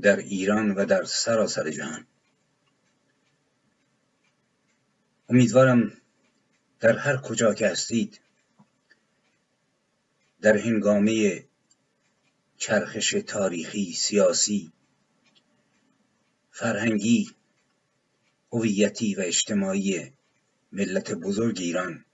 در 0.00 0.16
ایران 0.16 0.70
و 0.70 0.84
در 0.84 1.04
سراسر 1.04 1.70
جهان. 1.70 2.06
امیدوارم 5.28 5.92
در 6.80 6.96
هر 6.96 7.16
کجا 7.16 7.54
که 7.54 7.68
هستید 7.68 8.20
در 10.40 10.56
هنگامه 10.56 11.44
چرخش 12.56 13.10
تاریخی 13.10 13.92
سیاسی 13.92 14.72
فرهنگی 16.50 17.30
هویتی 18.52 19.14
و 19.14 19.20
اجتماعی 19.20 20.12
ملت 20.72 21.12
بزرگ 21.12 21.58
ایران 21.60 22.04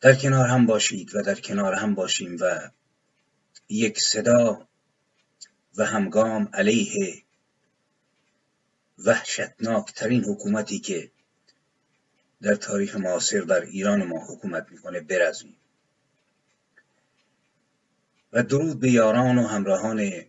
در 0.00 0.14
کنار 0.14 0.46
هم 0.46 0.66
باشید 0.66 1.14
و 1.14 1.22
در 1.22 1.40
کنار 1.40 1.74
هم 1.74 1.94
باشیم 1.94 2.36
و 2.40 2.70
یک 3.68 4.00
صدا 4.00 4.68
و 5.76 5.84
همگام 5.84 6.48
علیه 6.52 7.22
وحشتناکترین 8.98 10.24
حکومتی 10.24 10.78
که 10.78 11.10
در 12.42 12.54
تاریخ 12.54 12.96
معاصر 12.96 13.44
بر 13.44 13.60
ایران 13.60 14.04
ما 14.04 14.26
حکومت 14.26 14.66
می‌کنه 14.70 15.00
برزمیم 15.00 15.56
و 18.32 18.42
درود 18.42 18.80
به 18.80 18.90
یاران 18.90 19.38
و 19.38 19.46
همراهان 19.46 20.24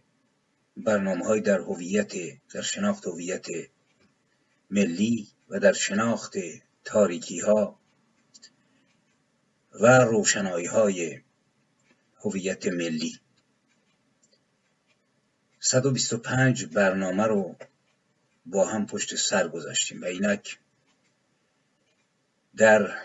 برنامه 0.78 1.26
های 1.26 1.42
در 1.42 1.60
هویت 1.60 2.14
در 2.54 2.62
شناخت 2.62 3.08
هویت 3.08 3.48
ملی 4.70 5.28
و 5.50 5.60
در 5.60 5.74
شناخت 5.74 6.34
تاریکی 6.84 7.40
ها 7.40 7.80
و 9.82 10.00
روشنایی 10.00 10.66
های 10.66 11.22
هویت 12.24 12.68
ملی. 12.68 13.20
125 15.68 16.66
برنامه 16.66 17.24
رو 17.24 17.56
با 18.46 18.68
هم 18.68 18.86
پشت 18.86 19.16
سر 19.16 19.48
گذاشتیم 19.48 20.02
و 20.02 20.06
اینک 20.06 20.60
در 22.58 22.98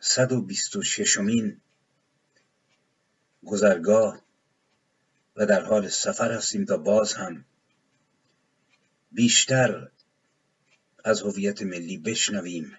126 0.00 1.18
مین 1.18 1.60
گذرگاه 3.44 4.22
و 5.36 5.46
در 5.46 5.62
حال 5.62 5.88
سفر 5.88 6.32
هستیم 6.32 6.64
تا 6.64 6.76
باز 6.76 7.14
هم 7.14 7.44
بیشتر 9.12 9.88
از 11.04 11.22
هویت 11.22 11.62
ملی 11.62 11.98
بشنویم 11.98 12.78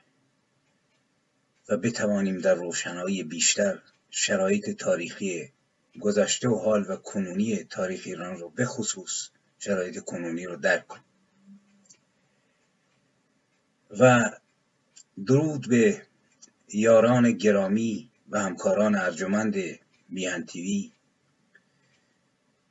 و 1.70 1.78
بتوانیم 1.78 2.40
در 2.40 2.53
روشنایی 2.53 3.23
بیشتر 3.23 3.81
شرایط 4.09 4.70
تاریخی 4.70 5.52
گذشته 6.00 6.50
و 6.50 6.56
حال 6.56 6.86
و 6.90 6.95
کنونی 6.95 7.64
تاریخ 7.64 8.02
ایران 8.06 8.40
رو 8.40 8.50
به 8.50 8.66
خصوص 8.66 9.30
شرایط 9.59 10.00
کنونی 10.00 10.46
رو 10.46 10.56
درک 10.56 10.88
کنیم 10.88 11.04
و 14.00 14.31
درود 15.25 15.69
به 15.69 16.02
یاران 16.74 17.31
گرامی 17.31 18.12
و 18.30 18.40
همکاران 18.40 18.96
ارجمند 18.96 19.56
میهن 20.09 20.46
تیوی 20.46 20.91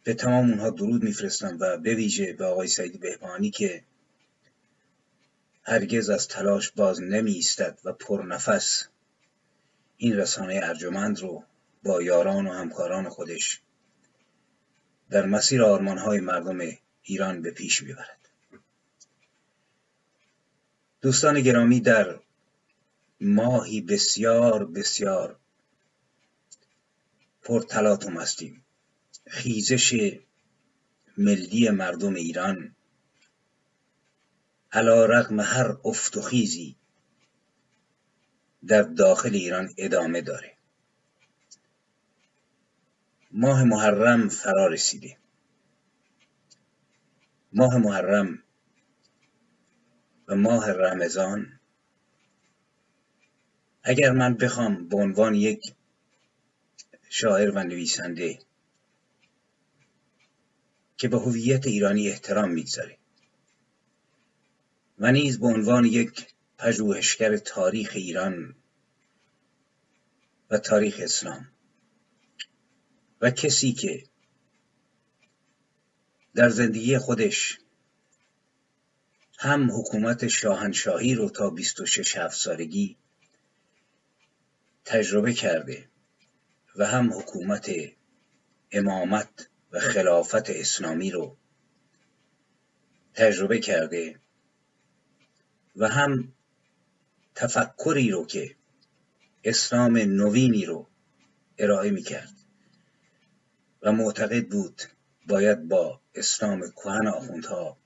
به 0.04 0.14
تمام 0.14 0.50
اونها 0.50 0.70
درود 0.70 1.02
میفرستم 1.02 1.56
و 1.60 1.78
به 1.78 1.94
ویژه 1.94 2.32
به 2.32 2.44
آقای 2.44 2.68
سعید 2.68 3.00
بهبانی 3.00 3.50
که 3.50 3.82
هرگز 5.62 6.10
از 6.10 6.28
تلاش 6.28 6.70
باز 6.70 7.02
نمی 7.02 7.32
ایستد 7.32 7.78
و 7.84 7.92
پرنفس 7.92 8.84
این 9.96 10.16
رسانه 10.16 10.60
ارجمند 10.62 11.20
رو 11.20 11.44
با 11.88 12.02
یاران 12.02 12.46
و 12.46 12.52
همکاران 12.52 13.08
خودش 13.08 13.60
در 15.10 15.26
مسیر 15.26 15.62
آرمانهای 15.62 16.20
مردم 16.20 16.58
ایران 17.02 17.42
به 17.42 17.50
پیش 17.50 17.82
می‌برد. 17.82 18.28
دوستان 21.00 21.40
گرامی 21.40 21.80
در 21.80 22.20
ماهی 23.20 23.80
بسیار 23.80 24.64
بسیار 24.64 25.38
پرتلاطم 27.42 28.20
هستیم. 28.20 28.64
خیزش 29.26 30.18
ملی 31.18 31.70
مردم 31.70 32.14
ایران 32.14 32.76
علا 34.72 35.06
رقم 35.06 35.40
هر 35.40 35.76
افت 35.84 36.16
و 36.16 36.22
خیزی 36.22 36.76
در 38.66 38.82
داخل 38.82 39.34
ایران 39.34 39.74
ادامه 39.76 40.20
داره. 40.20 40.57
ماه 43.30 43.64
محرم 43.64 44.28
فرا 44.28 44.66
رسیده. 44.66 45.16
ماه 47.52 47.78
محرم 47.78 48.42
و 50.28 50.36
ماه 50.36 50.70
رمضان. 50.70 51.60
اگر 53.82 54.12
من 54.12 54.34
بخوام 54.34 54.88
به 54.88 54.96
عنوان 54.96 55.34
یک 55.34 55.74
شاعر 57.08 57.50
و 57.50 57.64
نویسنده 57.64 58.38
که 60.96 61.08
به 61.08 61.18
هویت 61.18 61.66
ایرانی 61.66 62.08
احترام 62.08 62.50
می‌گذاره 62.50 62.98
و 64.98 65.12
نیز 65.12 65.40
به 65.40 65.46
عنوان 65.46 65.84
یک 65.84 66.26
پژوهشگر 66.58 67.36
تاریخ 67.36 67.92
ایران 67.94 68.54
و 70.50 70.58
تاریخ 70.58 71.00
اسلام 71.02 71.57
و 73.20 73.30
کسی 73.30 73.72
که 73.72 74.04
در 76.34 76.48
زندگی 76.48 76.98
خودش 76.98 77.58
هم 79.38 79.70
حکومت 79.70 80.28
شاهنشاهی 80.28 81.14
رو 81.14 81.30
تا 81.30 81.50
26 81.50 82.16
هفت 82.16 82.36
سالگی 82.36 82.96
تجربه 84.84 85.32
کرده 85.32 85.88
و 86.76 86.86
هم 86.86 87.12
حکومت 87.12 87.70
امامت 88.72 89.48
و 89.72 89.80
خلافت 89.80 90.50
اسلامی 90.50 91.10
رو 91.10 91.36
تجربه 93.14 93.58
کرده 93.58 94.20
و 95.76 95.88
هم 95.88 96.32
تفکری 97.34 98.10
رو 98.10 98.26
که 98.26 98.56
اسلام 99.44 99.96
نوینی 99.96 100.64
رو 100.64 100.86
ارائه 101.58 101.90
می 101.90 102.02
کرد 102.02 102.37
معتقد 103.90 104.48
بود 104.48 104.82
باید 105.26 105.68
با 105.68 106.00
اسلام 106.14 106.70
کهن 106.70 107.06
آخوندها 107.06 107.78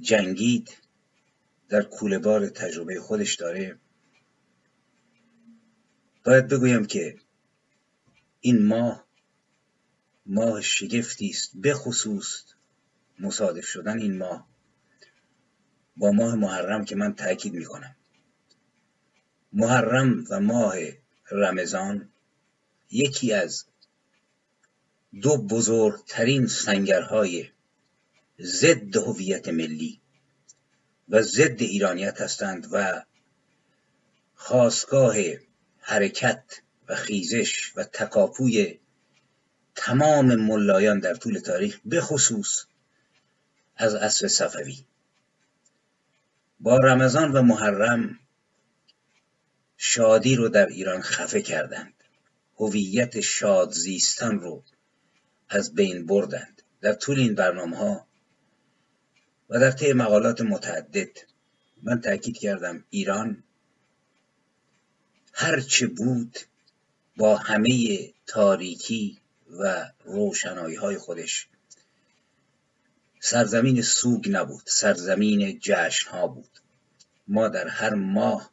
جنگید 0.00 0.76
در 1.68 1.82
کوله 1.82 2.18
بار 2.18 2.48
تجربه 2.48 3.00
خودش 3.00 3.34
داره. 3.34 3.78
باید 6.24 6.48
بگویم 6.48 6.84
که 6.84 7.16
این 8.40 8.66
ماه 8.66 9.06
ماه 10.26 10.60
شگفتی 10.60 11.28
است 11.28 11.50
به 11.54 11.74
خصوص 11.74 12.44
مصادف 13.20 13.64
شدن 13.64 13.98
این 13.98 14.18
ماه 14.18 14.48
با 15.96 16.12
ماه 16.12 16.34
محرم 16.34 16.84
که 16.84 16.96
من 16.96 17.14
تاکید 17.14 17.54
می‌کنم. 17.54 17.96
محرم 19.52 20.24
و 20.30 20.40
ماه 20.40 20.74
رمضان 21.30 22.08
یکی 22.90 23.32
از 23.32 23.64
دو 25.20 25.36
بزرگترین 25.36 26.46
سنگرهای 26.46 27.50
ضد 28.40 28.96
هویت 28.96 29.48
ملی 29.48 30.00
و 31.08 31.22
ضد 31.22 31.62
ایرانیت 31.62 32.20
هستند 32.20 32.68
و 32.72 33.02
خواستگاه 34.34 35.16
حرکت 35.78 36.44
و 36.88 36.94
خیزش 36.94 37.72
و 37.76 37.84
تکاپوی 37.84 38.78
تمام 39.74 40.34
ملایان 40.34 40.98
در 40.98 41.14
طول 41.14 41.38
تاریخ 41.38 41.80
به 41.84 42.00
خصوص 42.00 42.64
از 43.76 43.94
عصر 43.94 44.28
صفوی. 44.28 44.84
با 46.60 46.78
رمضان 46.78 47.32
و 47.32 47.42
محرم 47.42 48.18
شادی 49.76 50.36
رو 50.36 50.48
در 50.48 50.66
ایران 50.66 51.02
خفه 51.02 51.42
کردند. 51.42 51.94
هویت 52.58 53.20
شاد 53.20 53.72
زیستن 53.72 54.38
رو 54.38 54.64
از 55.52 55.74
بین 55.74 56.06
بردند 56.06 56.62
در 56.80 56.92
طول 56.92 57.18
این 57.18 57.34
برنامه 57.34 57.76
ها 57.76 58.06
و 59.50 59.60
در 59.60 59.70
طی 59.70 59.92
مقالات 59.92 60.40
متعدد 60.40 61.18
من 61.82 62.00
تاکید 62.00 62.38
کردم 62.38 62.84
ایران 62.90 63.42
هرچه 65.32 65.86
بود 65.86 66.38
با 67.16 67.36
همه 67.36 67.68
تاریکی 68.26 69.18
و 69.50 69.90
روشنایی 70.04 70.76
های 70.76 70.98
خودش 70.98 71.48
سرزمین 73.24 73.82
سوگ 73.82 74.28
نبود 74.30 74.62
سرزمین 74.66 75.58
جشن 75.60 76.10
ها 76.10 76.26
بود. 76.26 76.48
ما 77.28 77.48
در 77.48 77.68
هر 77.68 77.94
ماه 77.94 78.50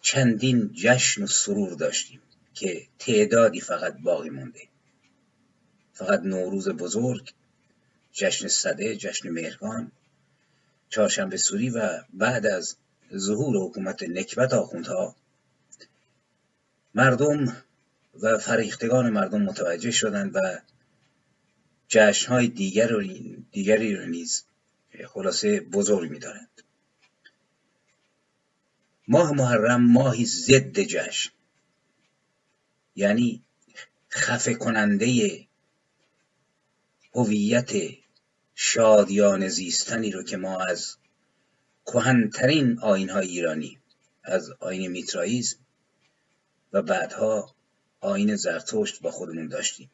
چندین 0.00 0.72
جشن 0.74 1.22
و 1.22 1.26
سرور 1.26 1.74
داشتیم 1.74 2.20
که 2.54 2.86
تعدادی 2.98 3.60
فقط 3.60 3.96
باقی 4.02 4.30
مونده. 4.30 4.69
فقط 6.00 6.20
نوروز 6.20 6.68
بزرگ 6.68 7.34
جشن 8.12 8.48
صده 8.48 8.96
جشن 8.96 9.28
مهرگان 9.28 9.92
چهارشنبه 10.88 11.36
سوری 11.36 11.70
و 11.70 12.02
بعد 12.12 12.46
از 12.46 12.76
ظهور 13.16 13.56
حکومت 13.56 14.02
نکبت 14.02 14.54
آخوندها. 14.54 15.16
مردم 16.94 17.62
و 18.22 18.38
فریختگان 18.38 19.10
مردم 19.10 19.42
متوجه 19.42 19.90
شدند 19.90 20.36
و 20.36 20.40
جشنهای 21.88 22.48
دیگر 22.48 22.90
دیگری 23.52 23.96
رو 23.96 24.06
نیز 24.06 24.44
خلاصه 25.08 25.60
بزرگ 25.60 26.10
می‌دارند. 26.10 26.62
ماه 29.08 29.32
محرم 29.32 29.82
ماهی 29.92 30.24
ضد 30.24 30.80
جشن 30.80 31.30
یعنی 32.96 33.42
خفه 34.10 34.54
کننده 34.54 35.49
هویت 37.14 37.72
شادیان 38.54 39.48
زیستنی 39.48 40.10
رو 40.10 40.22
که 40.22 40.36
ما 40.36 40.58
از 40.58 40.96
کهنترین 41.86 42.78
آینهای 42.80 43.28
ایرانی 43.28 43.78
از 44.24 44.50
آین 44.60 44.90
میترائیزم 44.90 45.58
و 46.72 46.82
بعدها 46.82 47.54
آین 48.00 48.36
زرتشت 48.36 49.00
با 49.02 49.10
خودمون 49.10 49.48
داشتیم. 49.48 49.90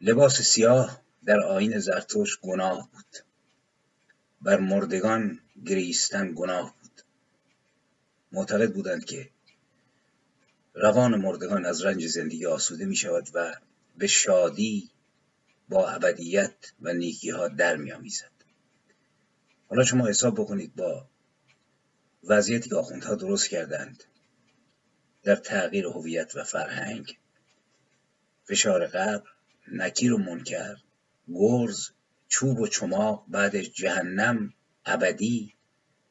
لباس 0.00 0.42
سیاه 0.42 1.02
در 1.24 1.40
آین 1.40 1.78
زرتشت 1.78 2.40
گناه 2.40 2.90
بود. 2.92 3.16
بر 4.42 4.60
مردگان 4.60 5.40
گریستن 5.66 6.32
گناه 6.34 6.74
بود. 6.82 7.02
معتقد 8.32 8.72
بودند 8.72 9.04
که 9.04 9.30
روان 10.74 11.16
مردگان 11.20 11.64
از 11.64 11.82
رنج 11.82 12.06
زندگی 12.06 12.46
آسوده 12.46 12.84
می 12.84 12.96
شود 12.96 13.28
و 13.34 13.54
به 13.98 14.06
شادی 14.06 14.90
با 15.68 15.90
ابدیت 15.90 16.72
و 16.80 16.92
نیکی 16.92 17.30
ها 17.30 17.48
در 17.48 17.76
می 17.76 17.92
آمیزد. 17.92 18.30
حالا 19.68 19.84
شما 19.84 20.06
حساب 20.06 20.34
بکنید 20.34 20.74
با 20.74 21.08
وضعیتی 22.24 22.70
که 22.70 22.76
آخوندها 22.76 23.14
درست 23.14 23.48
کردند 23.48 24.04
در 25.22 25.36
تغییر 25.36 25.86
هویت 25.86 26.36
و 26.36 26.44
فرهنگ 26.44 27.18
فشار 28.44 28.86
قبر 28.86 29.28
نکیر 29.72 30.12
و 30.12 30.18
منکر 30.18 30.76
گرز 31.28 31.90
چوب 32.28 32.60
و 32.60 32.66
چماق 32.66 33.24
بعدش 33.28 33.70
جهنم 33.70 34.54
ابدی 34.84 35.54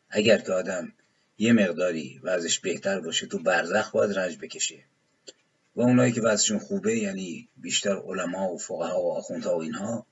اگر 0.10 0.38
که 0.38 0.52
آدم 0.52 0.94
یه 1.38 1.54
مقداری 1.54 2.20
وضعش 2.24 2.60
بهتر 2.60 3.00
باشه 3.00 3.28
تو 3.28 3.40
برزخ 3.40 3.92
باید 3.92 4.18
رنج 4.18 4.38
بکشه 4.38 4.84
و 5.76 5.82
اونایی 5.82 6.12
که 6.12 6.22
وضعشون 6.22 6.60
خوبه 6.60 6.98
یعنی 6.98 7.50
بیشتر 7.58 7.96
علما 7.96 8.54
و 8.54 8.58
فقها 8.58 9.02
و 9.02 9.14
آخوندها 9.14 9.58
و 9.58 9.62
اینها 9.62 10.06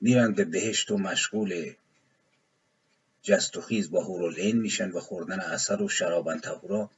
میرن 0.00 0.32
به 0.32 0.44
بهشت 0.44 0.90
و 0.90 0.98
مشغول 0.98 1.74
جست 3.22 3.56
و 3.56 3.60
خیز 3.60 3.90
با 3.90 4.04
هورالعین 4.04 4.60
میشن 4.60 4.90
و 4.90 5.00
خوردن 5.00 5.40
اثر 5.40 5.82
و 5.82 5.88
شرابن 5.88 6.38
تهورا 6.38 6.90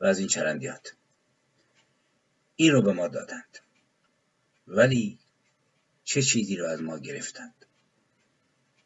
و 0.00 0.04
از 0.04 0.18
این 0.18 0.28
چرندیات. 0.28 0.94
این 2.56 2.72
رو 2.72 2.82
به 2.82 2.92
ما 2.92 3.08
دادند. 3.08 3.58
ولی 4.68 5.18
چه 6.04 6.22
چیزی 6.22 6.56
رو 6.56 6.66
از 6.66 6.82
ما 6.82 6.98
گرفتند؟ 6.98 7.66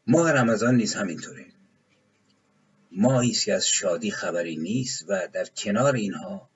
ماه 0.06 0.32
رمضان 0.32 0.76
نیز 0.76 0.94
همینطوره 0.94 1.46
ماهی 2.92 3.32
که 3.32 3.54
از 3.54 3.68
شادی 3.68 4.10
خبری 4.10 4.56
نیست 4.56 5.04
و 5.08 5.28
در 5.32 5.44
کنار 5.44 5.94
اینها 5.94 6.50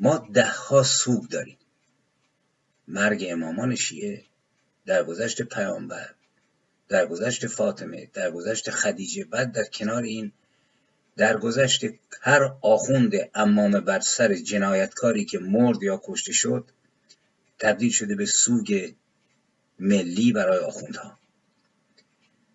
ما 0.00 0.28
دهها 0.34 0.82
سوگ 0.82 1.28
داریم. 1.28 1.58
مرگ 2.88 3.26
امامان 3.28 3.74
شیعه 3.74 4.24
درگذشت 4.86 5.42
پیامبر 5.42 6.14
درگذشت 6.88 7.46
فاطمه 7.46 8.10
درگذشت 8.12 8.70
خدیجه 8.70 9.24
بعد 9.24 9.52
در 9.52 9.64
کنار 9.64 10.02
این 10.02 10.32
درگذشت 11.16 11.84
هر 12.20 12.52
آخوند 12.62 13.12
امام 13.34 13.80
بر 13.80 14.00
سر 14.00 14.34
جنایتکاری 14.34 15.24
که 15.24 15.38
مرد 15.38 15.82
یا 15.82 16.00
کشته 16.04 16.32
شد 16.32 16.70
تبدیل 17.58 17.90
شده 17.90 18.14
به 18.14 18.26
سوگ 18.26 18.92
ملی 19.78 20.32
برای 20.32 20.58
آخوندها. 20.58 21.18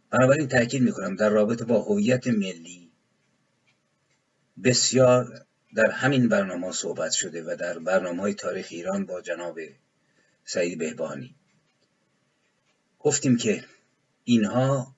بنابراین 0.09 0.47
تاکید 0.47 0.81
می‌کنم 0.81 1.15
در 1.15 1.30
رابطه 1.30 1.65
با 1.65 1.81
هویت 1.81 2.27
ملی 2.27 2.92
بسیار 4.63 5.45
در 5.75 5.92
همین 5.92 6.30
برنامه 6.30 6.72
صحبت 6.72 7.12
شده 7.12 7.44
و 7.44 7.56
در 7.60 7.80
برنامه 7.80 8.22
های 8.22 8.33
تاریخ 8.33 8.68
ایران 8.69 9.06
با 9.06 9.22
جناب 9.22 9.60
سعید 10.45 10.80
بهبانی. 10.80 11.36
گفتیم 13.00 13.38
که 13.38 13.66
اینها 14.24 14.95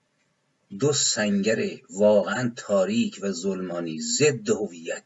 دو 0.79 0.93
سنگر 0.93 1.59
واقعا 1.89 2.53
تاریک 2.55 3.19
و 3.21 3.31
ظلمانی 3.31 4.01
ضد 4.01 4.49
هویت 4.49 5.03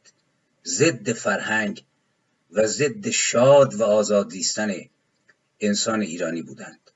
ضد 0.65 1.11
فرهنگ 1.11 1.85
و 2.51 2.67
ضد 2.67 3.09
شاد 3.09 3.73
و 3.73 3.83
آزاد 3.83 4.29
زیستن 4.29 4.71
انسان 5.59 6.01
ایرانی 6.01 6.41
بودند. 6.41 6.91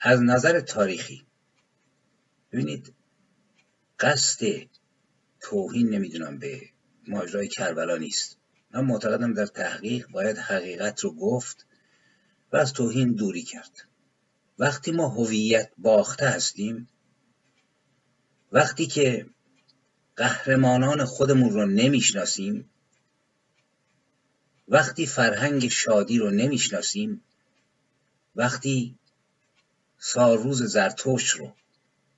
از 0.00 0.22
نظر 0.22 0.60
تاریخی 0.60 1.26
ببینید 2.52 2.94
قصد 4.00 4.46
توهین 5.40 5.88
نمی‌دونم 5.88 6.38
به 6.38 6.73
ماجرای 7.08 7.48
کربلا 7.48 7.96
نیست. 7.96 8.36
من 8.70 8.84
معتقدم 8.84 9.32
در 9.34 9.46
تحقیق 9.46 10.08
باید 10.08 10.38
حقیقت 10.38 11.00
رو 11.00 11.12
گفت 11.12 11.66
و 12.52 12.56
از 12.56 12.72
توهین 12.72 13.12
دوری 13.12 13.42
کرد. 13.42 13.86
وقتی 14.58 14.92
ما 14.92 15.08
هویت 15.08 15.70
باخته 15.78 16.28
هستیم 16.28 16.88
وقتی 18.52 18.86
که 18.86 19.26
قهرمانان 20.16 21.04
خودمون 21.04 21.50
رو 21.50 21.66
نمی‌شناسیم 21.66 22.70
وقتی 24.68 25.06
فرهنگ 25.06 25.68
شادی 25.68 26.18
رو 26.18 26.30
نمی‌شناسیم 26.30 27.22
وقتی 28.36 28.98
ساروز 29.98 30.62
زرتوش 30.62 31.30
رو 31.30 31.54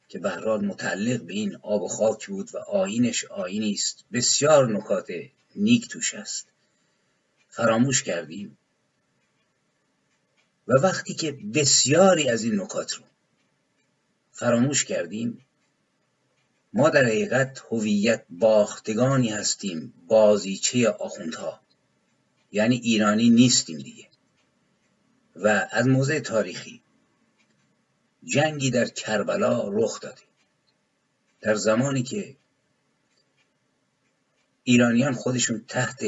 که 0.08 0.18
بهران 0.18 0.64
متعلق 0.64 1.22
به 1.22 1.32
این 1.32 1.56
آب 1.62 1.82
و 1.82 1.88
خاک 1.88 2.26
بود 2.26 2.54
و 2.54 2.58
آینش 2.58 3.24
آینی 3.24 3.72
است. 3.72 4.04
بسیار 4.12 4.68
نکات 4.68 5.06
نیک 5.56 5.88
توش 5.88 6.14
است. 6.14 6.46
فراموش 7.48 8.02
کردیم. 8.02 8.58
و 10.68 10.72
وقتی 10.72 11.14
که 11.14 11.32
بسیاری 11.32 12.28
از 12.28 12.44
این 12.44 12.60
نکات 12.60 12.92
رو 12.92 13.02
فراموش 14.32 14.84
کردیم 14.84 15.46
ما 16.72 16.88
در 16.88 17.04
حقیقت 17.04 17.62
هویت 17.70 18.24
باختگانی 18.30 19.28
هستیم 19.28 19.94
بازیچه 20.08 20.88
آخوندها. 20.88 21.60
یعنی 22.52 22.76
ایرانی 22.76 23.30
نیستیم 23.30 23.78
دیگه. 23.78 24.06
و 25.36 25.68
از 25.70 25.86
موضع 25.86 26.18
تاریخی 26.18 26.82
جنگی 28.26 28.70
در 28.70 28.88
کربلا 28.88 29.68
رخ 29.68 30.00
داده 30.00 30.22
در 31.40 31.54
زمانی 31.54 32.02
که 32.02 32.36
ایرانیان 34.64 35.14
خودشون 35.14 35.64
تحت 35.68 36.04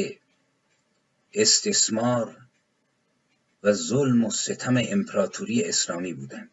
استثمار 1.33 2.37
و 3.63 3.73
ظلم 3.73 4.25
و 4.25 4.31
ستم 4.31 4.75
امپراتوری 4.77 5.65
اسلامی 5.65 6.13
بودند. 6.13 6.51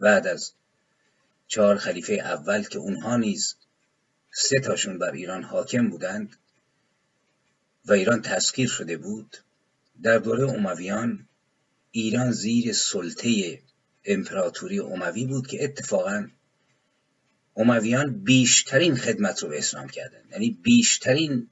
بعد 0.00 0.26
از 0.26 0.52
چهار 1.48 1.76
خلیفه 1.76 2.12
اول 2.12 2.62
که 2.62 2.78
اونها 2.78 3.16
نیز 3.16 3.54
سه 4.32 4.60
تاشون 4.60 4.98
بر 4.98 5.10
ایران 5.10 5.42
حاکم 5.42 5.88
بودند 5.88 6.36
و 7.84 7.92
ایران 7.92 8.22
تسخیر 8.22 8.68
شده 8.68 8.96
بود 8.96 9.36
در 10.02 10.18
دوره 10.18 10.50
امویان 10.50 11.28
ایران 11.90 12.32
زیر 12.32 12.72
سلطه 12.72 13.62
امپراتوری 14.06 14.80
اموی 14.80 15.26
بود 15.26 15.46
که 15.46 15.64
اتفاقا 15.64 16.28
امویان 17.56 18.22
بیشترین 18.24 18.96
خدمت 18.96 19.42
رو 19.42 19.48
به 19.48 19.58
اسلام 19.58 19.88
کردن. 19.88 20.20
یعنی 20.32 20.50
بیشترین 20.62 21.48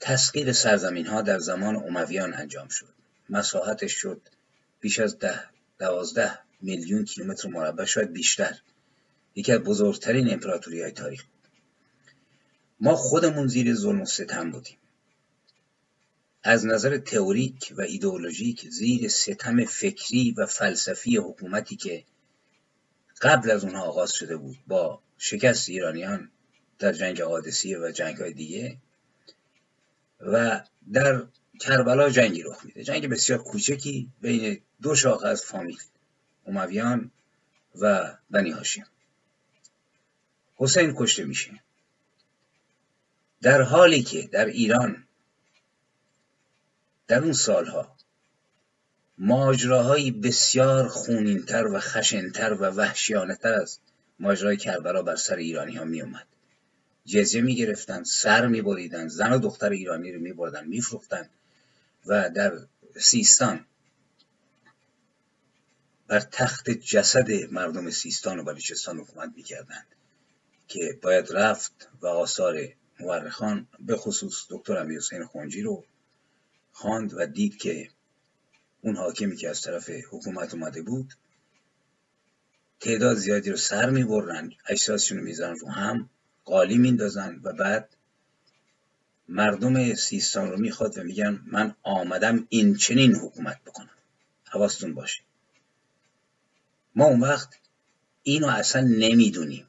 تسخیر 0.00 0.52
سرزمین 0.52 1.06
ها 1.06 1.22
در 1.22 1.38
زمان 1.38 1.76
امویان 1.76 2.34
انجام 2.34 2.68
شد. 2.68 2.94
مساحتش 3.30 3.92
شد 3.92 4.20
بیش 4.80 4.98
از 4.98 5.18
ده 5.18 5.40
دوازده 5.78 6.38
میلیون 6.60 7.04
کیلومتر 7.04 7.48
مربع 7.48 7.84
شاید 7.84 8.12
بیشتر. 8.12 8.58
یکی 9.34 9.52
از 9.52 9.60
بزرگترین 9.60 10.32
امپراتوری 10.32 10.82
های 10.82 10.92
تاریخ 10.92 11.24
ما 12.80 12.96
خودمون 12.96 13.46
زیر 13.46 13.74
ظلم 13.74 14.00
و 14.00 14.04
ستم 14.04 14.50
بودیم. 14.50 14.76
از 16.44 16.66
نظر 16.66 16.98
تئوریک 16.98 17.74
و 17.76 17.80
ایدئولوژیک 17.80 18.68
زیر 18.68 19.08
ستم 19.08 19.64
فکری 19.64 20.34
و 20.38 20.46
فلسفی 20.46 21.16
حکومتی 21.16 21.76
که 21.76 22.04
قبل 23.22 23.50
از 23.50 23.64
اونها 23.64 23.82
آغاز 23.82 24.12
شده 24.12 24.36
بود 24.36 24.58
با 24.66 25.02
شکست 25.18 25.68
ایرانیان 25.68 26.30
در 26.78 26.92
جنگ 26.92 27.20
قادسیه 27.20 27.78
و 27.78 27.90
جنگ 27.90 28.16
های 28.16 28.32
دیگه 28.32 28.76
و 30.20 30.60
در 30.92 31.26
کربلا 31.60 32.10
جنگی 32.10 32.42
رخ 32.42 32.64
میده. 32.64 32.84
جنگ 32.84 33.08
بسیار 33.08 33.42
کوچکی 33.42 34.08
بین 34.20 34.60
دو 34.82 34.94
شاخه 34.94 35.28
از 35.28 35.42
فامیل 35.42 35.78
امویان 36.46 37.10
و 37.80 38.16
بنی 38.30 38.50
هاشم. 38.50 38.86
حسین 40.56 40.94
کشته 40.96 41.24
میشه. 41.24 41.62
در 43.42 43.62
حالی 43.62 44.02
که 44.02 44.22
در 44.22 44.46
ایران 44.46 45.06
در 47.06 47.22
اون 47.22 47.32
سالها. 47.32 47.96
ماجراهایی 49.18 50.10
بسیار 50.10 50.88
خونینتر 50.88 51.66
و 51.66 51.80
خشنتر 51.80 52.52
و 52.52 52.64
وحشیانه 52.64 53.34
تر 53.34 53.54
از 53.54 53.78
ماجرای 54.20 54.56
کربلا 54.56 55.02
بر 55.02 55.16
سر 55.16 55.36
ایرانی 55.36 55.76
ها 55.76 55.84
می 55.84 56.02
اومد 56.02 56.26
جزیه 57.04 57.42
می 57.42 57.54
گرفتن 57.54 58.04
سر 58.04 58.46
می 58.46 58.62
بریدن 58.62 59.08
زن 59.08 59.32
و 59.32 59.38
دختر 59.38 59.70
ایرانی 59.70 60.12
رو 60.12 60.20
می 60.20 60.32
بردن 60.32 60.66
می 60.66 60.80
فروختن 60.80 61.28
و 62.06 62.30
در 62.30 62.58
سیستان 63.00 63.66
بر 66.08 66.20
تخت 66.20 66.70
جسد 66.70 67.30
مردم 67.50 67.90
سیستان 67.90 68.38
و 68.38 68.44
بلوچستان 68.44 68.98
حکومت 68.98 69.32
می‌کردند 69.36 69.86
که 70.68 70.98
باید 71.02 71.32
رفت 71.32 71.88
و 72.00 72.06
آثار 72.06 72.68
مورخان 73.00 73.68
به 73.80 73.96
خصوص 73.96 74.46
دکتر 74.50 74.76
امیر 74.76 74.98
حسین 74.98 75.24
خونجی 75.24 75.62
رو 75.62 75.84
خواند 76.72 77.14
و 77.16 77.26
دید 77.26 77.56
که 77.56 77.88
اون 78.80 78.96
حاکمی 78.96 79.36
که 79.36 79.50
از 79.50 79.60
طرف 79.60 79.90
حکومت 80.10 80.54
اومده 80.54 80.82
بود 80.82 81.14
تعداد 82.80 83.16
زیادی 83.16 83.50
رو 83.50 83.56
سر 83.56 83.90
می‌برن 83.90 84.52
اجساسشون 84.68 85.18
رو 85.18 85.24
می‌زنن 85.24 85.58
رو 85.58 85.68
هم 85.68 86.10
قالی 86.44 86.78
میندازن 86.78 87.40
و 87.42 87.52
بعد 87.52 87.96
مردم 89.28 89.94
سیستان 89.94 90.50
رو 90.50 90.56
می‌خواد 90.56 90.98
و 90.98 91.02
میگن 91.02 91.40
من 91.46 91.74
آمدم 91.82 92.46
این 92.48 92.76
چنین 92.76 93.14
حکومت 93.14 93.64
بکنم. 93.66 93.90
حواستون 94.44 94.94
باشه. 94.94 95.22
ما 96.94 97.04
اون 97.04 97.20
وقت 97.20 97.48
اینو 98.22 98.46
اصلا 98.46 98.82
نمی‌دونیم. 98.82 99.66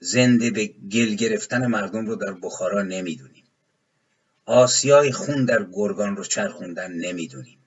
زنده 0.00 0.50
به 0.50 0.66
گل 0.66 1.14
گرفتن 1.14 1.66
مردم 1.66 2.06
رو 2.06 2.16
در 2.16 2.32
بخارا 2.32 2.82
نمی‌دونیم. 2.82 3.43
آسیای 4.46 5.12
خون 5.12 5.44
در 5.44 5.66
گرگان 5.72 6.16
رو 6.16 6.24
چرخوندن 6.24 6.92
نمی‌دونیم. 6.92 7.58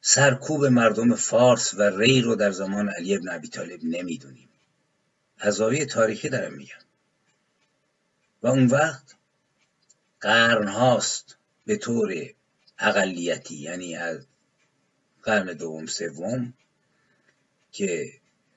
سرکوب 0.00 0.64
مردم 0.64 1.14
فارس 1.14 1.74
و 1.74 1.82
ری 1.82 2.20
رو 2.20 2.34
در 2.34 2.50
زمان 2.50 2.88
علی 2.88 3.16
ابن 3.16 3.28
ابی 3.28 3.48
طالب 3.48 3.80
نمی‌دونیم. 3.82 4.48
از 5.38 5.60
تاریخی 5.90 6.28
دارم 6.28 6.54
میگم 6.54 6.78
و 8.42 8.46
اون 8.46 8.66
وقت 8.66 9.14
قرن 10.20 10.68
هاست 10.68 11.36
به 11.66 11.76
طور 11.76 12.14
اقلیتی 12.78 13.56
یعنی 13.56 13.96
از 13.96 14.26
قرن 15.22 15.46
دوم 15.46 15.86
سوم 15.86 16.54
که 17.72 18.12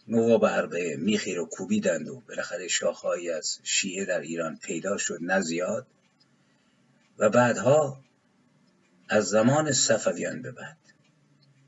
نواب 0.07 0.45
عربه 0.45 0.95
میخی 0.95 1.35
رو 1.35 1.45
کوبیدند 1.45 2.09
و 2.09 2.19
بالاخره 2.27 2.67
شاخهایی 2.67 3.31
از 3.31 3.59
شیعه 3.63 4.05
در 4.05 4.19
ایران 4.19 4.57
پیدا 4.57 4.97
شد 4.97 5.17
نه 5.21 5.41
زیاد. 5.41 5.87
و 7.21 7.29
بعدها 7.29 8.03
از 9.09 9.25
زمان 9.25 9.71
صفویان 9.71 10.41
به 10.41 10.51
بعد. 10.51 10.77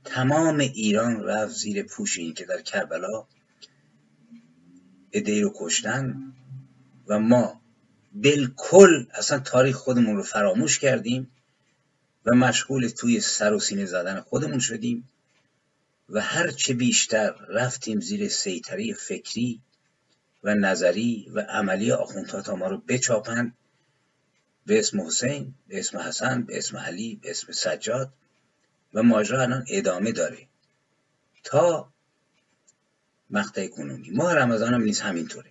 تمام 0.05 0.59
ایران 0.59 1.23
رفت 1.23 1.53
زیر 1.53 1.83
پوش 1.83 2.17
این 2.17 2.33
که 2.33 2.45
در 2.45 2.61
کربلا 2.61 3.27
ادهی 5.11 5.41
رو 5.41 5.53
کشتن 5.55 6.33
و 7.07 7.19
ما 7.19 7.61
بالکل 8.13 9.05
اصلا 9.13 9.39
تاریخ 9.39 9.75
خودمون 9.75 10.15
رو 10.15 10.23
فراموش 10.23 10.79
کردیم 10.79 11.31
و 12.25 12.35
مشغول 12.35 12.87
توی 12.87 13.19
سر 13.19 13.53
و 13.53 13.59
سینه 13.59 13.85
زدن 13.85 14.19
خودمون 14.19 14.59
شدیم 14.59 15.09
و 16.09 16.21
هرچه 16.21 16.73
بیشتر 16.73 17.31
رفتیم 17.31 17.99
زیر 17.99 18.29
سیطره 18.29 18.93
فکری 18.93 19.61
و 20.43 20.55
نظری 20.55 21.31
و 21.33 21.39
عملی 21.39 21.91
آخوندها 21.91 22.41
تا 22.41 22.55
ما 22.55 22.67
رو 22.67 22.77
بچاپند 22.77 23.57
به 24.65 24.79
اسم 24.79 25.01
حسین 25.01 25.53
به 25.67 25.79
اسم 25.79 25.97
حسن 25.97 26.41
به 26.41 26.57
اسم 26.57 26.77
علی 26.77 27.15
به 27.15 27.31
اسم 27.31 27.51
سجاد 27.51 28.13
و 28.93 29.03
ماجرا 29.03 29.41
الان 29.41 29.65
ادامه 29.69 30.11
داره. 30.11 30.47
تا 31.43 31.93
مقطع 33.29 33.67
کنونی. 33.67 34.09
ماه 34.09 34.35
رمضان 34.35 34.73
هم 34.73 34.83
نیز 34.83 35.01
همینطوره. 35.01 35.49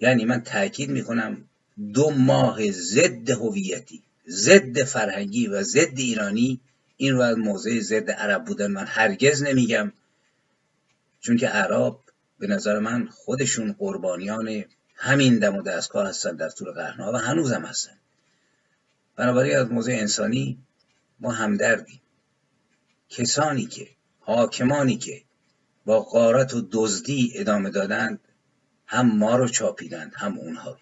یعنی 0.00 0.24
من 0.24 0.42
تاکید 0.42 0.90
می‌کنم 0.90 1.48
دو 1.92 2.10
ماه 2.10 2.70
ضد 2.70 3.30
هویتی 3.30 4.02
ضد 4.28 4.82
فرهنگی 4.82 5.46
و 5.46 5.62
ضد 5.62 5.98
ایرانی. 5.98 6.60
این 6.96 7.14
رو 7.14 7.20
از 7.20 7.38
موضع 7.38 7.80
ضد 7.80 8.10
عرب 8.10 8.44
بودن 8.44 8.66
من 8.66 8.86
هرگز 8.86 9.42
نمیگم. 9.42 9.92
چون 11.20 11.36
که 11.36 11.48
عرب 11.48 11.98
به 12.38 12.46
نظر 12.46 12.78
من 12.78 13.06
خودشون 13.06 13.72
قربانیان 13.72 14.64
همین 14.94 15.38
دم 15.38 15.56
و 15.56 15.62
دستگاه 15.62 16.08
هستن 16.08 16.36
در 16.36 16.50
طول 16.50 16.72
قرنها 16.72 17.12
و 17.12 17.16
هنوزم 17.16 17.62
هستن. 17.64 17.98
بنابراین 19.16 19.56
از 19.56 19.72
موضع 19.72 19.92
انسانی 19.92 20.58
ما 21.20 21.32
همدردیم. 21.32 22.00
کسانی 23.08 23.66
که 23.66 23.88
حاکمانی 24.20 24.98
که 24.98 25.22
با 25.84 26.00
قارت 26.00 26.54
و 26.54 26.68
دزدی 26.72 27.32
ادامه 27.34 27.70
دادند 27.70 28.20
هم 28.86 29.16
ما 29.18 29.36
رو 29.36 29.48
چاپیدند 29.48 30.12
هم 30.16 30.38
اونها 30.38 30.70
رو. 30.70 30.78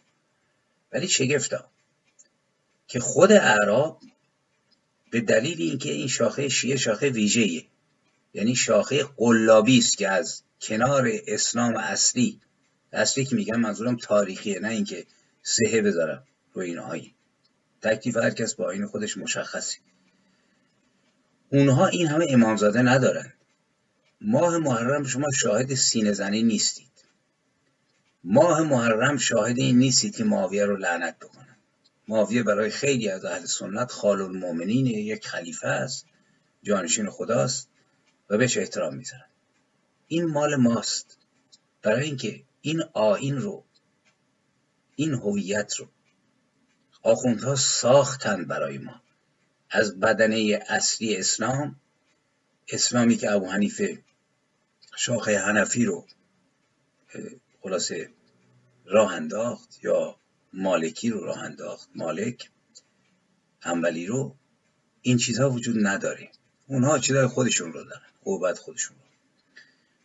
ولی 0.93 1.09
شگفتا 1.09 1.71
که 2.87 3.01
خود 3.01 3.33
اعراب 3.33 4.01
به 5.11 5.21
دلیل 5.21 5.63
اینکه 5.63 5.93
این 5.93 6.09
شاخه 6.09 6.49
شیعه 6.49 6.77
شاخه 6.77 7.11
ویژه‌ایه 7.11 7.67
یعنی 8.35 8.57
شاخه 8.57 9.05
قلابی 9.17 9.79
است 9.79 9.99
که 9.99 10.09
از 10.09 10.43
کنار 10.61 11.11
اسلام 11.27 11.77
اصلی 11.77 12.41
اصلی 12.93 13.25
که 13.25 13.37
میگم 13.37 13.61
منظورم 13.61 13.97
تاریخیه 13.97 14.61
نه 14.61 14.69
اینکه 14.69 15.07
سهه 15.43 15.83
بذارم 15.83 16.25
روی 16.53 16.67
این 16.67 16.79
آین 16.79 17.14
تکلیف 17.85 18.17
هر 18.17 18.31
کس 18.31 18.55
با 18.55 18.65
آین 18.65 18.87
خودش 18.87 19.19
مشخصی 19.19 19.79
اونها 21.53 21.87
این 21.87 22.07
همه 22.07 22.27
امامزاده 22.29 22.83
ندارند 22.83 23.35
ماه 24.21 24.59
محرم 24.59 25.05
شما 25.05 25.31
شاهد 25.31 25.75
سینه 25.75 26.13
زنی 26.13 26.43
نیستید. 26.43 27.05
ماه 28.25 28.63
محرم 28.63 29.17
شاهد 29.17 29.59
این 29.59 29.79
نیستید 29.79 30.17
که 30.17 30.25
معاویه 30.25 30.65
رو 30.65 30.77
لعنت 30.77 31.19
بکنن. 31.19 31.57
معاویه 32.09 32.43
برای 32.43 32.71
خیلی 32.71 33.09
از 33.09 33.25
اهل 33.25 33.45
سنت 33.45 33.93
خال 33.93 34.21
المؤمنین 34.21 34.87
یک 34.87 35.27
خلیفه 35.27 35.69
است 35.69 36.07
جانشین 36.63 37.11
خداست 37.11 37.69
و 38.31 38.39
بهش 38.39 38.59
احترام 38.59 38.95
می‌ذارن. 38.95 39.29
این 40.09 40.25
مال 40.25 40.57
ماست. 40.57 41.19
برای 41.83 42.05
اینکه 42.05 42.43
این 42.61 42.83
آین 42.93 43.37
رو 43.37 43.65
این 44.97 45.15
هویت 45.15 45.75
رو 45.77 45.89
آخوندها 47.05 47.57
ساختن 47.57 48.45
برای 48.45 48.79
ما. 48.79 49.01
از 49.71 50.01
بدنه 50.01 50.65
اصلی 50.69 51.17
اسلام 51.17 51.77
اسلامی 52.69 53.17
که 53.17 53.31
ابو 53.31 53.47
حنیفه 53.47 54.03
شاخه 54.97 55.39
حنفی 55.39 55.85
رو 55.85 56.07
خلاصه 57.63 58.11
راه 58.85 59.15
انداخت 59.15 59.85
یا 59.85 60.17
مالکی 60.53 61.11
رو 61.11 61.25
راه 61.25 61.39
انداخت 61.39 61.89
مالک 61.95 62.51
انبلی 63.63 64.07
رو 64.07 64.37
این 65.03 65.19
چیزها 65.19 65.51
وجود 65.51 65.87
نداره. 65.87 66.31
اونها 66.67 66.99
چیزهای 66.99 67.27
خودشون 67.27 67.73
رو 67.73 67.85
دارن 67.85 68.07
قوت 68.25 68.59
خودشون 68.59 68.97
رو. 68.97 69.03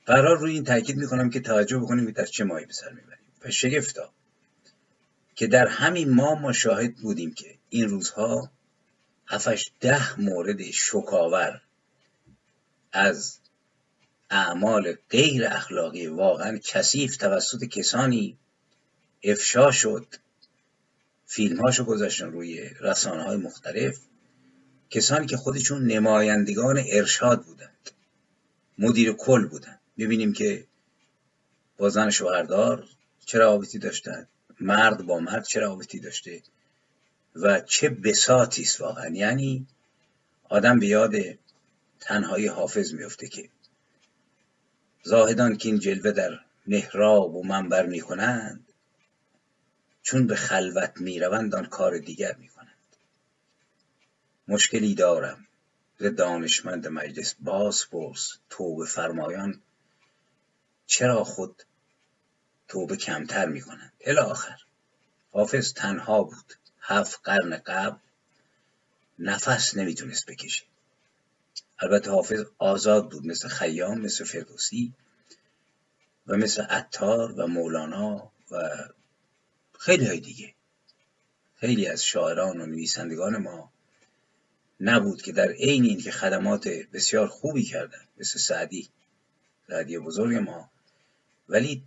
قرار 0.05 0.37
روی 0.37 0.53
این 0.53 0.63
تاکید 0.63 0.97
می‌کنم 0.97 1.29
که 1.29 1.39
توجه 1.39 1.77
بکنیم 1.77 2.05
که 2.05 2.11
در 2.11 2.25
چه 2.25 2.43
ماهی 2.43 2.65
به 2.65 2.73
سر 2.73 2.89
می‌بریم. 2.89 3.25
و 3.41 3.51
شگفتا 3.51 4.13
که 5.39 5.47
در 5.47 5.67
همین 5.67 6.09
ماه 6.09 6.41
ما 6.41 6.53
شاهد 6.53 6.95
بودیم 6.95 7.33
که 7.33 7.55
این 7.69 7.89
روزها 7.89 8.51
هفتش 9.27 9.71
ده 9.79 10.19
مورد 10.21 10.61
شکاور 10.71 11.61
از 12.91 13.39
اعمال 14.29 14.97
غیر 15.09 15.45
اخلاقی 15.45 16.07
واقعا 16.07 16.59
کثیف 16.63 17.17
توسط 17.17 17.63
کسانی 17.63 18.37
افشا 19.23 19.71
شد 19.71 20.15
فیلم 21.25 21.61
هاشو 21.61 21.83
گذاشتن 21.83 22.31
روی 22.31 22.69
رسانه 22.79 23.23
های 23.23 23.37
مختلف 23.37 23.99
کسانی 24.89 25.25
که 25.25 25.37
خودشون 25.37 25.87
نمایندگان 25.87 26.83
ارشاد 26.89 27.45
بودند 27.45 27.91
مدیر 28.77 29.13
کل 29.13 29.47
بودند. 29.47 29.79
می‌بینیم 29.97 30.33
که 30.33 30.67
با 31.77 31.89
زن 31.89 32.09
شوهردار 32.09 32.87
چه 33.25 33.39
روابطی 33.39 33.79
داشتند. 33.79 34.27
مرد 34.59 35.05
با 35.05 35.19
مرد 35.19 35.43
چه 35.43 35.59
روابطی 35.59 35.99
داشته 35.99 36.41
و 37.35 37.59
چه 37.59 37.89
بساطی 37.89 38.61
است 38.61 38.81
واقعا. 38.81 39.09
یعنی 39.09 39.67
آدم 40.49 40.79
به 40.79 40.87
یاد 40.87 41.15
تنهایی 41.99 42.47
حافظ 42.47 42.93
میفته 42.93 43.27
که 43.27 43.49
زاهدان 45.03 45.57
که 45.57 45.69
این 45.69 45.79
جلوه 45.79 46.11
در 46.11 46.39
محراب 46.67 47.35
و 47.35 47.43
منبر 47.43 47.85
می‌کنند 47.85 48.65
چون 50.01 50.27
به 50.27 50.35
خلوت 50.35 50.93
می‌روند 50.95 51.55
آن 51.55 51.65
کار 51.65 51.97
دیگر 51.97 52.35
می‌کنند. 52.35 52.69
مشکلی 54.47 54.95
دارم. 54.95 55.45
ز 55.99 56.05
دانشمند 56.05 56.87
مجلس 56.87 57.35
باز 57.39 57.89
پرس 57.89 58.29
توبه 58.49 58.85
فرمایان 58.85 59.61
چرا 60.85 61.23
خود 61.23 61.63
توبه 62.69 62.97
کمتر 62.97 63.45
می‌کنند. 63.45 63.93
الی 64.01 64.17
آخر. 64.17 64.57
حافظ 65.31 65.73
تنها 65.73 66.23
بود. 66.23 66.53
هفت 66.81 67.19
قرن 67.23 67.57
قبل 67.57 67.97
نفس 69.19 69.77
نمی‌تونست 69.77 70.25
بکشه. 70.25 70.63
البته 71.79 72.11
حافظ 72.11 72.45
آزاد 72.57 73.11
بود. 73.11 73.25
مثل 73.27 73.47
خیام 73.47 74.01
مثل 74.01 74.25
فردوسی 74.25 74.93
و 76.27 76.37
مثل 76.37 76.61
عطار 76.61 77.31
و 77.31 77.47
مولانا 77.47 78.31
و 78.51 78.69
خیلی 79.79 80.07
های 80.07 80.19
دیگه. 80.19 80.53
خیلی 81.55 81.87
از 81.87 82.03
شاعران 82.03 82.61
و 82.61 82.65
نویسندگان 82.65 83.37
ما 83.37 83.71
نبود 84.79 85.21
که 85.21 85.31
در 85.31 85.51
عین 85.51 85.83
این 85.83 85.99
که 86.01 86.11
خدمات 86.11 86.67
بسیار 86.67 87.27
خوبی 87.27 87.63
کردن 87.63 88.07
مثل 88.17 88.39
سعدی. 88.39 88.89
سعدی 89.67 89.97
بزرگ 89.97 90.35
ما. 90.35 90.71
ولی 91.49 91.83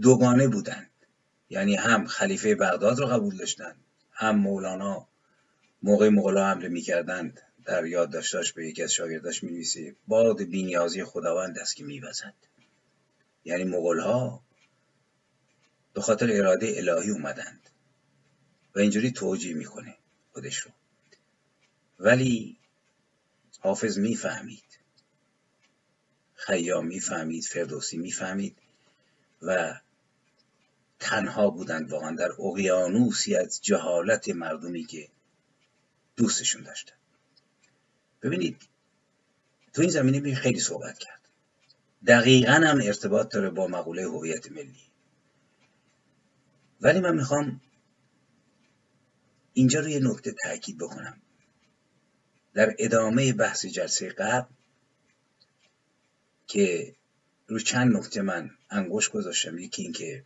دوگانه 0.00 0.48
بودند 0.48 0.90
یعنی 1.50 1.74
هم 1.74 2.06
خلیفه 2.06 2.54
بغداد 2.54 2.98
رو 2.98 3.06
قبول 3.06 3.36
داشتند 3.36 3.76
هم 4.12 4.36
مولانا. 4.36 5.08
موقع 5.82 6.08
مغلا 6.08 6.46
حمله 6.46 6.68
می‌کردند 6.68 7.40
در 7.64 7.86
یاد 7.86 8.10
داشتاش 8.10 8.52
به 8.52 8.68
یکی 8.68 8.82
از 8.82 8.92
شاگرداش 8.92 9.44
نویسه 9.44 9.96
باد 10.06 10.42
بینیازی 10.42 11.04
خداوند 11.04 11.58
است 11.58 11.76
که 11.76 11.84
میوزد. 11.84 12.34
یعنی 13.44 13.64
مغلها 13.64 14.42
به 15.94 16.00
خاطر 16.00 16.32
اراده 16.32 16.74
الهی 16.76 17.10
اومدند 17.10 17.70
و 18.74 18.78
اینجوری 18.78 19.10
توجیه 19.10 19.54
می‌کنه 19.54 19.96
خودش 20.32 20.58
رو. 20.58 20.70
ولی 21.98 22.58
حافظ 23.60 23.98
می‌فهمید 23.98 24.78
خیام 26.34 26.86
می‌فهمید 26.86 27.44
فردوسی 27.44 27.98
می‌فهمید. 27.98 28.56
و 29.42 29.80
تنها 30.98 31.50
بودند 31.50 31.90
واقعا 31.90 32.16
در 32.16 32.32
اقیانوسی 32.38 33.36
از 33.36 33.60
جهالت 33.62 34.28
مردمی 34.28 34.84
که 34.84 35.08
دوستشون 36.16 36.62
داشتن. 36.62 36.94
ببینید 38.22 38.56
تو 39.72 39.82
این 39.82 39.90
زمینه 39.90 40.20
می 40.20 40.34
خیلی 40.34 40.60
صحبت 40.60 40.98
کرد. 40.98 41.20
دقیقا 42.06 42.52
هم 42.52 42.80
ارتباط 42.82 43.32
داره 43.32 43.50
با 43.50 43.66
مقوله 43.66 44.02
هویت 44.02 44.52
ملی. 44.52 44.90
ولی 46.80 47.00
من 47.00 47.16
می‌خوام 47.16 47.60
اینجا 49.52 49.80
روی 49.80 50.00
نکته 50.00 50.32
تاکید 50.32 50.78
بکنم. 50.78 51.20
در 52.54 52.74
ادامه 52.78 53.32
بحث 53.32 53.66
جلسه 53.66 54.08
قبل 54.08 54.54
که 56.46 56.96
رو 57.50 57.58
چند 57.58 57.96
نکته 57.96 58.22
من 58.22 58.50
انگوش 58.70 59.08
گذاشتم. 59.08 59.58
یکی 59.58 59.82
اینکه 59.82 60.24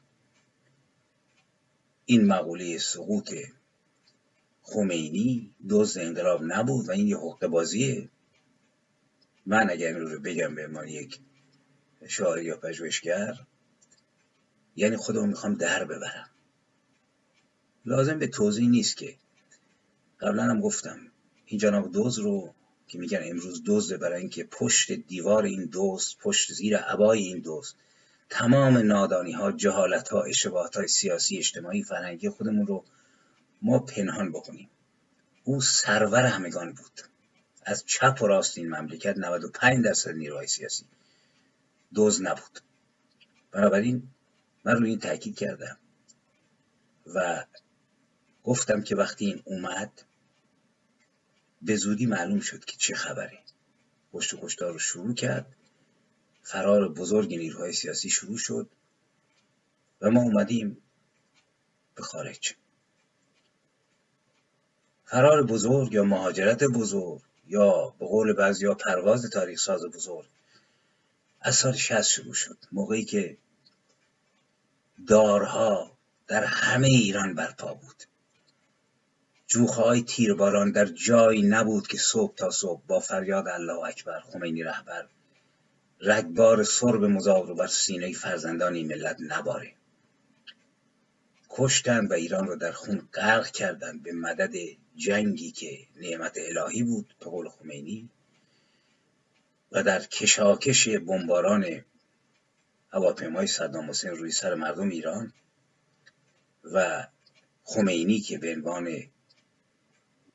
این 2.05 2.27
مقوله 2.27 2.79
سقوط 2.79 3.35
خمینی 4.63 5.55
دوز 5.69 5.97
انقلاب 5.97 6.41
نبود 6.43 6.89
و 6.89 6.93
این 6.93 7.09
یه 7.09 7.17
حقوق 7.17 7.47
بازیه. 7.47 8.09
من 9.47 9.71
اگر 9.71 9.87
این 9.87 9.97
رو 9.97 10.21
بگم 10.21 10.55
به 10.55 10.67
ما 10.67 10.85
یک 10.85 11.21
شاعر 12.09 12.43
یا 12.43 12.57
پژوهشگر 12.57 13.47
یعنی 14.77 14.97
خودمو 14.97 15.27
می‌خوام 15.27 15.55
در 15.55 15.85
ببرم. 15.85 16.31
لازم 17.85 18.19
به 18.19 18.27
توضیح 18.27 18.69
نیست 18.69 18.97
که. 18.97 19.17
قبلا 20.21 20.43
هم 20.43 20.61
گفتم 20.61 20.99
این 21.47 21.61
جناب 21.61 21.93
دوز 21.93 22.19
رو 22.19 22.55
که 22.89 22.99
میگن 22.99 23.21
امروز 23.23 23.63
دزده 23.67 23.97
برای 23.97 24.21
اینکه 24.21 24.45
پشت 24.45 24.93
دیوار 24.93 25.45
این 25.45 25.65
دوست 25.65 26.19
پشت 26.19 26.53
زیر 26.53 26.77
عبای 26.77 27.23
این 27.23 27.41
دوست 27.41 27.77
تمام 28.31 28.79
نادانی 28.79 29.33
ها 29.33 29.53
جهالت 29.53 30.09
ها 30.09 30.23
اشتباهات 30.23 30.77
های 30.77 30.89
سیاسی 30.89 31.39
اجتماعی 31.39 31.83
فرهنگی 31.83 32.29
خودمون 32.29 32.67
رو 32.67 32.85
ما 33.63 33.79
پنهان 33.79 34.33
بکنیم. 34.33 34.71
او 35.45 35.61
سرور 35.61 36.27
همگان 36.27 36.73
بود. 36.73 37.01
از 37.65 37.85
چپ 37.87 38.23
و 38.23 38.27
راست 38.27 38.59
این 38.59 38.69
مملکت 38.69 39.19
95 39.19 39.85
درصد 39.85 40.11
نیروهای 40.11 40.47
سیاسی 40.47 40.85
دوز 41.95 42.23
نبود. 42.23 42.61
بنابراین 43.53 44.03
من 44.65 44.73
روی 44.73 44.91
این 44.91 44.99
تاکید 44.99 45.39
کردم 45.39 45.79
و 47.15 47.45
گفتم 48.45 48.83
که 48.83 48.97
وقتی 48.97 49.27
این 49.27 49.43
اومد 49.45 50.03
به 51.65 51.77
زودی 51.77 52.07
معلوم 52.07 52.41
شد 52.41 52.65
که 52.65 52.77
چه 52.77 52.95
خبره 52.95 53.39
پشت 54.13 54.35
و 54.35 54.39
کشتار 54.43 54.73
رو 54.73 54.79
شروع 54.79 55.15
کرد. 55.15 55.47
فرار 56.43 56.89
بزرگ 56.89 57.29
نیروهای 57.29 57.73
سیاسی 57.73 58.11
شروع 58.11 58.39
شد 58.39 58.69
و 60.01 60.11
ما 60.11 60.23
اومدیم 60.23 60.77
به 61.95 62.03
خارج. 62.03 62.55
فرار 65.05 65.43
بزرگ 65.43 65.93
یا 65.93 66.05
مهاجرت 66.05 66.65
بزرگ 66.65 67.23
یا 67.47 67.95
به 67.99 68.07
قول 68.07 68.33
بعضی 68.33 68.75
پرواز 68.75 69.31
تاریخ 69.31 69.61
ساز 69.61 69.85
بزرگ 69.85 70.29
از 71.41 71.57
سال 71.57 71.73
شهست 71.73 72.11
شروع 72.11 72.35
شد. 72.35 72.59
موقعی 72.73 73.05
که 73.05 73.37
دارها 75.07 75.99
در 76.27 76.45
همه 76.45 76.87
ایران 76.87 77.35
برپا 77.35 77.75
بود. 77.75 78.05
جوخه 79.55 79.83
های 79.83 80.03
تیرباران 80.03 80.71
در 80.71 80.87
جایی 80.87 81.43
نبود 81.43 81.87
که 81.87 81.99
صبح 81.99 82.35
تا 82.35 82.51
صبح 82.51 82.83
با 82.87 83.01
فریاد 83.01 83.49
الله 83.49 83.79
اکبر 83.79 84.21
خمینی 84.21 84.63
رهبر 84.63 85.09
رگبار 86.01 86.65
سرب 86.65 87.05
مزار 87.05 87.55
بر 87.55 87.67
سینه 87.67 88.13
فرزندان 88.13 88.83
ملت 88.83 89.17
نباره. 89.21 89.73
کشتند 91.51 92.11
و 92.11 92.15
ایران 92.15 92.47
رو 92.47 92.57
در 92.57 92.73
خون 92.73 93.09
غرق 93.15 93.51
کردند 93.51 94.03
به 94.03 94.13
مدد 94.13 94.53
جنگی 94.97 95.51
که 95.51 95.79
نعمت 95.97 96.37
الهی 96.37 96.83
بود 96.83 97.15
به 97.21 97.27
قول 97.27 97.49
خمینی 97.49 98.09
و 99.73 99.83
در 99.83 100.01
کشاکش 100.01 100.89
بمباران 100.89 101.85
هواپیمای 102.93 103.47
صدام 103.47 103.91
حسین 103.91 104.11
روی 104.11 104.31
سر 104.31 104.55
مردم 104.55 104.89
ایران 104.89 105.33
و 106.65 107.07
خمینی 107.65 108.21
که 108.21 108.39
به 108.39 108.53
عنوان 108.53 109.14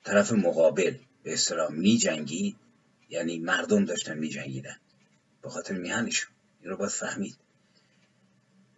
طرف 0.09 0.31
مقابل 0.31 0.97
به 1.23 1.33
اصطلاح 1.33 1.71
می 1.71 1.97
جنگید 1.97 2.55
یعنی 3.09 3.39
مردم 3.39 3.85
داشتن 3.85 4.17
می 4.17 4.29
جنگیدن 4.29 4.75
به 5.41 5.49
خاطر 5.49 5.73
میهنشون. 5.73 6.31
این 6.61 6.69
رو 6.69 6.77
باید 6.77 6.91
فهمید. 6.91 7.37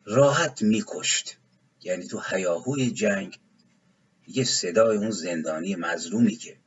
راحت 0.06 0.62
میکشت. 0.62 1.38
یعنی 1.84 2.08
تو 2.08 2.20
حیاهوی 2.20 2.92
جنگ 2.92 3.40
یه 4.28 4.44
صدای 4.44 4.98
اون 4.98 5.12
زندانی 5.12 5.76
مظلومی 5.76 6.36
که 6.36 6.58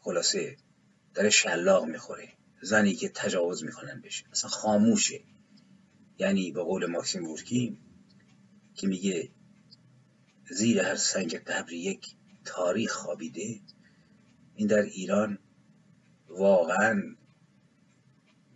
خلاصه 0.00 0.56
در 1.14 1.28
شلاق 1.28 1.84
می‌خوره. 1.84 2.28
زنی 2.62 2.94
که 2.94 3.08
تجاوز 3.08 3.64
می‌کنن 3.64 4.00
بشه 4.00 4.24
اصلا 4.32 4.50
خاموشه. 4.50 5.20
یعنی 6.18 6.52
به 6.52 6.62
قول 6.62 6.86
ماکسیم 6.86 7.24
گورکی 7.24 7.78
که 8.74 8.86
میگه 8.86 9.28
زیر 10.50 10.80
هر 10.80 10.96
سنگ 10.96 11.34
قبری 11.34 11.78
یک 11.78 12.15
تاریخ 12.46 12.92
خوابیده 12.92 13.60
این 14.54 14.68
در 14.68 14.82
ایران 14.82 15.38
واقعا 16.28 17.16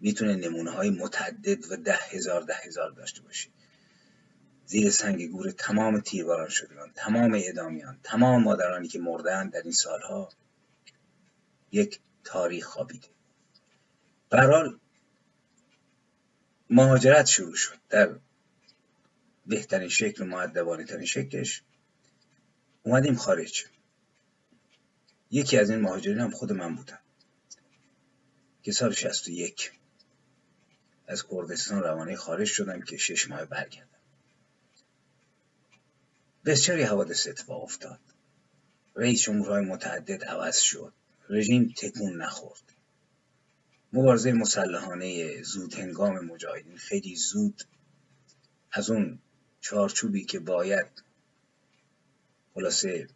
می‌تونه 0.00 0.36
نمونه 0.36 0.70
های 0.70 0.90
متعدد 0.90 1.72
و 1.72 1.76
ده 1.76 1.98
هزار 2.10 2.42
ده 2.42 2.54
هزار 2.54 2.90
داشته 2.90 3.22
باشه. 3.22 3.48
زیر 4.66 4.90
سنگ 4.90 5.26
گور 5.26 5.50
تمام 5.50 6.00
تیرباران 6.00 6.48
شدگان 6.48 6.92
تمام 6.94 7.40
ادامیان 7.44 8.00
تمام 8.02 8.42
مادرانی 8.42 8.88
که 8.88 8.98
مردن 8.98 9.48
در 9.48 9.62
این 9.62 9.72
سالها 9.72 10.28
یک 11.72 12.00
تاریخ 12.24 12.66
خوابیده. 12.66 13.08
برحال 14.30 14.78
مهاجرت 16.70 17.26
شروع 17.26 17.54
شد 17.54 17.78
در 17.88 18.18
بهترین 19.46 19.88
شکل 19.88 20.22
و 20.22 20.26
معدبانه 20.26 20.84
ترین 20.84 21.06
شکلش. 21.06 21.62
اومدیم 22.82 23.14
خارج. 23.14 23.66
یکی 25.30 25.58
از 25.58 25.70
این 25.70 25.80
مهاجرین 25.80 26.18
هم 26.18 26.30
خود 26.30 26.52
من 26.52 26.76
بودم. 26.76 26.98
که 28.62 28.72
سال 28.72 28.92
61 28.92 29.72
از 31.06 31.24
کردستان 31.30 31.82
روانه 31.82 32.16
خارج 32.16 32.48
شدم 32.48 32.82
که 32.82 32.96
شش 32.96 33.28
ماه 33.28 33.44
برگردم. 33.44 33.86
بسیاری 36.44 36.82
حوادث 36.82 37.28
اتفاق 37.28 37.62
افتاد. 37.62 38.00
رئیس 38.96 39.22
جمهورهای 39.22 39.64
متعدد 39.64 40.24
عوض 40.24 40.58
شد. 40.58 40.92
رژیم 41.28 41.74
تکون 41.78 42.22
نخورد. 42.22 42.62
مبارزه 43.92 44.32
مسلحانه 44.32 45.42
زود 45.42 45.74
هنگام 45.74 46.24
مجاهدین 46.24 46.76
خیلی 46.76 47.16
زود 47.16 47.62
از 48.72 48.90
اون 48.90 49.18
چارچوبی 49.60 50.24
که 50.24 50.38
باید 50.38 50.86
خلاصه 52.54 53.08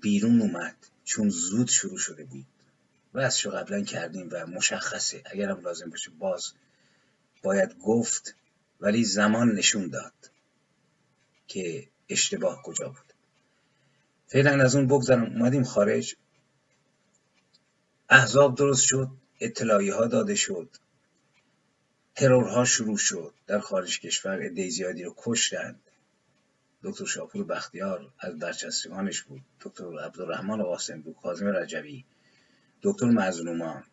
بیرون 0.00 0.40
اومد 0.40 0.76
چون 1.04 1.28
زود 1.28 1.68
شروع 1.68 1.98
شده 1.98 2.24
بود. 2.24 2.46
شو 3.30 3.50
قبلا 3.50 3.82
کردیم 3.82 4.28
و 4.32 4.46
مشخصه. 4.46 5.22
اگر 5.24 5.50
هم 5.50 5.60
لازم 5.60 5.90
باشه 5.90 6.10
باز 6.10 6.52
باید 7.42 7.78
گفت 7.78 8.34
ولی 8.80 9.04
زمان 9.04 9.52
نشون 9.52 9.88
داد 9.88 10.12
که 11.48 11.88
اشتباه 12.08 12.62
کجا 12.62 12.88
بود. 12.88 13.12
فعلا 14.26 14.64
از 14.64 14.76
اون 14.76 14.86
بگذارم 14.86 15.24
اومدیم 15.24 15.64
خارج. 15.64 16.16
احزاب 18.08 18.56
درست 18.56 18.84
شد 18.84 19.10
اطلاعی 19.40 19.90
ها 19.90 20.06
داده 20.06 20.34
شد. 20.34 20.68
ترورها 22.14 22.64
شروع 22.64 22.96
شد. 22.96 23.34
در 23.46 23.58
خارج 23.58 24.00
کشور 24.00 24.42
عده 24.42 24.68
زیادی 24.68 25.02
رو 25.02 25.14
کشتند 25.16 25.80
دکتر 26.84 27.04
شاپور 27.04 27.44
بختیار 27.44 28.12
از 28.18 28.38
برچستگانش 28.38 29.22
بود. 29.22 29.42
دکتر 29.60 29.98
عبدالرحمن 29.98 30.62
قاسم 30.62 31.00
بود 31.00 31.16
کاظم 31.22 31.46
رجبی. 31.46 32.04
دکتر 32.82 33.06
مظلومان 33.06 33.84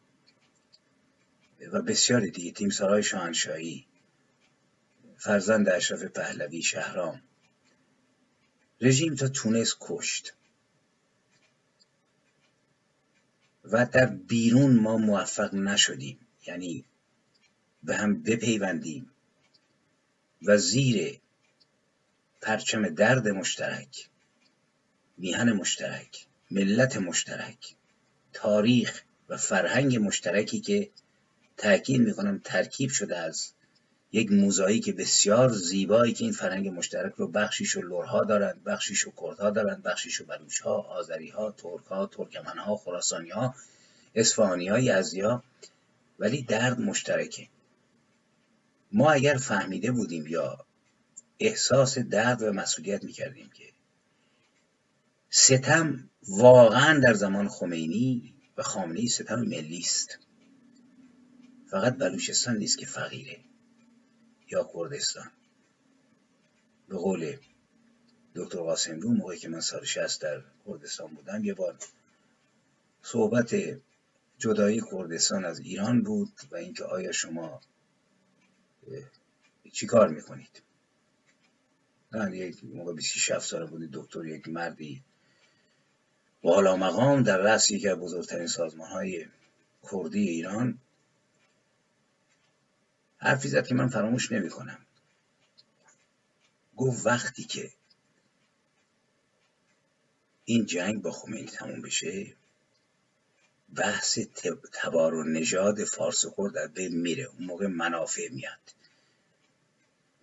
و 1.72 1.82
بسیاری 1.82 2.32
دیگه 2.32 2.52
تیم 2.52 2.70
سرای 2.70 3.04
شاهنشاهی. 3.04 3.88
فرزند 5.18 5.70
اشرف 5.70 6.04
پهلوی 6.04 6.64
شهرام. 6.64 7.22
رژیم 8.82 9.16
تا 9.16 9.28
تونس 9.28 9.76
کشت. 9.80 10.34
و 13.64 13.86
در 13.86 14.06
بیرون 14.06 14.76
ما 14.80 14.98
موفق 14.98 15.54
نشدیم. 15.54 16.20
یعنی 16.48 16.86
به 17.84 17.96
هم 17.96 18.24
بپیوندیم. 18.24 19.12
و 20.42 20.58
زیر 20.58 21.21
پرچم 22.42 22.90
درد 22.90 23.28
مشترک 23.28 24.10
میهن 25.18 25.52
مشترک 25.52 26.26
ملت 26.52 26.98
مشترک 26.98 27.76
تاریخ 28.34 29.04
و 29.30 29.38
فرهنگ 29.38 29.98
مشترکی 29.98 30.60
که 30.60 30.90
تاکید 31.58 32.02
می‌کنم 32.02 32.42
ترکیب 32.44 32.90
شده 32.90 33.18
از 33.18 33.54
یک 34.12 34.32
موزاییک 34.32 34.96
بسیار 34.96 35.50
زیبایی 35.50 36.14
که 36.14 36.24
این 36.24 36.34
فرهنگ 36.34 36.68
مشترک 36.68 37.14
رو 37.14 37.28
بخشیش 37.28 37.78
و 37.78 37.82
لورها 37.82 38.24
دارند 38.24 38.64
بخشیش 38.64 39.08
و 39.08 39.12
کردها 39.18 39.50
دارند 39.50 39.84
بخشیش 39.84 40.22
و 40.22 40.26
بلوچها 40.26 40.82
آذریها 40.82 41.52
ترکها 41.52 42.06
ترکمنها 42.06 42.76
خراسانیها 42.76 43.56
اصفهانیها 44.16 44.80
یزدیها 44.80 45.44
ولی 46.20 46.42
درد 46.42 46.80
مشترکه. 46.80 47.48
ما 48.92 49.12
اگر 49.12 49.38
فهمیده 49.38 49.92
بودیم 49.92 50.28
یا 50.28 50.66
احساس 51.42 51.98
درد 51.98 52.42
و 52.42 52.54
مسئولیت 52.54 53.04
می‌کردیم 53.04 53.50
که 53.50 53.74
ستم 55.30 56.10
واقعا 56.28 57.00
در 57.00 57.14
زمان 57.14 57.50
خمینی 57.50 58.34
و 58.58 58.64
خامنه 58.64 59.06
ستم 59.06 59.40
ملی 59.40 59.80
است. 59.80 60.20
فقط 61.72 61.98
بلوچستان 61.98 62.58
نیست 62.58 62.78
که 62.78 62.86
فقیره 62.86 63.40
یا 64.52 64.70
کردستان. 64.74 65.32
به 66.88 66.98
قول 66.98 67.38
دکتر 68.36 68.60
قاسم 68.60 69.00
رو 69.00 69.10
موقعی 69.10 69.40
که 69.40 69.50
من 69.50 69.60
سال 69.60 69.84
60 69.84 70.22
در 70.22 70.42
کردستان 70.68 71.14
بودم 71.14 71.44
یه 71.44 71.54
بار 71.54 71.78
صحبت 73.04 73.56
جدایی 74.38 74.82
کردستان 74.92 75.46
از 75.46 75.60
ایران 75.60 76.02
بود 76.04 76.34
و 76.52 76.56
اینکه 76.56 76.84
آیا 76.84 77.12
شما 77.12 77.62
چی 79.74 79.86
کار 79.86 80.08
می‌کنید؟ 80.08 80.62
من 82.12 82.34
یک 82.34 82.64
موقع 82.64 82.94
27 82.94 83.48
سال 83.48 83.68
بودی 83.68 83.90
دکتر 83.94 84.26
یک 84.26 84.48
مردی. 84.48 85.04
بالا 86.42 86.76
مقام 86.76 87.24
در 87.24 87.38
رأس 87.38 87.72
یکی 87.72 87.90
از 87.90 87.98
بزرگترین 87.98 88.48
سازمان 88.48 88.90
های 88.90 89.26
کردی 89.92 90.20
ایران. 90.20 90.80
حرفی 93.18 93.48
زد 93.48 93.68
که 93.68 93.76
من 93.76 93.88
فراموش 93.88 94.32
نمی 94.32 94.50
کنم 94.50 94.78
گفت 96.78 97.06
وقتی 97.06 97.44
که 97.44 97.72
این 100.46 100.66
جنگ 100.66 101.02
با 101.02 101.12
خمینی 101.12 101.48
تموم 101.48 101.82
بشه 101.82 102.36
بحث 103.76 104.20
تبار 104.74 105.14
و 105.14 105.24
نژاد 105.24 105.84
فارس 105.84 106.26
و 106.26 106.34
کرد 106.38 106.58
از 106.58 106.70
میره. 106.92 107.24
اون 107.24 107.46
موقع 107.46 107.68
منافع 107.68 108.30
میاد. 108.30 108.60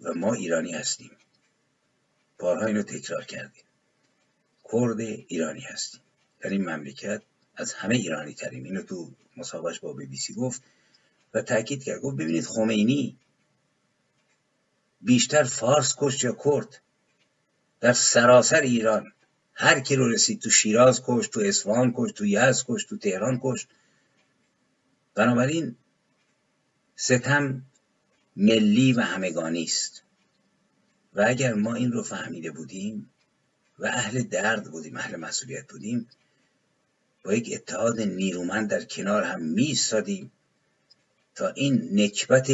و 0.01 0.15
ما 0.15 0.35
ایرانی 0.35 0.73
هستیم. 0.73 1.11
بارها 2.39 2.67
اینو 2.67 2.83
تکرار 2.83 3.25
کردیم. 3.25 3.65
کرد 4.63 5.25
ایرانی 5.29 5.61
هستیم. 5.61 6.01
در 6.41 6.51
این 6.51 6.71
مملکت 6.71 7.23
از 7.57 7.73
همه 7.73 7.95
ایرانی 7.95 8.35
تریم. 8.35 8.65
اینو 8.65 8.83
تو 8.83 9.11
مسابقش 9.37 9.81
با 9.81 9.93
بی 9.93 10.07
بی 10.07 10.17
سی 10.17 10.35
گفت 10.35 10.63
و 11.35 11.43
تاکید 11.43 11.85
کرد. 11.85 12.01
گفت 12.01 12.17
ببینید 12.17 12.45
خمینی 12.45 13.17
بیشتر 15.01 15.45
فارس 15.45 15.95
کشت 15.99 16.25
یا 16.25 16.37
کرد؟ 16.45 16.81
در 17.81 17.93
سراسر 17.93 18.61
ایران 18.61 19.13
هر 19.55 19.81
کی 19.81 19.97
رو 19.97 20.09
رسید 20.09 20.41
تو 20.41 20.51
شیراز 20.51 21.03
کشت 21.07 21.31
تو 21.31 21.41
اصفهان 21.41 21.95
کشت 21.97 22.15
تو 22.15 22.27
یزد 22.27 22.65
کشت 22.69 22.89
تو 22.89 22.99
تهران 22.99 23.41
کشت. 23.43 23.69
بنابراین 25.15 25.77
ستم 26.97 27.63
ملی 28.37 28.93
و 28.93 29.01
همگانی 29.01 29.65
است. 29.65 30.03
و 31.19 31.25
اگر 31.27 31.55
ما 31.55 31.75
این 31.75 31.93
رو 31.93 32.03
فهمیده 32.03 32.51
بودیم 32.51 33.11
و 33.79 33.87
اهل 33.87 34.23
درد 34.23 34.65
بودیم 34.65 34.97
اهل 34.97 35.17
مسئولیت 35.17 35.69
بودیم 35.73 36.09
با 37.25 37.35
یک 37.35 37.51
اتحاد 37.55 38.01
نیرومند 38.01 38.71
در 38.71 38.85
کنار 38.85 39.23
هم 39.23 39.43
می 39.43 39.79
تا 41.35 41.49
این 41.49 42.01
نکبت 42.01 42.51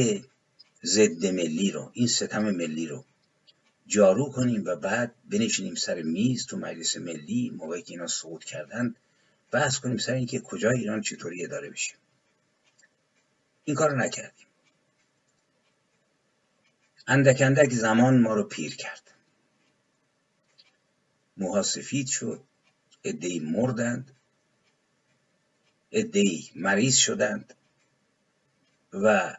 ضد 0.85 1.27
ملی 1.27 1.70
رو 1.70 1.90
این 1.92 2.07
ستم 2.07 2.50
ملی 2.50 2.87
رو 2.87 3.05
جارو 3.87 4.31
کنیم 4.31 4.64
و 4.64 4.77
بعد 4.77 5.14
بنشینیم 5.31 5.74
سر 5.74 6.03
میز 6.03 6.46
تو 6.46 6.57
مجلس 6.57 6.96
ملی 6.96 7.50
موقعی 7.57 7.83
که 7.83 7.92
اینا 7.92 8.07
سقوط 8.07 8.44
کردن 8.44 8.94
بحث 9.50 9.79
کنیم 9.79 9.96
سر 9.96 10.12
اینکه 10.12 10.40
کجا 10.40 10.70
ایران 10.70 11.00
چطوری 11.00 11.44
اداره 11.44 11.70
بشه. 11.70 11.94
این 13.64 13.77
کار 13.77 13.96
نکردیم. 13.96 14.46
اندک 17.06 17.42
اندک 17.42 17.72
زمان 17.72 18.20
ما 18.20 18.34
رو 18.34 18.44
پیر 18.44 18.76
کرد. 18.76 19.10
موها 21.36 21.62
سفید 21.62 22.06
شد 22.06 22.44
ادهی 23.04 23.38
مردند 23.38 24.10
ادهی 25.92 26.50
مریض 26.56 26.96
شدند 26.96 27.54
و 28.92 29.36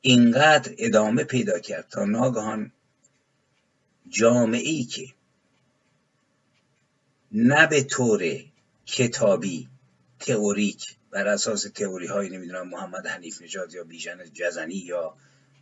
اینقدر 0.00 0.74
ادامه 0.78 1.24
پیدا 1.24 1.58
کرد 1.58 1.88
تا 1.88 2.04
ناگهان 2.04 2.72
جامعه 4.08 4.70
ای 4.70 4.84
که 4.84 5.08
نه 7.32 7.66
به 7.66 7.82
طور 7.82 8.44
کتابی 8.86 9.68
تئوریک 10.18 10.96
بر 11.10 11.28
اساس 11.28 11.62
تئوری 11.62 12.06
های 12.06 12.28
نمی‌دونم 12.28 12.68
محمد 12.68 13.06
حنیف 13.06 13.42
نژاد 13.42 13.74
یا 13.74 13.84
بیژن 13.84 14.24
جزنی 14.32 14.74
یا 14.74 15.16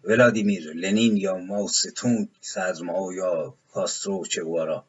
ولادیمیر 0.04 0.72
لنین 0.72 1.16
یا 1.16 1.36
ماو 1.36 1.68
ستون 1.68 2.28
سازماو 2.40 3.12
یا 3.12 3.54
کاسترو 3.72 4.26
چگوارا. 4.26 4.84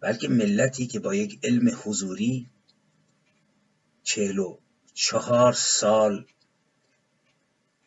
بلکه 0.00 0.28
ملتی 0.28 0.86
که 0.86 1.00
با 1.00 1.14
یک 1.14 1.38
علم 1.42 1.80
حضوری 1.84 2.46
چهل 4.02 4.38
چهار 4.94 5.52
سال 5.52 6.26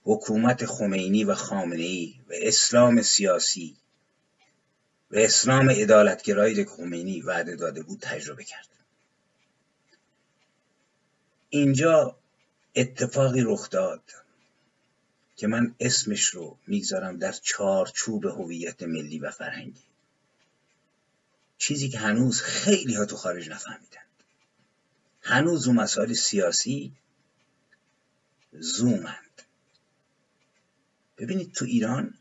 حکومت 0.04 0.66
خمینی 0.66 1.24
و 1.24 1.36
خامنه 1.36 2.08
و 2.28 2.32
اسلام 2.32 3.02
سیاسی 3.02 3.78
و 5.12 5.18
اسلام 5.18 5.70
عدالتگرایی 5.70 6.56
که 6.56 6.66
خمینی 6.66 7.22
وعده 7.22 7.56
داده 7.56 7.84
بود 7.84 8.00
تجربه 8.00 8.44
کرد. 8.44 8.70
اینجا 11.50 12.16
اتفاقی 12.76 13.42
رخ 13.42 13.70
داد. 13.70 14.04
که 15.40 15.48
من 15.48 15.76
اسمش 15.80 16.26
رو 16.26 16.58
می‌گذارم 16.68 17.18
در 17.18 17.32
چارچوب 17.32 18.26
هویت 18.26 18.84
ملی 18.84 19.20
و 19.20 19.32
فرهنگی. 19.32 19.84
چیزی 21.58 21.90
که 21.90 22.00
هنوز 22.00 22.42
خیلی 22.42 22.96
ها 22.96 23.06
تو 23.06 23.16
خارج 23.16 23.50
نفهمیدن. 23.50 24.02
هنوز 25.22 25.68
اون 25.68 25.76
مسائل 25.76 26.14
سیاسی 26.14 26.94
زومند. 28.52 29.42
ببینید 31.18 31.54
تو 31.54 31.66
ایران 31.66 32.14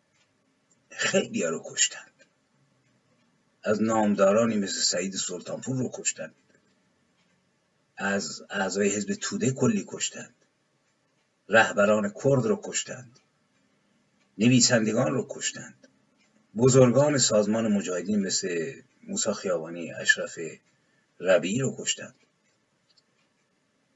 خیلی 0.91 1.43
ها 1.43 1.51
رو 1.51 1.63
کشتند 1.67 2.25
از 3.63 3.83
نامدارانی 3.83 4.57
مثل 4.57 4.81
سعید 4.81 5.17
سلطانپور 5.17 5.77
رو 5.77 5.91
کشتند 5.95 6.35
از 7.97 8.43
اعضای 8.51 8.89
حزب 8.89 9.15
توده 9.15 9.51
کلی 9.51 9.85
کشتند 9.89 10.35
رهبران 11.49 12.13
کرد 12.25 12.45
رو 12.45 12.61
کشتند. 12.65 13.19
نویسندگان 14.39 15.13
رو 15.13 15.27
کشتند. 15.31 15.89
بزرگان 16.57 17.19
سازمان 17.19 17.73
مجاهدین 17.73 18.21
مثل 18.21 18.73
موسی 19.03 19.33
خیابانی 19.33 19.93
اشرف 19.93 20.39
ربیعی 21.21 21.61
رو 21.61 21.77
کشتند. 21.79 22.15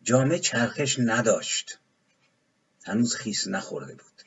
جامعه 0.03 0.39
چرخش 0.39 0.99
نداشت. 0.99 1.79
هنوز 2.85 3.17
خیس 3.17 3.49
نخورده 3.49 3.95
بود. 3.95 4.23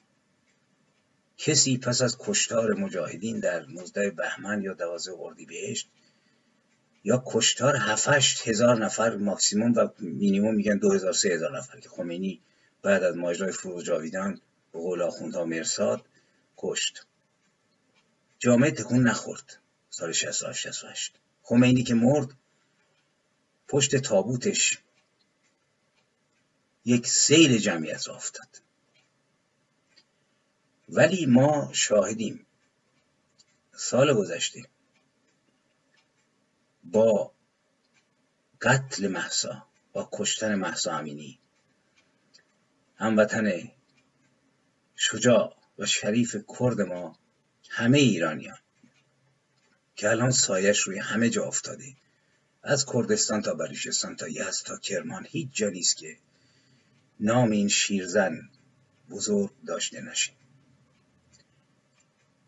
کسی 1.38 1.78
پس 1.78 2.02
از 2.02 2.18
کشتار 2.20 2.74
مجاهدین 2.74 3.40
در 3.40 3.66
19 3.66 4.12
بهمن 4.12 4.62
یا 4.62 4.74
12 4.74 5.12
بهشت 5.48 5.90
یا 7.04 7.24
کشتار 7.26 7.76
هفتش 7.76 8.48
هزار 8.48 8.86
نفر 8.86 9.16
ماکسیموم 9.16 9.74
و 9.74 9.88
مینیموم 10.00 10.56
میگن 10.56 10.78
دو 10.78 10.92
هزار 10.92 11.14
سه 11.14 11.30
هزار 11.30 11.58
نفر 11.58 11.80
که 11.80 11.90
خمینی 11.90 12.42
بعد 12.86 13.04
از 13.04 13.16
ماجرای 13.16 13.52
فروغ 13.52 13.82
جاویدان 13.82 14.42
به 14.72 14.80
قول 14.80 15.02
آخوندها 15.02 15.46
مرساد 15.46 16.06
کشت. 16.58 17.06
جامعه 18.40 18.72
تکون 18.72 19.08
نخورد. 19.08 19.58
سال 19.90 20.12
68 20.12 20.60
68 20.60 21.16
خمینی 21.44 21.84
که 21.84 21.94
مرد 21.94 22.28
پشت 23.68 23.96
تابوتش 23.96 24.80
یک 26.86 27.08
سیل 27.08 27.58
جمعیت 27.58 28.08
را 28.08 28.16
افتاد. 28.16 28.62
ولی 30.90 31.26
ما 31.26 31.70
شاهدیم. 31.74 32.46
سال 33.76 34.14
گذشته 34.14 34.62
با 36.84 37.32
قتل 38.62 39.08
محسا 39.08 39.68
با 39.94 40.10
کشتن 40.14 40.56
محسا 40.56 40.98
امینی 40.98 41.40
هموطن 42.98 43.72
شجاع 44.96 45.56
و 45.80 45.86
شریف 45.86 46.36
کرد 46.60 46.82
ما 46.82 47.20
همه 47.70 47.98
ایرانیان 47.98 48.58
که 49.96 50.10
الان 50.10 50.32
سایش 50.32 50.80
روی 50.80 51.00
همه 51.00 51.30
جا 51.30 51.46
افتاده. 51.46 51.96
از 52.64 52.86
کردستان 52.86 53.42
تا 53.42 53.54
بلوچستان 53.54 54.16
تا 54.16 54.28
یزد 54.28 54.66
تا 54.66 54.78
کرمان 54.78 55.26
هیچ 55.30 55.50
جا 55.52 55.70
نیست 55.70 55.98
که 55.98 56.18
نام 57.20 57.52
این 57.52 57.68
شیرزن 57.68 58.50
بزرگ 59.10 59.52
داشته 59.68 60.02
نشه. 60.02 60.32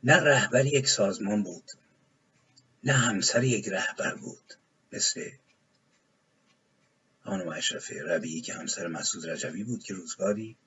نه 0.03 0.13
رهبر 0.13 0.65
یک 0.65 0.89
سازمان 0.89 1.43
بود 1.43 1.71
نه 2.83 2.93
همسر 2.93 3.43
یک 3.43 3.67
رهبر 3.67 4.15
بود 4.15 4.53
مثل 4.91 5.29
خانم 7.27 7.47
اشرف 7.47 7.91
ربیعی 7.91 8.41
که 8.41 8.53
همسر 8.53 8.87
مسعود 8.87 9.29
رجوی 9.29 9.63
بود 9.63 9.83
که 9.83 9.93
روزگاری 9.93 10.57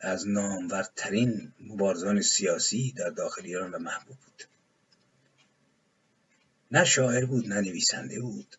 از 0.00 0.28
نامورترین 0.28 1.52
مبارزان 1.60 2.22
سیاسی 2.22 2.92
در 2.92 3.10
داخل 3.10 3.42
ایران 3.44 3.70
و 3.70 3.78
محبوب 3.78 4.16
بود. 4.16 4.44
نه 6.70 6.84
شاعر 6.84 7.24
بود 7.24 7.48
نه 7.48 7.60
نویسنده 7.60 8.20
بود. 8.20 8.56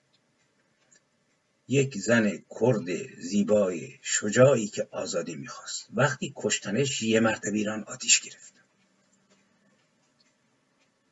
یک 1.67 1.97
زن 1.97 2.43
کرد 2.59 3.19
زیبای 3.19 3.99
شجاعی 4.01 4.67
که 4.67 4.87
آزادی 4.91 5.35
می‌خواست. 5.35 5.87
وقتی 5.93 6.33
کشتنش 6.35 7.03
یه 7.03 7.19
مرتبه 7.19 7.57
ایران 7.57 7.83
آتیش 7.83 8.19
گرفت. 8.19 8.53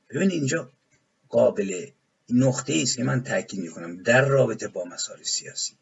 ببین 0.09 0.31
اینجا 0.31 0.71
قابل 1.29 1.91
نقطه 2.29 2.79
است 2.81 2.97
که 2.97 3.03
من 3.03 3.23
تاکید 3.23 3.59
می‌کنم. 3.59 4.03
در 4.03 4.25
رابطه 4.25 4.67
با 4.67 4.85
مسائل 4.85 5.23
سیاسی 5.23 5.73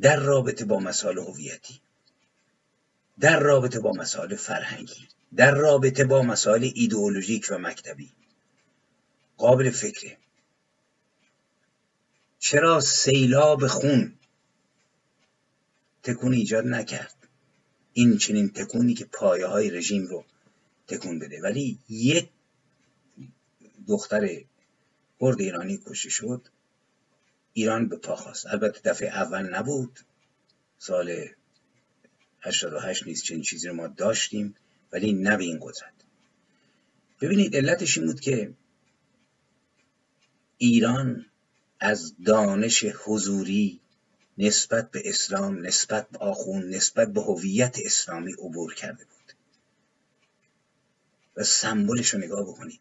در 0.00 0.16
رابطه 0.16 0.64
با 0.64 0.78
مسائل 0.80 1.18
هویتی 1.18 1.80
در 3.20 3.40
رابطه 3.40 3.80
با 3.80 3.92
مسائل 3.92 4.36
فرهنگی 4.36 5.08
در 5.36 5.54
رابطه 5.54 6.04
با 6.04 6.22
مسائل 6.22 6.70
ایدئولوژیک 6.74 7.46
و 7.50 7.58
مکتبی. 7.58 8.12
قابل 9.36 9.70
فکره. 9.70 10.16
چرا 12.38 12.80
سیلاب 12.80 13.66
خون 13.66 14.14
تکون 16.02 16.32
ایجاد 16.32 16.66
نکرد؟ 16.66 17.14
این 17.92 18.18
چنین 18.18 18.48
تکونی 18.48 18.94
که 18.94 19.04
پایه 19.04 19.46
های 19.46 19.70
رژیم 19.70 20.06
رو 20.06 20.24
تکون 20.88 21.18
بده 21.18 21.42
ولی 21.42 21.78
یک 21.88 22.28
دختر 23.88 24.44
کرد 25.20 25.40
ایرانی 25.40 25.80
کشته 25.86 26.10
شد. 26.10 26.48
ایران 27.52 27.88
به 27.88 27.96
پا 27.96 28.16
خواست. 28.16 28.46
البته 28.46 28.80
دفعه 28.90 29.08
اول 29.08 29.54
نبود. 29.54 30.00
سال 30.78 31.28
88 32.42 33.06
نیست 33.06 33.24
چنین 33.24 33.42
چیزی 33.42 33.68
رو 33.68 33.74
ما 33.74 33.86
داشتیم 33.86 34.54
ولی 34.92 35.12
نه 35.12 35.36
به 35.36 35.44
این 35.44 35.58
قدرت. 35.62 35.92
ببینید 37.20 37.56
علتش 37.56 37.98
این 37.98 38.06
بود 38.06 38.20
که 38.20 38.52
ایران 40.58 41.26
از 41.80 42.14
دانش 42.24 42.84
حضوری 42.84 43.80
نسبت 44.38 44.90
به 44.90 45.02
اسلام 45.04 45.66
نسبت 45.66 46.08
به 46.10 46.18
آخون 46.18 46.68
نسبت 46.68 47.12
به 47.12 47.20
هویت 47.22 47.76
اسلامی 47.84 48.32
عبور 48.32 48.74
کرده 48.74 49.04
بود. 49.04 49.32
و 51.36 51.42
سمبلش 51.44 52.14
رو 52.14 52.20
نگاه 52.20 52.42
بکنید. 52.42 52.80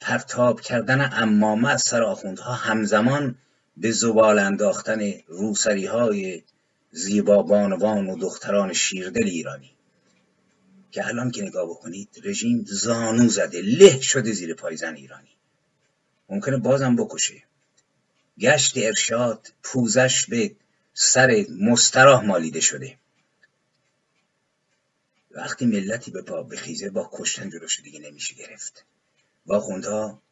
پرتاب 0.00 0.60
کردن 0.60 1.10
امامه 1.12 1.68
از 1.68 1.82
سر 1.82 2.02
آخوندها 2.02 2.52
همزمان 2.52 3.38
به 3.76 3.90
زبال 3.90 4.38
انداختن 4.38 5.12
روسری 5.26 5.86
های 5.86 6.42
زیبا 6.90 7.42
بانوان 7.42 8.10
و 8.10 8.18
دختران 8.18 8.72
شیردل 8.72 9.26
ایرانی. 9.26 9.70
که 10.90 11.06
الان 11.06 11.30
که 11.30 11.42
نگاه 11.42 11.70
بکنید 11.70 12.08
رژیم 12.24 12.64
زانو 12.68 13.28
زده 13.28 13.62
له 13.62 14.00
شده 14.00 14.32
زیر 14.32 14.54
پای 14.54 14.76
زن 14.76 14.94
ایرانی. 14.94 15.36
ممکنه 16.28 16.56
بازم 16.56 16.96
بکشه. 16.96 17.42
گشت 18.38 18.78
ارشاد 18.78 19.52
پوزش 19.62 20.26
به 20.26 20.56
سر 20.94 21.46
مستراح 21.60 22.24
مالیده 22.24 22.60
شده. 22.60 22.98
وقتی 25.30 25.66
ملتی 25.66 26.10
به 26.10 26.22
پا 26.22 26.42
بخیزه 26.42 26.90
با 26.90 27.10
کشتن 27.12 27.50
جلوش 27.50 27.80
دیگه 27.80 28.00
نمیشه 28.00 28.34
گرفت. 28.34 28.84
واخوندها 29.46 30.22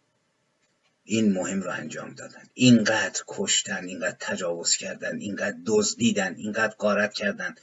این 1.04 1.32
مهم 1.32 1.62
رو 1.62 1.70
انجام 1.70 2.14
دادن. 2.14 2.42
اینقدر 2.54 3.22
کشتن 3.26 3.84
اینقدر 3.84 4.16
تجاوز 4.20 4.76
کردن 4.76 5.18
اینقدر 5.18 5.56
دزدیدن 5.66 6.34
اینقدر 6.34 6.74
قارت 6.74 7.12
کردن. 7.12 7.54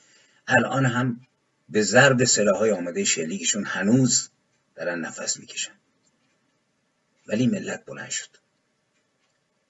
الان 0.47 0.85
هم 0.85 1.27
به 1.69 1.81
ضرب 1.81 2.23
سلاحهای 2.23 2.71
آماده 2.71 3.03
شلیکشون 3.03 3.65
هنوز 3.65 4.29
دارن 4.75 4.99
نفس 4.99 5.37
می‌کشن. 5.37 5.73
ولی 7.27 7.47
ملت 7.47 7.85
بلند 7.85 8.09
شد. 8.09 8.29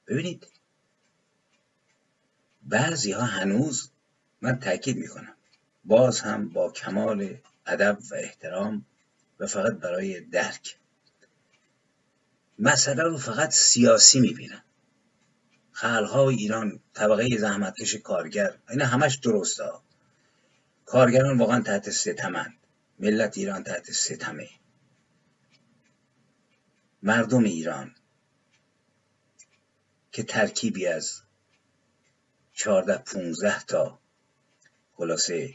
ببینید 0.07 0.47
بعضی 2.63 3.11
ها 3.11 3.23
هنوز 3.23 3.89
من 4.41 4.59
تاکید 4.59 4.97
می‌کنم. 4.97 5.33
باز 5.85 6.21
هم 6.21 6.49
با 6.49 6.71
کمال 6.71 7.37
ادب 7.65 7.97
و 8.11 8.15
احترام 8.15 8.85
و 9.39 9.47
فقط 9.47 9.73
برای 9.73 10.19
درک. 10.19 10.77
مسئله 12.61 13.03
رو 13.03 13.17
فقط 13.17 13.51
سیاسی 13.51 14.19
می‌بینن 14.19 14.63
خلقهای 15.71 16.35
ایران 16.35 16.79
طبقه 16.93 17.37
زحمتکش 17.37 17.95
کارگر 17.95 18.57
این 18.69 18.81
همش 18.81 19.15
درسته. 19.15 19.63
کارگران 20.85 21.37
واقعا 21.37 21.61
تحت 21.61 21.89
ستمند 21.89 22.53
ملت 22.99 23.37
ایران 23.37 23.63
تحت 23.63 23.91
ستمه 23.91 24.49
مردم 27.03 27.43
ایران 27.43 27.95
که 30.11 30.23
ترکیبی 30.23 30.87
از 30.87 31.21
چهارده 32.53 32.97
پونزده 32.97 33.63
تا 33.63 33.99
خلاصه 34.93 35.53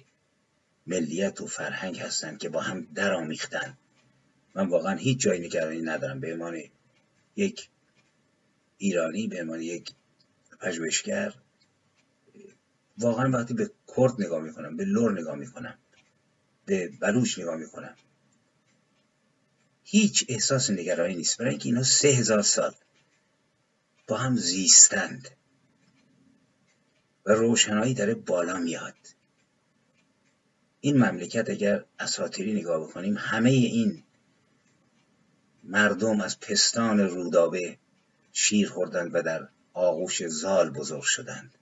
ملیت 0.87 1.41
و 1.41 1.47
فرهنگ 1.47 1.99
هستند 1.99 2.39
که 2.39 2.49
با 2.49 2.61
هم 2.61 2.87
درآمیختن 2.95 3.77
من 4.55 4.69
واقعا 4.69 4.97
هیچ 4.97 5.19
جای 5.19 5.39
نگرانی 5.39 5.83
ندارم. 5.83 6.21
به 6.21 6.33
عنوان 6.33 6.63
یک 7.37 7.69
ایرانی 8.79 9.27
به 9.27 9.41
عنوان 9.41 9.61
یک 9.63 9.93
پژوهشگر 10.61 11.35
واقعا 12.99 13.31
وقتی 13.31 13.55
به 13.55 13.71
کرد 13.97 14.21
نگاه 14.21 14.43
می‌کنم 14.43 14.77
به 14.77 14.85
لور 14.85 15.21
نگاه 15.21 15.37
می‌کنم 15.37 15.79
به 16.67 16.89
بلوچ 16.89 17.39
نگاه 17.39 17.57
می‌کنم. 17.57 17.97
هیچ 19.85 20.25
احساس 20.29 20.71
نگرانی 20.71 21.15
نیست. 21.15 21.39
برای 21.39 21.51
اینکه 21.51 21.69
اینا 21.69 21.83
سه 21.83 22.09
هزار 22.09 22.43
سال 22.43 22.75
با 24.09 24.17
هم 24.17 24.37
زیستند 24.37 25.29
و 27.27 27.33
روشنایی 27.33 27.95
داره 27.95 28.15
بالا 28.15 28.59
میاد. 28.59 28.95
این 30.81 30.97
مملکت 30.97 31.51
اگر 31.51 31.85
اساتیری 31.99 32.53
نگاه 32.53 32.81
بکنیم 32.89 33.17
همه 33.19 33.51
این 33.51 34.03
مردم 35.69 36.21
از 36.21 36.41
پستان 36.41 37.01
رودابه 37.01 37.79
شیر 38.33 38.69
خوردند 38.69 39.11
و 39.15 39.23
در 39.23 39.49
آغوش 39.73 40.27
زال 40.27 40.71
بزرگ 40.71 41.03
شدند. 41.03 41.55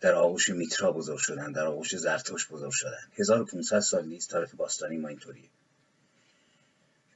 در 0.00 0.14
آغوش 0.14 0.48
میترا 0.48 0.92
بزرگ 0.92 1.18
شدند 1.18 1.54
در 1.54 1.66
آغوش 1.66 1.96
زرتوش 1.96 2.48
بزرگ 2.48 2.70
شدند. 2.70 3.12
1500 3.18 3.80
سال 3.80 4.06
نیست 4.06 4.30
تاریخ 4.30 4.54
باستانی 4.54 4.96
ما 4.96 5.08
اینطوریه. 5.08 5.48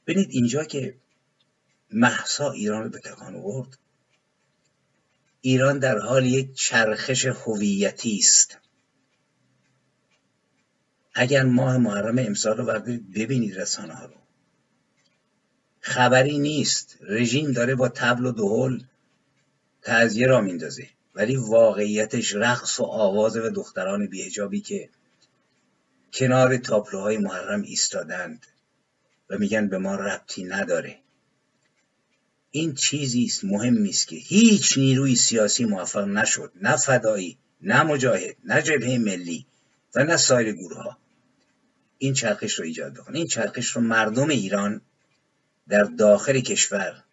ببینید 0.07 0.27
اینجا 0.31 0.63
که 0.63 0.95
محسا 1.91 2.51
ایران 2.51 2.83
رو 2.83 2.89
به 2.89 2.99
تکان 2.99 3.35
آورد. 3.35 3.77
ایران 5.41 5.79
در 5.79 5.97
حال 5.97 6.25
یک 6.25 6.53
چرخش 6.53 7.25
هویتی 7.25 8.17
است. 8.17 8.57
اگر 11.13 11.43
ماه 11.43 11.77
محرم 11.77 12.17
امسال 12.17 12.57
رو 12.57 12.65
بردارید 12.65 13.13
ببینید 13.13 13.59
رسانه 13.59 13.93
ها 13.93 14.05
رو. 14.05 14.20
خبری 15.81 16.37
نیست. 16.37 16.97
رژیم 17.01 17.51
داره 17.51 17.75
با 17.75 17.89
تبل 17.89 18.25
و 18.25 18.31
دهل 18.31 18.83
تعذیه 19.81 20.27
را 20.27 20.41
میندازه. 20.41 20.87
ولی 21.15 21.35
واقعیتش 21.35 22.35
رقص 22.35 22.79
و 22.79 22.83
آواز 22.83 23.37
و 23.37 23.49
دختران 23.49 24.07
بیهجابی 24.07 24.61
که 24.61 24.89
کنار 26.13 26.57
تابلوهای 26.57 27.17
محرم 27.17 27.61
ایستادند 27.61 28.47
و 29.29 29.37
میگن 29.37 29.67
به 29.67 29.77
ما 29.77 29.95
ربطی 29.95 30.43
نداره. 30.43 30.97
این 32.51 32.73
چیزی 32.73 33.23
است 33.23 33.45
مهمی 33.45 33.89
است 33.89 34.07
که 34.07 34.15
هیچ 34.15 34.77
نیروی 34.77 35.15
سیاسی 35.15 35.65
موفق 35.65 36.07
نشد. 36.07 36.51
نه 36.61 36.77
فدایی 36.77 37.37
نه 37.61 37.83
مجاهد 37.83 38.35
نه 38.43 38.61
جبهه 38.61 38.97
ملی 38.97 39.45
و 39.95 40.03
نه 40.03 40.17
سایر 40.17 40.51
گروه 40.51 40.95
این 41.97 42.13
چرخش 42.13 42.59
رو 42.59 42.65
ایجاد 42.65 42.93
بکنه 42.93 43.17
این 43.17 43.27
چرخش 43.27 43.67
رو 43.67 43.81
مردم 43.81 44.29
ایران 44.29 44.81
در 45.71 45.83
داخل 45.83 46.39
کشور 46.39 47.03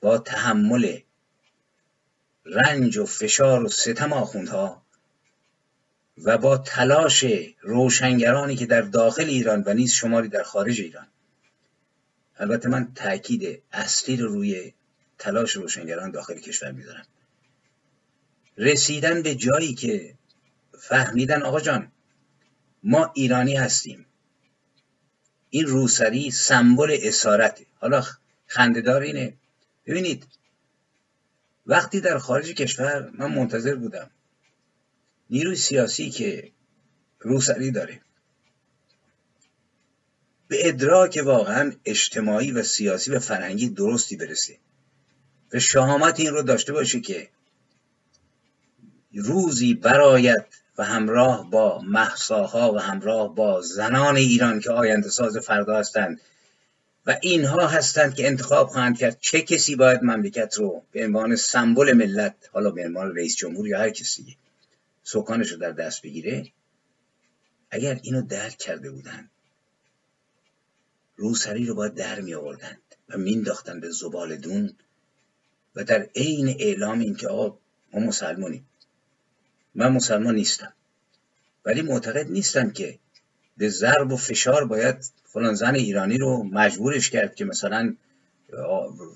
با 0.00 0.18
تحمل 0.18 0.98
رنج 2.44 2.96
و 2.96 3.06
فشار 3.06 3.64
و 3.64 3.68
ستم 3.68 4.12
آخوندها 4.12 4.82
و 6.24 6.38
با 6.38 6.58
تلاش 6.58 7.24
روشنگرانی 7.60 8.56
که 8.56 8.66
در 8.66 8.80
داخل 8.80 9.24
ایران 9.24 9.62
و 9.66 9.74
نیز 9.74 9.92
شماری 9.92 10.28
در 10.28 10.42
خارج 10.42 10.80
ایران. 10.80 11.06
البته 12.36 12.68
من 12.68 12.94
تاکید 12.94 13.62
اصلی 13.72 14.16
رو 14.16 14.28
روی 14.28 14.72
تلاش 15.18 15.52
روشنگران 15.52 16.10
داخل 16.10 16.38
کشور 16.38 16.72
می‌ذارم. 16.72 17.06
رسیدن 18.58 19.22
به 19.22 19.34
جایی 19.34 19.74
که 19.74 20.14
فهمیدن 20.78 21.42
آقا 21.42 21.60
جان 21.60 21.92
ما 22.82 23.12
ایرانی 23.14 23.56
هستیم. 23.56 24.06
این 25.50 25.66
روسری 25.66 26.30
سمبل 26.30 26.98
اسارته 27.02 27.66
حالا 27.84 28.04
خندهدار 28.46 29.02
اینه. 29.02 29.34
ببینید 29.86 30.26
وقتی 31.66 32.00
در 32.00 32.18
خارج 32.18 32.52
کشور 32.52 33.10
من 33.18 33.34
منتظر 33.34 33.74
بودم. 33.74 34.10
نیروی 35.30 35.56
سیاسی 35.56 36.10
که 36.10 36.52
روسری 37.20 37.70
داره. 37.70 38.00
به 40.48 40.68
ادراک 40.68 41.22
واقعا 41.24 41.72
اجتماعی 41.84 42.52
و 42.52 42.62
سیاسی 42.62 43.10
و 43.10 43.18
فرهنگی 43.18 43.68
درستی 43.68 44.16
برسه. 44.16 44.58
و 45.52 45.58
شهامت 45.58 46.20
این 46.20 46.30
رو 46.30 46.42
داشته 46.42 46.72
باشه 46.72 47.00
که 47.00 47.28
روزی 49.14 49.74
برایت 49.74 50.46
و 50.78 50.84
همراه 50.84 51.50
با 51.50 51.80
محساها 51.80 52.72
و 52.72 52.78
همراه 52.78 53.34
با 53.34 53.60
زنان 53.60 54.16
ایران 54.16 54.60
که 54.60 54.70
آینده 54.70 55.08
ساز 55.08 55.36
فردا 55.36 55.78
هستند 55.78 56.20
و 57.06 57.18
اینها 57.22 57.66
هستند 57.66 58.14
که 58.14 58.26
انتخاب 58.26 58.68
خواهند 58.68 58.98
کرد 58.98 59.18
چه 59.20 59.42
کسی 59.42 59.76
باید 59.76 60.02
مملکت 60.02 60.54
رو 60.54 60.84
به 60.92 61.04
عنوان 61.04 61.36
سمبل 61.36 61.92
ملت 61.92 62.34
حالا 62.52 62.70
به 62.70 62.84
عنوان 62.84 63.16
رئیس 63.16 63.36
جمهور 63.36 63.68
یا 63.68 63.78
هر 63.78 63.90
کسی 63.90 64.36
سکانش 65.02 65.52
رو 65.52 65.58
در 65.58 65.70
دست 65.70 66.02
بگیره. 66.02 66.52
اگر 67.70 68.00
اینو 68.02 68.22
درک 68.22 68.58
کرده 68.58 68.90
بودند 68.90 69.30
روسری 71.16 71.66
رو 71.66 71.74
باید 71.74 71.94
در 71.94 72.20
می 72.20 72.34
آوردند 72.34 72.80
و 73.08 73.18
مینداختن 73.18 73.80
به 73.80 73.90
زبال 73.90 74.36
دون 74.36 74.76
و 75.74 75.84
در 75.84 76.08
عین 76.16 76.48
اعلام 76.60 77.00
اینکه 77.00 77.28
آقا 77.28 77.58
ما 77.92 78.00
مسلمانیم. 78.00 78.68
من 79.74 79.92
مسلمان 79.92 80.34
نیستم. 80.34 80.72
ولی 81.64 81.82
معتقد 81.82 82.30
نیستم 82.30 82.70
که 82.70 82.98
به 83.56 83.68
ضرب 83.68 84.12
و 84.12 84.16
فشار 84.16 84.64
باید 84.64 85.12
فلان 85.24 85.54
زن 85.54 85.74
ایرانی 85.74 86.18
رو 86.18 86.42
مجبورش 86.42 87.10
کرد 87.10 87.34
که 87.34 87.44
مثلا 87.44 87.96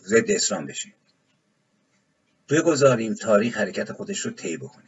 ضد 0.07 0.31
اسلام 0.31 0.66
بشه. 0.66 0.92
بگذاریم 2.48 3.14
تاریخ 3.14 3.57
حرکت 3.57 3.92
خودش 3.92 4.20
رو 4.20 4.31
طی 4.31 4.57
بکنه. 4.57 4.85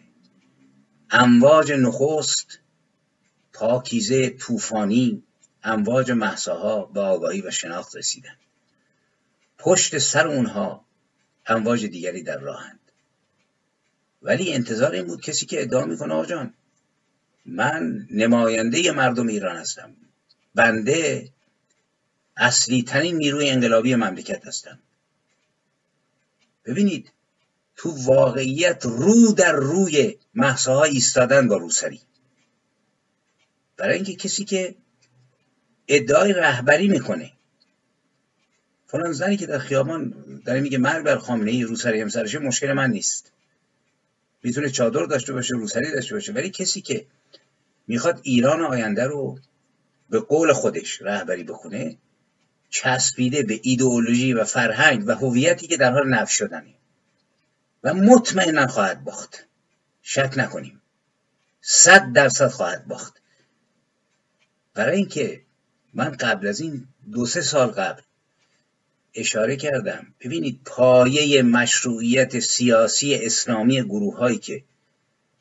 امواج 1.10 1.72
نخست 1.72 2.58
پاکیزه 3.52 4.30
طوفانی 4.30 5.22
امواج 5.62 6.10
محساها 6.10 6.84
به 6.84 7.00
آگاهی 7.00 7.40
و 7.40 7.50
شناخت 7.50 7.96
رسیدن. 7.96 8.36
پشت 9.58 9.98
سر 9.98 10.28
اونها 10.28 10.84
امواج 11.46 11.86
دیگری 11.86 12.22
در 12.22 12.38
راهند. 12.38 12.80
ولی 14.22 14.52
انتظار 14.52 14.92
این 14.92 15.06
بود 15.06 15.20
کسی 15.20 15.46
که 15.46 15.62
ادعا 15.62 15.84
می‌کنه 15.84 16.14
آقا 16.14 16.26
جان 16.26 16.54
من 17.44 18.06
نماینده 18.10 18.92
مردم 18.92 19.26
ایران 19.26 19.56
هستم. 19.56 19.96
بنده 20.54 21.28
اصلی 22.36 22.82
ترین 22.82 23.16
نیروی 23.16 23.50
انقلابی 23.50 23.94
مملکت 23.94 24.46
هستم. 24.46 24.78
ببینید 26.64 27.12
تو 27.76 27.90
واقعیت 27.90 28.84
رو 28.84 29.32
در 29.32 29.52
روی 29.52 30.16
محصاها 30.34 30.84
ایستادن 30.84 31.48
با 31.48 31.56
روسری. 31.56 32.00
برای 33.76 33.94
اینکه 33.94 34.14
کسی 34.14 34.44
که 34.44 34.74
ادعای 35.88 36.32
رهبری 36.32 36.88
می‌کنه. 36.88 37.32
فلان 38.86 39.12
زنی 39.12 39.36
که 39.36 39.46
در 39.46 39.58
خیابان 39.58 40.14
داره 40.46 40.60
میگه 40.60 40.78
مرگ 40.78 41.04
بر 41.04 41.16
خامنه 41.16 41.50
ای 41.50 41.62
روسری 41.62 42.00
همسرشه 42.00 42.38
مشکل 42.38 42.72
من 42.72 42.90
نیست. 42.90 43.32
می‌تونه 44.42 44.70
چادر 44.70 45.04
داشته 45.06 45.32
باشه 45.32 45.54
روسری 45.54 45.92
داشته 45.92 46.14
باشه. 46.14 46.32
ولی 46.32 46.50
کسی 46.50 46.80
که 46.80 47.06
می‌خواد 47.86 48.20
ایران 48.22 48.60
آینده 48.60 49.04
رو 49.04 49.38
به 50.10 50.20
قول 50.20 50.52
خودش 50.52 51.02
رهبری 51.02 51.44
بکنه 51.44 51.96
چسبیده 52.70 53.42
به 53.42 53.60
ایدئولوژی 53.62 54.32
و 54.32 54.44
فرهنگ 54.44 55.04
و 55.06 55.12
هویتی 55.12 55.66
که 55.66 55.76
در 55.76 55.92
حال 55.92 56.08
نفش 56.08 56.32
شدنه. 56.38 56.74
و 57.84 57.94
مطمئنا 57.94 58.66
خواهد 58.66 59.04
باخت. 59.04 59.46
شک 60.02 60.32
نکنیم. 60.36 60.82
صد 61.60 62.12
درصد 62.12 62.48
خواهد 62.48 62.86
باخت. 62.86 63.20
برای 64.74 64.96
اینکه 64.96 65.42
من 65.94 66.10
قبل 66.10 66.46
از 66.46 66.60
این 66.60 66.88
دو 67.12 67.26
سه 67.26 67.40
سال 67.40 67.68
قبل 67.68 68.02
اشاره 69.14 69.56
کردم. 69.56 70.14
ببینید 70.20 70.60
پایه 70.64 71.42
مشروعیت 71.42 72.40
سیاسی 72.40 73.14
اسلامی 73.14 73.82
گروه 73.82 74.16
هایی 74.16 74.38
که 74.38 74.64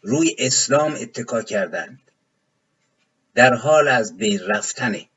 روی 0.02 0.36
اسلام 0.40 0.96
اتکا 0.96 1.42
کردند 1.42 2.00
در 3.36 3.54
حال 3.54 3.88
از 3.88 4.18
بین 4.18 4.40
رفتنه 4.40 5.10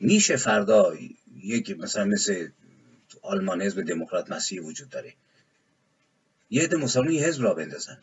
میشه 0.00 0.36
فردا 0.36 0.94
یک 1.36 1.78
مثلا 1.78 2.04
مثل 2.04 2.48
آلمان 3.22 3.62
حزب 3.62 3.82
دموکرات 3.82 4.30
مسیحی 4.30 4.60
وجود 4.60 4.88
داره. 4.88 5.14
یه 6.50 6.62
عده 6.62 6.76
مسلمان 6.76 7.12
یه 7.12 7.24
حزب 7.24 7.42
را 7.42 7.54
بندازن. 7.54 7.98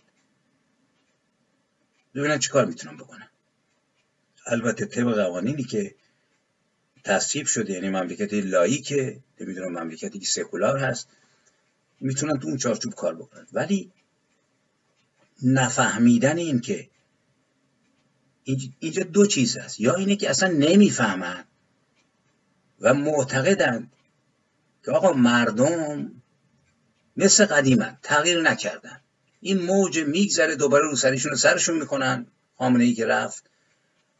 ببینن 2.15 2.39
چیکار 2.39 2.65
می‌تونن 2.65 2.97
بکنن. 2.97 3.29
البته 4.45 4.85
طبق 4.85 5.15
قوانینی 5.15 5.63
که 5.63 5.95
تصویب 7.07 7.45
شده 7.45 7.73
یعنی 7.73 7.89
مملکتی 7.89 8.41
لایکه 8.41 9.19
نمی‌دونم 9.39 9.83
مملکتی 9.83 10.19
که 10.19 10.25
سکولار 10.25 10.77
هست 10.77 11.09
می‌تونن 12.01 12.39
تو 12.39 12.47
اون 12.47 12.57
چارچوب 12.57 12.95
کار 12.95 13.15
بکنن. 13.15 13.47
ولی 13.53 13.91
نفهمیدن 15.43 16.37
این 16.37 16.59
که 16.59 16.89
اینجا 18.79 19.03
دو 19.03 19.25
چیز 19.25 19.57
هست. 19.57 19.79
یا 19.79 19.95
اینه 19.95 20.15
که 20.15 20.29
اصلا 20.29 20.49
نمی‌فهمن 20.49 21.43
و 22.79 22.93
معتقدند 22.93 23.91
که 24.85 24.91
آقا 24.91 25.13
مردم 25.13 26.11
مثل 27.17 27.45
قدیمن 27.45 27.97
تغییر 28.03 28.41
نکردن. 28.41 29.01
این 29.41 29.61
موج 29.61 29.99
میگذره 29.99 30.55
دوباره 30.55 30.89
رو 30.89 30.95
سرشون 30.95 31.35
سرشون 31.35 31.79
می‌کنن. 31.79 32.27
خامنه 32.57 32.83
ای 32.83 32.93
که 32.93 33.05
رفت 33.05 33.49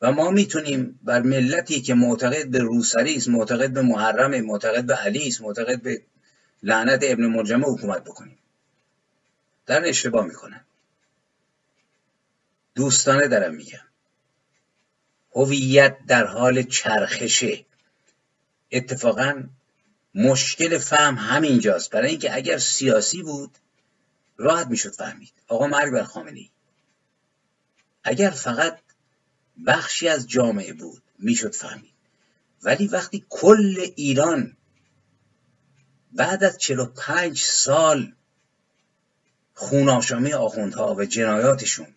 و 0.01 0.11
ما 0.11 0.31
می‌تونیم 0.31 0.99
بر 1.03 1.21
ملتی 1.21 1.81
که 1.81 1.93
معتقد 1.93 2.47
به 2.47 2.59
روسری 2.59 3.15
است 3.15 3.27
معتقد 3.27 3.73
به 3.73 3.81
محرم 3.81 4.41
معتقد 4.41 4.85
به 4.85 4.95
علی 4.95 5.27
است 5.27 5.41
معتقد 5.41 5.81
به 5.81 6.01
لعنت 6.63 6.99
ابن 7.03 7.25
مرجمه 7.25 7.65
حکومت 7.65 8.03
بکنیم. 8.03 8.37
در 9.65 9.87
اشتباه 9.87 10.25
می‌کنن 10.25 10.65
دوستانه 12.75 13.27
دارم 13.27 13.55
میگم. 13.55 13.87
هویت 15.35 15.97
در 16.07 16.25
حال 16.25 16.63
چرخشه. 16.63 17.65
اتفاقا 18.71 19.43
مشکل 20.15 20.77
فهم 20.77 21.15
همینجاست. 21.15 21.91
برای 21.91 22.09
اینکه 22.09 22.35
اگر 22.35 22.57
سیاسی 22.57 23.23
بود 23.23 23.57
راحت 24.37 24.67
می‌شد 24.67 24.91
فهمید. 24.91 25.33
آقا 25.47 25.67
مرگ 25.67 25.93
بر 25.93 26.03
خامنه 26.03 26.39
ای 26.39 26.49
اگر 28.03 28.29
فقط 28.29 28.79
بخشی 29.65 30.07
از 30.07 30.27
جامعه 30.27 30.73
بود 30.73 31.01
می‌شد 31.19 31.53
فهمید. 31.53 31.93
ولی 32.63 32.87
وقتی 32.87 33.25
کل 33.29 33.87
ایران 33.95 34.57
بعد 36.11 36.43
از 36.43 36.57
45 36.57 37.41
سال 37.41 38.13
خوناشامی 39.53 40.33
آخوندها 40.33 40.95
و 40.95 41.05
جنایاتشون 41.05 41.87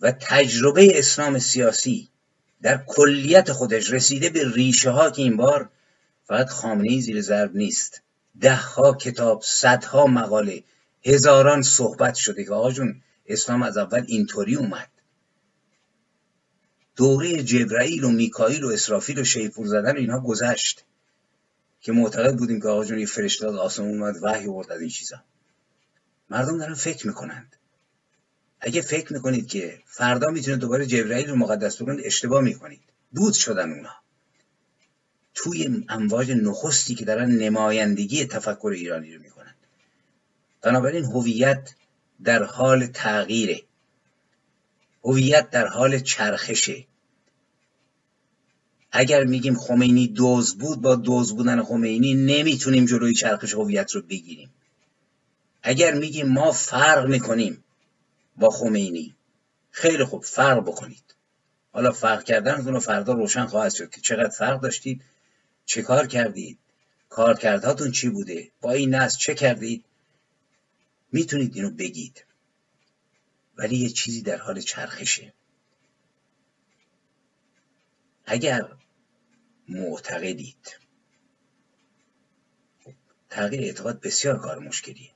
و 0.00 0.12
تجربه 0.12 0.98
اسلام 0.98 1.38
سیاسی 1.38 2.08
در 2.62 2.84
کلیت 2.86 3.52
خودش 3.52 3.90
رسیده 3.90 4.30
به 4.30 4.52
ریشه 4.52 4.90
ها 4.90 5.10
که 5.10 5.22
این 5.22 5.36
بار 5.36 5.70
فقط 6.24 6.48
خامنه 6.48 7.00
زیر 7.00 7.20
ضرب 7.20 7.56
نیست. 7.56 8.02
ده 8.40 8.56
ها 8.56 8.94
کتاب 8.94 9.42
صدها 9.44 10.06
مقاله 10.06 10.64
هزاران 11.04 11.62
صحبت 11.62 12.14
شده 12.14 12.44
که 12.44 12.52
آقا 12.52 12.72
اسلام 13.26 13.62
از 13.62 13.76
اول 13.76 14.04
اینطوری 14.06 14.54
اومد. 14.54 14.88
دوره 16.96 17.42
جبرائیل 17.42 18.04
و 18.04 18.08
میکائیل 18.08 18.64
و 18.64 18.68
اسرافیل 18.68 19.18
و 19.18 19.24
شیپور 19.24 19.66
زدن 19.66 19.96
اینها 19.96 20.20
گذشت 20.20 20.84
که 21.80 21.92
معتقد 21.92 22.36
بودیم 22.36 22.60
که 22.60 22.68
آقا 22.68 22.84
جون 22.84 22.98
یه 22.98 23.06
فرشته 23.06 23.48
از 23.48 23.54
آسمون 23.54 24.02
اومد 24.02 24.14
وحی 24.22 24.46
آورد 24.46 24.72
از 24.72 24.80
این 24.80 24.90
چیزا. 24.90 25.16
مردم 26.30 26.58
دارن 26.58 26.74
فکر 26.74 27.06
می‌کنند. 27.06 27.56
اگه 28.60 28.80
فکر 28.80 29.12
می‌کنید 29.12 29.48
که 29.48 29.82
فردا 29.86 30.30
می‌تونه 30.30 30.56
دوباره 30.56 30.86
جبرائیل 30.86 31.28
رو 31.28 31.36
مقدس 31.36 31.82
بکنید 31.82 32.06
اشتباه 32.06 32.42
می‌کنید. 32.42 32.80
بود 33.12 33.32
شدن 33.32 33.72
اونا. 33.72 33.94
توی 35.34 35.84
امواج 35.88 36.30
نخستی 36.30 36.94
که 36.94 37.04
دارن 37.04 37.30
نمایندگی 37.30 38.24
تفکر 38.24 38.72
ایرانی 38.74 39.14
رو 39.14 39.22
می‌کنن 39.22 39.54
بنابراین 40.62 41.04
هویت 41.04 41.74
در 42.24 42.42
حال 42.42 42.86
تغییره. 42.86 43.62
هویت 45.04 45.50
در 45.50 45.66
حال 45.66 45.98
چرخشه. 45.98 46.86
اگر 48.92 49.24
میگیم 49.24 49.54
خمینی 49.54 50.08
دوز 50.08 50.58
بود 50.58 50.80
با 50.80 50.96
دوز 50.96 51.36
بودن 51.36 51.62
خمینی 51.62 52.14
نمی‌تونیم 52.14 52.84
جلوی 52.84 53.14
چرخش 53.14 53.54
هویت 53.54 53.92
رو 53.92 54.02
بگیریم. 54.02 54.50
اگر 55.62 55.94
میگیم 55.94 56.28
ما 56.28 56.52
فرق 56.52 57.06
می‌کنیم 57.06 57.64
با 58.36 58.50
خمینی 58.50 59.14
خیلی 59.70 60.04
خوب 60.04 60.24
فرق 60.24 60.60
بکنید. 60.60 61.14
حالا 61.72 61.92
فرق 61.92 62.24
کردنتون 62.24 62.74
رو 62.74 62.80
فردا 62.80 63.12
روشن 63.12 63.46
خواهد 63.46 63.74
شد 63.74 63.90
که 63.90 64.00
چقدر 64.00 64.28
فرق 64.28 64.60
داشتید 64.60 65.02
چه 65.64 65.82
کار 65.82 66.06
کردید 66.06 66.58
کارکردهاتون 67.08 67.90
چی 67.92 68.08
بوده 68.08 68.50
با 68.60 68.72
این 68.72 68.94
نسل 68.94 69.18
چه 69.18 69.34
کردید؟ 69.34 69.84
می‌تونید 71.12 71.56
اینو 71.56 71.70
بگید. 71.70 72.24
ولی 73.56 73.76
یه 73.76 73.88
چیزی 73.88 74.22
در 74.22 74.36
حال 74.36 74.60
چرخشه. 74.60 75.32
اگر 78.26 78.68
معتقدید 79.68 80.76
تغییر 83.30 83.62
اعتقاد 83.62 84.00
بسیار 84.00 84.38
کار 84.38 84.58
مشکلیه 84.58 85.10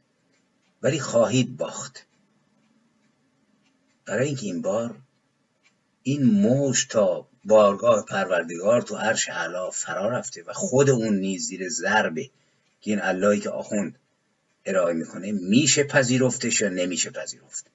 ولی 0.82 1.00
خواهید 1.00 1.56
باخت. 1.56 2.06
برای 4.06 4.26
اینکه 4.26 4.46
این 4.46 4.62
بار 4.62 4.98
این 6.02 6.24
موج 6.24 6.86
تا 6.88 7.28
بارگاه 7.44 8.04
پروردگار 8.04 8.82
تو 8.82 8.96
عرش 8.96 9.28
علا 9.28 9.70
فرا 9.70 10.08
رفته 10.08 10.42
و 10.42 10.52
خود 10.52 10.90
اون 10.90 11.16
نیز 11.16 11.46
زیر 11.46 11.68
ضربه 11.68 12.30
که 12.80 12.90
این 12.90 13.00
اللهی 13.00 13.40
که 13.40 13.50
آخوند 13.50 13.98
ارائه 14.66 14.94
می‌کنه 14.94 15.32
میشه 15.32 15.84
پذیرفتش 15.84 16.60
یا 16.60 16.68
نمیشه 16.68 17.10
پذیرفت. 17.10 17.66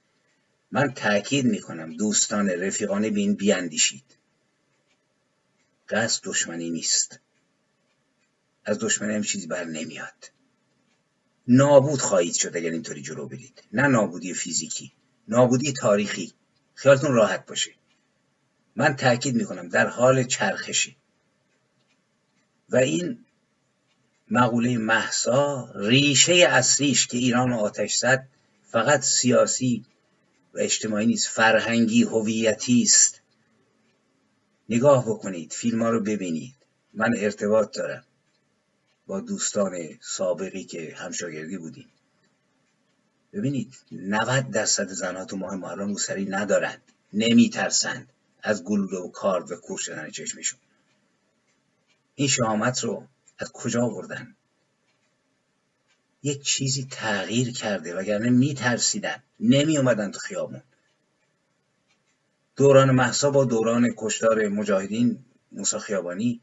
من 0.72 0.92
تاکید 0.92 1.46
می‌کنم 1.46 1.94
دوستان 1.94 2.50
رفیقان 2.50 3.10
بین 3.10 3.34
بیاندیشید. 3.36 4.04
قصد 5.90 6.22
دشمنی 6.24 6.70
نیست. 6.70 7.20
از 8.66 8.80
دشمنی 8.80 9.16
هم 9.16 9.24
چیزی 9.24 9.48
بر 9.48 9.64
نمیاد. 9.64 10.32
نابود 11.48 12.00
خواهید 12.02 12.34
شد 12.34 12.58
اگر 12.58 12.72
اینطوری 12.72 13.02
جلو 13.02 13.28
برید. 13.28 13.64
نه 13.74 13.88
نابودی 13.88 14.34
فیزیکی 14.34 14.92
نابودی 15.28 15.74
تاریخی. 15.74 16.34
خیالتون 16.76 17.14
راحت 17.14 17.46
باشه. 17.46 17.72
من 18.76 18.96
تاکید 18.96 19.36
می‌کنم 19.36 19.70
در 19.70 19.88
حال 19.88 20.24
چرخشی. 20.24 20.96
و 22.70 22.78
این 22.78 23.26
مقوله 24.32 24.78
محسا 24.78 25.72
ریشه 25.76 26.34
اصلیش 26.34 27.08
که 27.08 27.18
ایران 27.18 27.54
آتش 27.54 27.96
زد 27.96 28.28
فقط 28.72 29.02
سیاسی 29.02 29.86
اجتماعی 30.60 31.06
نیست 31.06 31.28
فرهنگی 31.28 32.04
هویتی 32.04 32.82
است. 32.84 33.22
نگاه 34.70 35.06
بکنید 35.06 35.54
فیلم 35.54 35.82
ها 35.82 35.90
رو 35.90 36.00
ببینید. 36.00 36.56
من 36.94 37.10
ارتباط 37.18 37.78
دارم 37.78 38.04
با 39.08 39.20
دوستان 39.20 40.00
سابقی 40.02 40.64
که 40.64 40.96
همشاگردی 40.98 41.58
بودیم. 41.58 41.88
ببینید 43.34 43.74
90 43.92 44.52
درصد 44.52 44.88
زنها 44.88 45.26
تو 45.26 45.38
ماه 45.38 45.56
محرم 45.56 45.88
روسری 45.88 46.26
ندارند 46.26 46.82
نمیترسند 47.14 48.10
از 48.44 48.64
گلوله 48.64 48.98
و 48.98 49.12
کارد 49.12 49.52
و 49.52 49.56
کور 49.56 49.78
شدن 49.78 50.10
چشمشون. 50.10 50.60
این 52.16 52.28
شهامت 52.28 52.84
رو 52.84 53.08
از 53.40 53.52
کجا 53.52 53.84
آوردن؟ 53.84 54.36
یک 56.24 56.42
چیزی 56.42 56.88
تغییر 56.92 57.54
کرده 57.54 57.96
وگرنه 57.96 58.30
میترسیدن. 58.30 59.24
نمی 59.40 59.78
اومدن 59.78 60.12
تو 60.12 60.20
خیابون. 60.20 60.62
دوران 62.56 62.92
محسا 62.92 63.32
با 63.32 63.46
دوران 63.46 63.94
کشتار 63.98 64.48
مجاهدین 64.48 65.26
موسی 65.52 65.80
خیابانی 65.80 66.42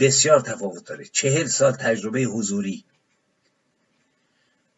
بسیار 0.00 0.40
تفاوت 0.40 0.86
داره. 0.86 1.04
چهل 1.04 1.46
سال 1.46 1.72
تجربه 1.72 2.20
حضوری. 2.20 2.84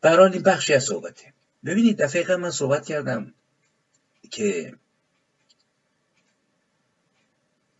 برحال 0.00 0.32
این 0.32 0.42
بخشی 0.42 0.74
از 0.74 0.84
صحبته. 0.84 1.32
ببینید 1.64 2.02
دفعه 2.02 2.36
من 2.36 2.50
صحبت 2.50 2.86
کردم 2.86 3.34
که 4.30 4.74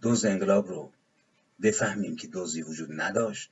دوز 0.02 0.24
انقلاب 0.24 0.68
رو 0.68 0.92
بفهمیم 1.62 2.16
که 2.16 2.26
دوزی 2.26 2.62
وجود 2.62 2.88
نداشت. 2.92 3.50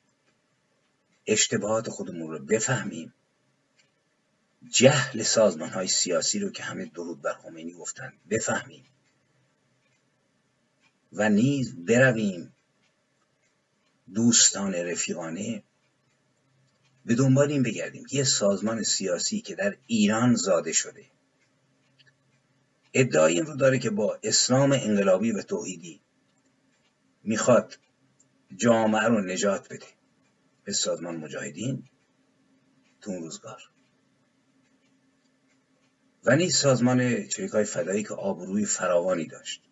اشتباهات 1.27 1.91
خودمون 1.91 2.31
رو 2.31 2.39
بفهمیم. 2.39 3.14
جهل 4.70 5.22
سازمان 5.22 5.68
های 5.68 5.89
سیاسی 5.89 6.39
رو 6.39 6.51
که 6.51 6.62
همه 6.62 6.85
درود 6.85 7.22
بر 7.22 7.33
خمینی 7.33 7.72
گفتن 7.72 8.12
بفهمیم. 8.31 8.85
و 11.12 11.29
نیز 11.29 11.77
برویم 11.77 12.53
دوستان 14.14 14.75
رفیقانه 14.75 15.62
به 17.07 17.14
دنبال 17.14 17.51
این 17.51 17.62
بگردیم 17.62 18.07
یه 18.11 18.25
سازمان 18.25 18.83
سیاسی 18.83 19.41
که 19.41 19.55
در 19.55 19.77
ایران 19.87 20.35
زاده 20.35 20.72
شده. 20.72 21.05
ادعای 22.95 23.35
این 23.35 23.47
رو 23.47 23.57
داره 23.57 23.79
که 23.79 23.91
با 23.91 24.18
اسلام 24.22 24.72
انقلابی 24.72 25.33
و 25.33 25.43
توحیدی 25.43 26.01
می‌خواد 27.25 27.79
جامعه 28.57 29.03
رو 29.03 29.20
نجات 29.20 29.68
بده. 29.72 29.87
به 30.65 30.73
سازمان 30.73 31.17
مجاهدین 31.17 31.83
تو 33.01 33.11
اون 33.11 33.23
روزگار. 33.23 33.62
و 36.25 36.37
نیز 36.37 36.57
سازمان 36.57 37.27
چریک 37.27 37.51
های 37.51 37.65
فدایی 37.65 38.03
که 38.03 38.15
آبروی 38.15 38.65
فراوانی 38.65 39.27
داشت. 39.27 39.62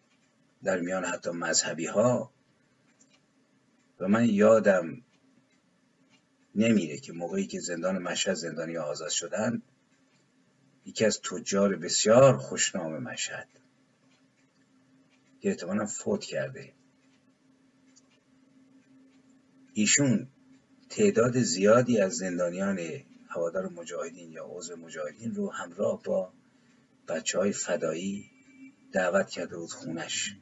در 0.65 0.81
میان 0.81 1.05
حتی 1.05 1.31
مذهبی 1.31 1.87
ها 1.87 2.33
و 4.01 4.09
من 4.09 4.29
یادم 4.29 5.03
نمیره 6.55 6.99
که 6.99 7.13
موقعی 7.13 7.47
که 7.47 7.61
زندان 7.61 7.99
مشهد 7.99 8.35
زندانی 8.35 8.77
آزاد 8.77 9.11
شدن 9.11 9.63
یکی 10.87 11.05
از 11.05 11.21
تجار 11.21 11.77
بسیار 11.77 12.37
خوشنام 12.37 13.03
مشهد 13.03 13.49
که 15.41 15.49
احتمالا 15.49 15.87
فوت 15.87 16.25
کرده. 16.25 16.73
ایشون 19.73 20.29
تعداد 20.97 21.43
زیادی 21.43 22.01
از 22.01 22.13
زندانیان 22.13 22.79
هوادار 23.29 23.69
مجاهدین 23.69 24.33
یا 24.33 24.45
عضو 24.45 24.77
مجاهدین 24.77 25.35
رو 25.35 25.53
همراه 25.53 26.03
با 26.03 26.33
بچه 27.09 27.39
های 27.39 27.53
فدایی 27.53 28.31
دعوت 28.93 29.31
کرده 29.31 29.57
بود 29.57 29.71
خونش. 29.71 30.37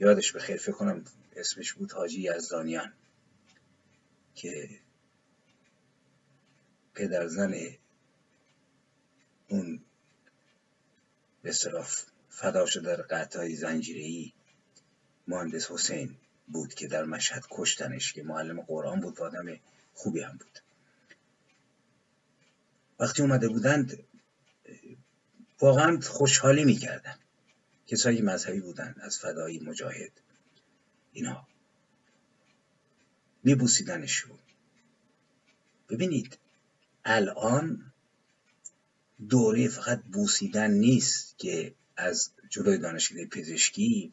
یادش 0.00 0.32
به 0.32 0.40
خیر 0.40 0.56
فکر 0.56 0.72
کنم 0.72 1.04
اسمش 1.36 1.72
بود 1.72 1.92
حاجی 1.92 2.20
یزدانیان 2.20 2.92
که 4.34 4.68
پدر 6.94 7.26
زن 7.26 7.54
اون 9.48 9.80
به 11.42 11.48
اصطلاح 11.48 11.88
فدا 12.28 12.66
شده 12.66 12.96
در 12.96 13.02
قطعه 13.02 13.54
زنجیری 13.54 14.34
مهندس 15.26 15.70
حسین. 15.70 16.16
بود 16.52 16.74
که 16.74 16.88
در 16.88 17.04
مشهد 17.04 17.46
کشتنش 17.50 18.12
که 18.12 18.22
معلم 18.22 18.60
قرآن 18.60 19.00
بود 19.00 19.20
و 19.20 19.24
آدم 19.24 19.56
خوبی 19.94 20.20
هم 20.20 20.36
بود. 20.36 20.58
وقتی 23.00 23.22
اومده 23.22 23.48
بودند 23.48 23.98
واقعا 25.60 26.00
خوشحالی 26.00 26.64
می‌کردن 26.64 27.18
کسایی 27.86 28.20
مذهبی 28.20 28.60
بودن 28.60 28.94
از 29.00 29.18
فدایی 29.18 29.58
مجاهد 29.58 30.12
اینا. 31.12 31.46
میبوسیدنشون. 33.44 34.38
ببینید 35.88 36.38
الان 37.04 37.92
دوره 39.28 39.68
فقط 39.68 40.02
بوسیدن 40.02 40.70
نیست 40.70 41.38
که 41.38 41.74
از 41.96 42.30
جلوی 42.50 42.78
دانشکده 42.78 43.26
پزشکی 43.26 44.12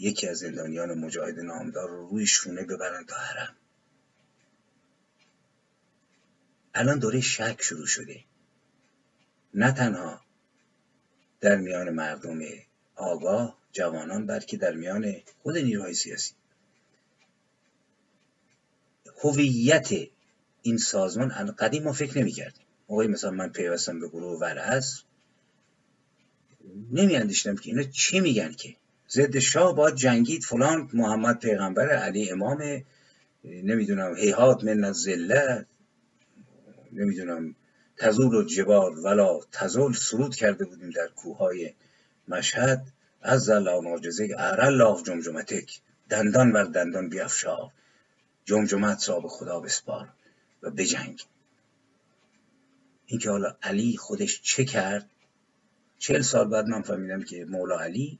یکی 0.00 0.28
از 0.28 0.38
زندانیان 0.38 0.98
مجاهد 0.98 1.40
نامدار 1.40 1.88
رو 1.88 2.08
روی 2.08 2.26
شونه 2.26 2.64
ببرن 2.64 3.04
تا 3.04 3.16
حرم. 3.16 3.56
الان 6.74 6.98
دوره 6.98 7.20
شک 7.20 7.62
شروع 7.62 7.86
شده. 7.86 8.24
نه 9.54 9.72
تنها 9.72 10.20
در 11.40 11.56
میان 11.56 11.90
مردم 11.90 12.40
آگاه 12.94 13.58
جوانان 13.72 14.26
بلکه 14.26 14.56
در 14.56 14.72
میان 14.72 15.14
خود 15.42 15.58
نیروهای 15.58 15.94
سیاسی. 15.94 16.32
هویت 19.22 19.88
این 20.62 20.78
سازمان 20.78 21.52
قدیم 21.58 21.82
ما 21.82 21.92
فکر 21.92 22.18
نمی 22.18 22.32
کردیم. 22.32 22.66
موقعی 22.88 23.08
مثلا 23.08 23.30
من 23.30 23.48
پیوستم 23.48 24.00
به 24.00 24.08
گروه 24.08 24.40
ورعصر 24.40 25.02
نمی 26.92 27.16
اندیشتم 27.16 27.56
که 27.56 27.70
اینا 27.70 27.82
چی 27.82 28.20
میگن 28.20 28.52
که؟ 28.52 28.76
ضد 29.12 29.38
شاه 29.38 29.76
باید 29.76 29.94
جنگید 29.94 30.44
فلان. 30.44 30.90
محمد 30.92 31.38
پیغمبر 31.38 31.88
علی 31.88 32.30
امام 32.30 32.84
نمی‌دونم 33.44 34.16
هیهات 34.16 34.64
من 34.64 34.84
از 34.84 35.08
نمی‌دونم 36.92 37.54
تزول 37.96 38.34
و 38.34 38.44
جبال 38.44 38.98
ولا 38.98 39.40
تزول 39.52 39.92
سرود 39.92 40.36
کرده 40.36 40.64
بودیم 40.64 40.90
در 40.90 41.06
کوههای 41.06 41.74
مشهد. 42.28 42.86
از 43.22 43.48
الله 43.48 43.80
معجزه 43.80 44.28
الله 44.38 45.02
جمجمتک. 45.02 45.80
دندان 46.10 46.52
بر 46.52 46.64
دندان 46.64 47.08
بیافشار 47.08 47.70
جمجمت 48.44 48.98
صاحب 48.98 49.26
خدا 49.26 49.60
بسپار 49.60 50.08
و 50.62 50.70
بجنگ. 50.70 51.22
اینکه 53.06 53.30
حالا 53.30 53.56
علی 53.62 53.96
خودش 53.96 54.40
چه 54.42 54.64
کرد؟ 54.64 55.10
چهل 55.98 56.20
سال 56.20 56.48
بعد 56.48 56.66
من 56.66 56.82
فهمیدم 56.82 57.22
که 57.22 57.44
مولا 57.44 57.80
علی 57.80 58.18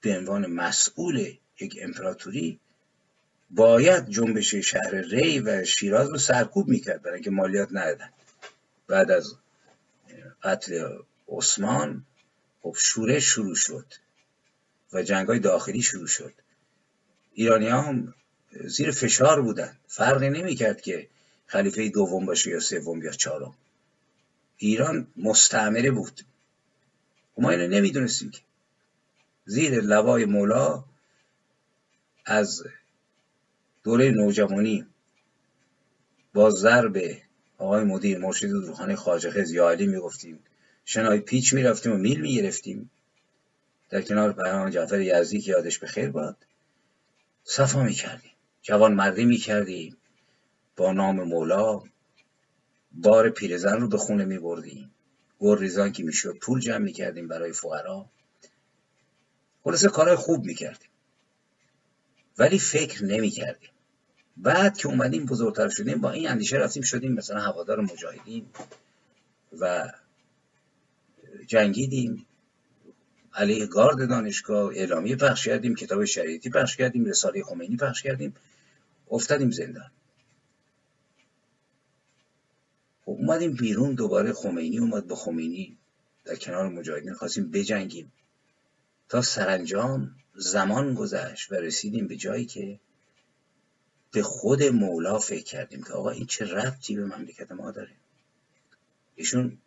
به 0.00 0.18
عنوان 0.18 0.46
مسئول 0.46 1.34
یک 1.60 1.78
امپراتوری 1.82 2.60
باید 3.50 4.08
جنبش 4.08 4.54
شهر 4.54 4.94
ری 4.94 5.40
و 5.40 5.64
شیراز 5.64 6.08
رو 6.08 6.18
سرکوب 6.18 6.68
می‌کرد 6.68 7.02
برای 7.02 7.14
اینکه 7.14 7.30
مالیات 7.30 7.68
ندادن. 7.72 8.10
بعد 8.86 9.10
از 9.10 9.34
قتل 10.42 10.88
عثمان 11.28 12.04
خب 12.62 12.74
شورش 12.78 13.24
شروع 13.24 13.54
شد 13.54 13.86
و 14.92 15.02
جنگ 15.02 15.28
های 15.28 15.38
داخلی 15.38 15.82
شروع 15.82 16.06
شد. 16.06 16.32
ایرانی 17.32 17.68
هم 17.68 18.14
زیر 18.64 18.90
فشار 18.90 19.42
بودن. 19.42 19.76
فرقی 19.86 20.30
نمی‌کرد 20.30 20.80
که 20.80 21.08
خلیفه 21.46 21.88
دوم 21.88 22.26
باشه 22.26 22.50
یا 22.50 22.60
سوم 22.60 23.02
یا 23.02 23.12
چهارم. 23.12 23.54
ایران 24.56 25.06
مستعمره 25.16 25.90
بود. 25.90 26.20
ما 27.38 27.50
اینو 27.50 27.66
نمی‌دونستیم 27.66 28.30
که 28.30 28.40
زیر 29.48 29.80
لوای 29.80 30.24
مولا 30.24 30.84
از 32.26 32.62
دوره 33.84 34.10
نوجوانی 34.10 34.86
با 36.34 36.50
ضرب 36.50 36.96
آقای 37.58 37.84
مدیر 37.84 38.18
مرشد 38.18 38.46
روحانی 38.46 38.96
خواجه 38.96 39.30
خز 39.30 39.50
یا 39.50 39.70
علی 39.70 39.86
می‌گفتیم. 39.86 40.38
شنای 40.84 41.20
پیچ 41.20 41.54
می‌رفتیم 41.54 41.92
و 41.92 41.96
میل 41.96 42.20
می‌گرفتیم. 42.20 42.90
در 43.90 44.02
کنار 44.02 44.32
پهلوان 44.32 44.70
جعفر 44.70 45.00
یزدی 45.00 45.40
که 45.40 45.50
یادش 45.50 45.78
به 45.78 45.86
خیر 45.86 46.10
باد 46.10 46.36
صفا 47.44 47.82
می‌کردیم. 47.82 48.32
جوان 48.62 48.94
مردی 48.94 49.24
می‌کردیم. 49.24 49.96
با 50.76 50.92
نام 50.92 51.22
مولا 51.22 51.82
بار 52.92 53.30
پیرزن 53.30 53.80
رو 53.80 53.88
به 53.88 53.96
خونه 53.98 54.24
میبردیم. 54.24 54.90
گر 55.40 55.58
ریزان 55.58 55.92
که 55.92 56.02
می‌شد 56.02 56.38
پول 56.38 56.60
جمع 56.60 56.78
می‌کردیم 56.78 57.28
برای 57.28 57.52
فقرا. 57.52 58.06
خلاصه 59.68 59.88
کارهای 59.88 60.16
خوب 60.16 60.44
می‌کردیم. 60.44 60.88
ولی 62.38 62.58
فکر 62.58 63.04
نمی‌کردیم. 63.04 63.70
بعد 64.36 64.76
که 64.76 64.88
اومدیم 64.88 65.26
بزرگتر 65.26 65.68
شدیم 65.68 66.00
با 66.00 66.10
این 66.10 66.28
اندیشه 66.28 66.56
رفتیم 66.56 66.82
شدیم 66.82 67.12
مثلا 67.12 67.40
هوادار 67.40 67.80
مجاهدین 67.80 68.46
و 69.60 69.92
جنگیدیم. 71.46 72.26
علیه 73.34 73.66
گارد 73.66 74.08
دانشگاه 74.08 74.70
اعلامیه 74.74 75.16
پخش 75.16 75.46
کردیم 75.46 75.74
کتاب 75.74 76.04
شریعتی 76.04 76.50
پخش 76.50 76.76
کردیم 76.76 77.04
رساله 77.04 77.42
خمینی 77.42 77.76
پخش 77.76 78.02
کردیم. 78.02 78.34
افتادیم 79.10 79.50
زندان. 79.50 79.90
خب 83.04 83.10
اومدیم 83.10 83.52
بیرون 83.52 83.94
دوباره 83.94 84.32
خمینی 84.32 84.78
اومد 84.78 85.06
با 85.06 85.16
خمینی 85.16 85.76
در 86.24 86.36
کنار 86.36 86.68
مجاهدین 86.68 87.14
خواستیم 87.14 87.50
بجنگیم. 87.50 88.12
تا 89.08 89.22
سرانجام 89.22 90.14
زمان 90.34 90.94
گذشت 90.94 91.52
و 91.52 91.54
رسیدیم 91.54 92.08
به 92.08 92.16
جایی 92.16 92.46
که 92.46 92.80
به 94.12 94.22
خود 94.22 94.62
مولا 94.62 95.18
فکر 95.18 95.44
کردیم 95.44 95.82
که 95.82 95.92
آقا 95.92 96.10
این 96.10 96.26
چه 96.26 96.44
ربطی 96.44 96.96
به 96.96 97.04
مملکت 97.04 97.52
ما 97.52 97.70
داره. 97.70 97.92
ایشون 99.14 99.58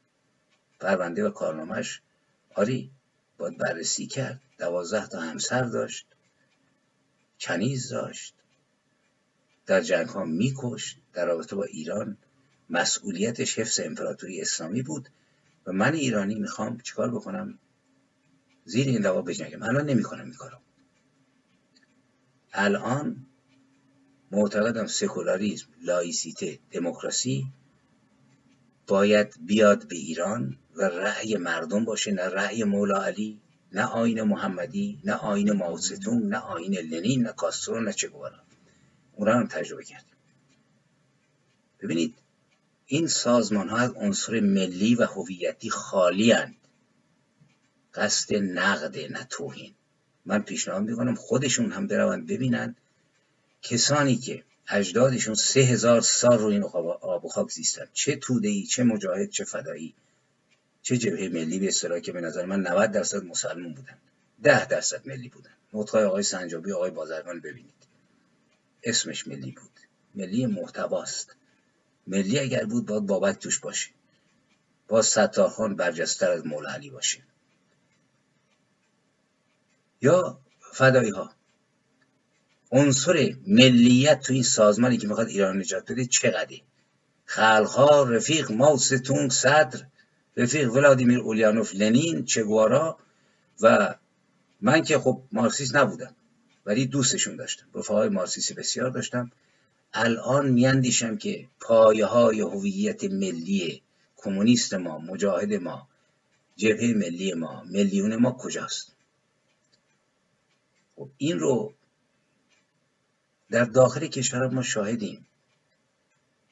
پرونده 0.79 1.25
و 1.25 1.29
کارنامهش 1.29 2.01
آری 2.55 2.91
باید 3.37 3.57
بررسی 3.57 4.07
کرد. 4.07 4.41
دوازده 4.57 5.07
تا 5.07 5.19
همسر 5.19 5.63
داشت 5.63 6.05
کنیز 7.39 7.89
داشت 7.89 8.33
در 9.65 9.81
جنگ 9.81 10.07
ها 10.07 10.25
میکشت 10.25 10.97
در 11.13 11.25
رابطه 11.25 11.55
با 11.55 11.63
ایران 11.63 12.17
مسئولیتش 12.69 13.59
حفظ 13.59 13.79
امپراتوری 13.79 14.41
اسلامی 14.41 14.81
بود 14.81 15.09
و 15.65 15.71
من 15.71 15.93
ایرانی 15.93 16.35
می‌خوام 16.35 16.77
چیکار 16.77 17.11
بکنم؟ 17.11 17.59
زیر 18.65 18.87
این 18.87 19.01
دوا 19.01 19.21
بجنگم 19.21 19.63
الان 19.63 19.89
نمی‌کنم 19.89 20.25
این 20.25 20.33
کارو. 20.33 20.57
الان 22.53 23.25
معتقدم 24.31 24.87
سکولاریزم 24.87 25.67
لایسیته 25.81 26.59
دموکراسی 26.71 27.47
باید 28.87 29.35
بیاد 29.45 29.87
به 29.87 29.95
ایران 29.95 30.57
و 30.75 30.81
رأی 30.83 31.35
مردم 31.35 31.85
باشه 31.85 32.11
نه 32.11 32.23
رأی 32.23 32.63
مولا 32.63 33.03
علی 33.03 33.41
نه 33.73 33.83
آین 33.83 34.21
محمدی 34.21 34.99
نه 35.03 35.13
آین 35.13 35.51
ماوستون 35.51 36.27
نه 36.27 36.37
آین 36.37 36.73
لنین 36.73 37.21
نه 37.21 37.31
کاسترو 37.31 37.81
نه 37.81 37.93
چگوارا. 37.93 38.39
اون 39.13 39.27
هم 39.27 39.47
تجربه 39.47 39.83
کردیم 39.83 40.15
ببینید 41.79 42.15
این 42.85 43.07
سازمان 43.07 43.69
ها 43.69 43.77
از 43.77 43.91
عنصر 43.95 44.39
ملی 44.39 44.95
و 44.95 45.05
هویتی 45.05 45.69
خالی 45.69 46.31
هند. 46.31 46.55
قصد 47.93 48.35
نقد 48.35 48.97
نه 48.97 49.27
من 50.25 50.41
پیشنهاد 50.41 50.83
می‌کنم 50.83 51.15
خودشون 51.15 51.71
هم 51.71 51.87
بروند 51.87 52.27
ببینن 52.27 52.75
کسانی 53.61 54.15
که 54.15 54.43
اجدادشون 54.67 55.33
سه 55.35 55.59
هزار 55.59 56.01
سال 56.01 56.39
رو 56.39 56.45
این 56.45 56.63
آب 56.63 57.25
و 57.25 57.29
خاک 57.29 57.51
زیستن 57.51 57.87
چه 57.93 58.15
توده 58.15 58.47
ای 58.47 58.63
چه 58.63 58.83
مجاهد 58.83 59.29
چه 59.29 59.43
فدایی 59.43 59.93
چه 60.81 60.97
جبهه 60.97 61.29
ملی 61.29 61.59
به 61.59 61.67
اصطلاح 61.67 61.99
که 61.99 62.11
به 62.11 62.21
نظر 62.21 62.45
من 62.45 62.67
90 62.67 62.91
درصد 62.91 63.23
مسلمان 63.23 63.73
بودن. 63.73 63.97
10 64.43 64.65
درصد 64.65 65.07
ملی 65.07 65.29
بودن. 65.29 65.51
نطقای 65.73 66.03
آقای 66.03 66.23
سنجابی 66.23 66.71
آقای 66.71 66.91
بازرگان 66.91 67.39
ببینید. 67.39 67.73
اسمش 68.83 69.27
ملی 69.27 69.51
بود. 69.51 69.71
ملی 70.15 70.45
محتواست. 70.45 71.35
ملی 72.07 72.39
اگر 72.39 72.65
بود 72.65 72.85
باید 72.85 73.05
بابک 73.05 73.39
توش 73.39 73.59
باشه. 73.59 73.89
با 74.87 75.01
ستارخان 75.01 75.75
برجستر 75.75 76.31
از 76.31 76.45
مولا 76.45 76.69
علی 76.69 76.89
باشه. 76.89 77.19
یا 80.01 80.39
فدایی 80.73 81.09
ها 81.09 81.31
عنصر 82.71 83.35
ملیت 83.47 84.19
تو 84.19 84.33
این 84.33 84.43
سازمانی 84.43 84.97
که 84.97 85.07
می‌خواد 85.07 85.27
ایران 85.27 85.57
نجات 85.57 85.91
بده 85.91 86.05
چقدره؟ 86.05 86.61
خلقها 87.25 88.03
رفیق 88.03 88.51
ماو 88.51 88.77
ستونگ 88.77 89.31
صدر 89.31 89.85
رفیق 90.37 90.73
ولادیمیر 90.73 91.19
اولیانوف 91.19 91.75
لنین 91.75 92.25
چگوارا 92.25 92.97
و 93.61 93.95
من 94.61 94.83
که 94.83 94.99
خب 94.99 95.21
مارکسیست 95.31 95.75
نبودم 95.75 96.15
ولی 96.65 96.85
دوستشون 96.85 97.35
داشتم. 97.35 97.65
رفقای 97.75 98.09
مارکسیستی 98.09 98.53
بسیار 98.53 98.89
داشتم. 98.89 99.31
الان 99.93 100.49
میاندیشم 100.49 101.17
که 101.17 101.47
پایه 101.59 102.05
های 102.05 102.41
هویت 102.41 103.03
ملی 103.03 103.81
کمونیست 104.17 104.73
ما 104.73 104.97
مجاهد 104.99 105.53
ما 105.53 105.87
جبهه 106.55 106.93
ملی 106.93 107.33
ما 107.33 107.63
میلیون 107.63 108.15
ما 108.15 108.31
کجاست؟ 108.31 108.91
خب 111.01 111.09
این 111.17 111.39
رو 111.39 111.73
در 113.49 113.63
داخل 113.63 114.07
کشور 114.07 114.47
ما 114.47 114.61
شاهدیم. 114.61 115.25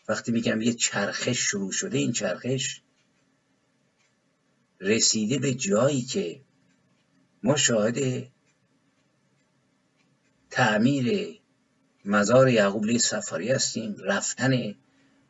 وقتی 0.08 0.32
میگم 0.32 0.62
یه 0.62 0.74
چرخش 0.74 1.38
شروع 1.38 1.72
شده 1.72 1.98
این 1.98 2.12
چرخش 2.12 2.82
رسیده 4.80 5.40
به 5.40 5.54
جایی 5.54 6.02
که 6.02 6.42
ما 7.44 7.56
شاهد 7.56 8.28
تعمیر 10.50 11.40
مزار 12.06 12.50
یعقوب 12.50 12.84
لی 12.84 13.00
سفاری 13.00 13.52
هستیم 13.52 13.96
رفتن 14.04 14.76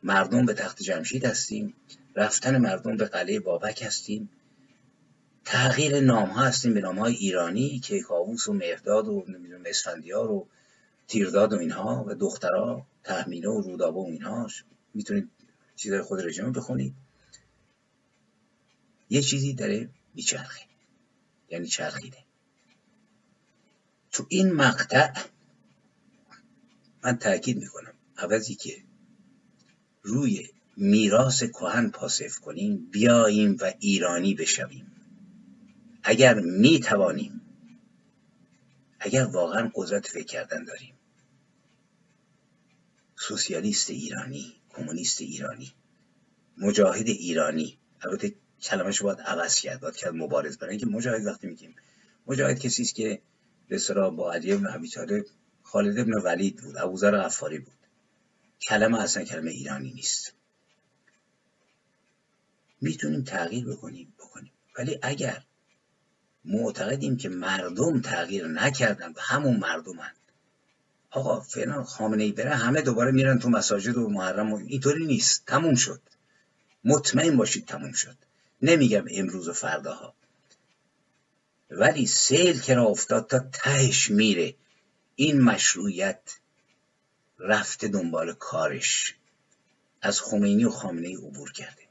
مردم 0.02 0.46
به 0.46 0.54
تخت 0.54 0.82
جمشید 0.82 1.24
هستیم 1.24 1.74
رفتن 2.16 2.58
مردم 2.58 2.96
به 2.96 3.04
قلعه 3.04 3.40
بابک 3.40 3.82
هستیم. 3.82 4.30
تغییر 5.44 6.00
نام 6.00 6.30
هستیم 6.30 6.74
به 6.74 6.80
نام 6.80 6.98
های 6.98 7.14
ایرانی 7.14 7.78
که 7.78 8.00
کاووس 8.00 8.48
و 8.48 8.52
مهداد 8.52 9.08
و 9.08 9.24
نمی‌دونم 9.28 9.62
اسفندیار 9.66 10.30
و 10.30 10.48
تیرداد 11.08 11.52
و 11.52 11.58
اینها 11.58 12.04
و 12.08 12.14
دخترها 12.14 12.86
تحمینه 13.04 13.48
و 13.48 13.60
رودابه 13.60 14.00
و 14.00 14.06
اینها 14.10 14.48
می‌تونید 14.94 15.30
چیزای 15.76 16.02
خود 16.02 16.26
رژیم 16.26 16.52
بخونید. 16.52 16.94
یه 19.10 19.22
چیزی 19.22 19.54
داره 19.54 19.88
میچرخه. 20.14 20.60
یعنی 21.50 21.66
چرخیده. 21.66 22.18
تو 24.12 24.26
این 24.28 24.52
مقطع 24.52 25.12
من 27.04 27.16
تاکید 27.16 27.56
می‌کنم. 27.56 27.92
عوضی 28.16 28.54
که 28.54 28.76
روی 30.02 30.48
میراث 30.76 31.42
کهن 31.42 31.90
پاسف 31.90 32.38
کنیم 32.38 32.88
بیاییم 32.90 33.56
و 33.60 33.72
ایرانی 33.78 34.34
بشویم. 34.34 34.89
اگر 36.02 36.34
می 36.40 36.80
توانیم 36.80 37.40
اگر 39.00 39.24
واقعا 39.24 39.70
قدرت 39.74 40.06
فکر 40.06 40.26
کردن 40.26 40.64
داریم 40.64 40.94
سوسیالیست 43.16 43.90
ایرانی 43.90 44.54
کمونیست 44.68 45.20
ایرانی 45.20 45.72
مجاهد 46.58 47.06
ایرانی 47.08 47.78
البته 48.00 48.34
کلمهش 48.62 49.02
باید 49.02 49.20
عوض 49.20 49.60
کرد 49.60 49.80
باید 49.80 49.96
کرد 49.96 50.14
مبارز 50.14 50.58
برای 50.58 50.70
اینکه 50.70 50.86
مجاهد 50.86 51.26
وقتی 51.26 51.46
میگیم 51.46 51.76
مجاهد 52.26 52.58
کسی 52.58 52.82
است 52.82 52.94
که 52.94 53.22
به 53.68 54.10
با 54.10 54.32
علی 54.32 54.56
بن 54.56 54.66
ابی 54.66 54.88
خالد 55.62 56.06
بن 56.06 56.12
ولید 56.12 56.56
بود 56.56 56.76
ابوذر 56.76 57.22
غفاری 57.22 57.58
بود. 57.58 57.74
کلمه 58.60 59.00
اصلا 59.00 59.24
کلمه 59.24 59.50
ایرانی 59.50 59.92
نیست. 59.92 60.34
می‌تونیم 62.80 63.24
تغییر 63.24 63.66
بکنیم 63.66 64.14
بکنیم. 64.18 64.52
ولی 64.78 64.98
اگر 65.02 65.42
معتقدیم 66.44 67.16
که 67.16 67.28
مردم 67.28 68.00
تغییر 68.00 68.46
نکردن 68.46 69.08
و 69.08 69.20
همون 69.20 69.56
مردمن. 69.56 70.12
آقا 71.10 71.40
فعلا 71.40 71.82
خامنه 71.82 72.24
ای 72.24 72.32
بره 72.32 72.54
همه 72.54 72.82
دوباره 72.82 73.10
میرن 73.10 73.38
تو 73.38 73.48
مساجد 73.48 73.96
و 73.96 74.08
محرم 74.08 74.52
و 74.52 74.56
اینطوری 74.56 75.06
نیست. 75.06 75.46
تموم 75.46 75.74
شد. 75.74 76.00
مطمئن 76.84 77.36
باشید 77.36 77.66
تموم 77.66 77.92
شد. 77.92 78.16
نمیگم 78.62 79.04
امروز 79.10 79.48
و 79.48 79.52
فرداها. 79.52 80.14
ولی 81.70 82.06
سیل 82.06 82.60
که 82.60 82.74
را 82.74 82.84
افتاد 82.84 83.26
تا 83.26 83.38
تهش 83.52 84.10
میره. 84.10 84.54
این 85.16 85.40
مشروعیت 85.40 86.20
رفته 87.38 87.88
دنبال 87.88 88.34
کارش. 88.34 89.14
از 90.02 90.20
خمینی 90.20 90.64
و 90.64 90.70
خامنه 90.70 91.08
ای 91.08 91.14
عبور 91.14 91.52
کرده. 91.52 91.82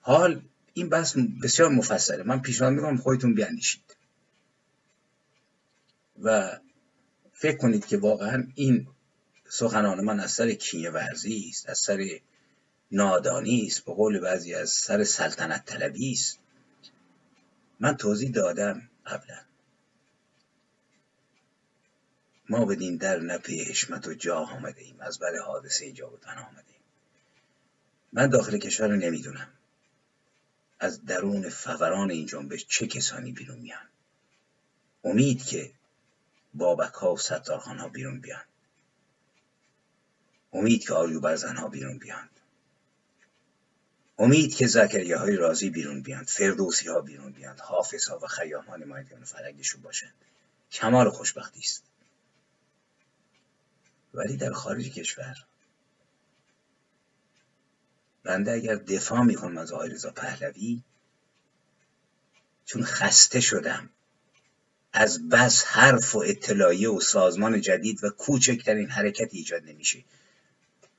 حال 0.00 0.42
این 0.76 0.88
بحث 0.88 1.16
بسیار 1.42 1.68
مفصله. 1.68 2.22
من 2.22 2.42
پیشنهاد 2.42 2.72
می‌کنم 2.74 2.96
خودتون 2.96 3.34
بیاندیشید 3.34 3.96
و 6.22 6.58
فکر 7.32 7.56
کنید 7.56 7.86
که 7.86 7.96
واقعا 7.96 8.46
این 8.54 8.88
سخنان 9.48 10.04
من 10.04 10.20
از 10.20 10.30
سر 10.30 10.52
کینه 10.52 10.90
ورزی 10.90 11.46
است 11.48 11.68
از 11.68 11.78
سر 11.78 12.20
نادانی 12.92 13.66
است 13.66 13.84
به 13.84 13.94
قول 13.94 14.20
بعضی 14.20 14.54
از 14.54 14.70
سر 14.70 15.04
سلطنت 15.04 15.64
طلبی 15.64 16.12
است. 16.12 16.38
من 17.80 17.96
توضیح 17.96 18.30
دادم 18.30 18.82
قبلا. 19.06 19.40
ما 22.48 22.64
بدین 22.64 22.96
در 22.96 23.20
نپی 23.20 23.64
حشمت 23.64 24.08
و 24.08 24.14
جاه 24.14 24.52
آمده 24.52 24.80
ایم 24.80 25.00
از 25.00 25.18
بعد 25.18 25.36
حادثه 25.36 25.92
بودن 25.92 26.38
آمده 26.38 26.72
ایم 26.72 26.82
من 28.12 28.26
داخل 28.26 28.58
کشور 28.58 28.88
رو 28.88 28.96
نمی‌دونم. 28.96 29.48
از 30.78 31.04
درون 31.04 31.48
فوران 31.48 32.10
این 32.10 32.26
جنبش 32.26 32.66
چه 32.66 32.86
کسانی 32.86 33.32
بیرون 33.32 33.58
میان؟ 33.58 33.88
امید 35.04 35.44
که 35.44 35.72
بابک 36.54 36.94
ها 36.94 37.14
و 37.14 37.18
ستارخان 37.18 37.78
ها 37.78 37.88
بیرون 37.88 38.20
بیان. 38.20 38.44
امید 40.52 40.84
که 40.84 40.94
آریو 40.94 41.36
ها 41.36 41.68
بیرون 41.68 41.98
بیان. 41.98 42.28
امید 44.18 44.54
که 44.54 44.66
زکریه 44.66 45.16
های 45.16 45.36
رازی 45.36 45.70
بیرون 45.70 46.02
بیاند 46.02 46.26
فردوسی 46.26 46.88
ها 46.88 47.00
بیرون 47.00 47.32
بیاند 47.32 47.60
حافظ 47.60 48.08
ها 48.08 48.18
و 48.18 48.26
خیام 48.26 48.64
ها 48.64 48.76
نمایندگان 48.76 49.24
فرنگشون 49.24 49.82
باشند 49.82 50.14
کمال 50.72 51.10
خوشبختی 51.10 51.60
است. 51.60 51.82
ولی 54.14 54.36
در 54.36 54.52
خارج 54.52 54.88
کشور 54.88 55.36
بنده 58.26 58.52
اگر 58.52 58.74
دفاع 58.74 59.22
می‌کنم 59.22 59.58
از 59.58 59.72
آقای 59.72 59.90
رضا 59.90 60.10
پهلوی 60.10 60.82
چون 62.64 62.84
خسته 62.84 63.40
شدم 63.40 63.90
از 64.92 65.28
بس 65.28 65.64
حرف 65.64 66.16
و 66.16 66.18
اطلاعیه 66.18 66.88
و 66.88 67.00
سازمان 67.00 67.60
جدید 67.60 68.04
و 68.04 68.10
کوچکترین 68.10 68.90
حرکت 68.90 69.34
ایجاد 69.34 69.62
نمیشه. 69.64 70.04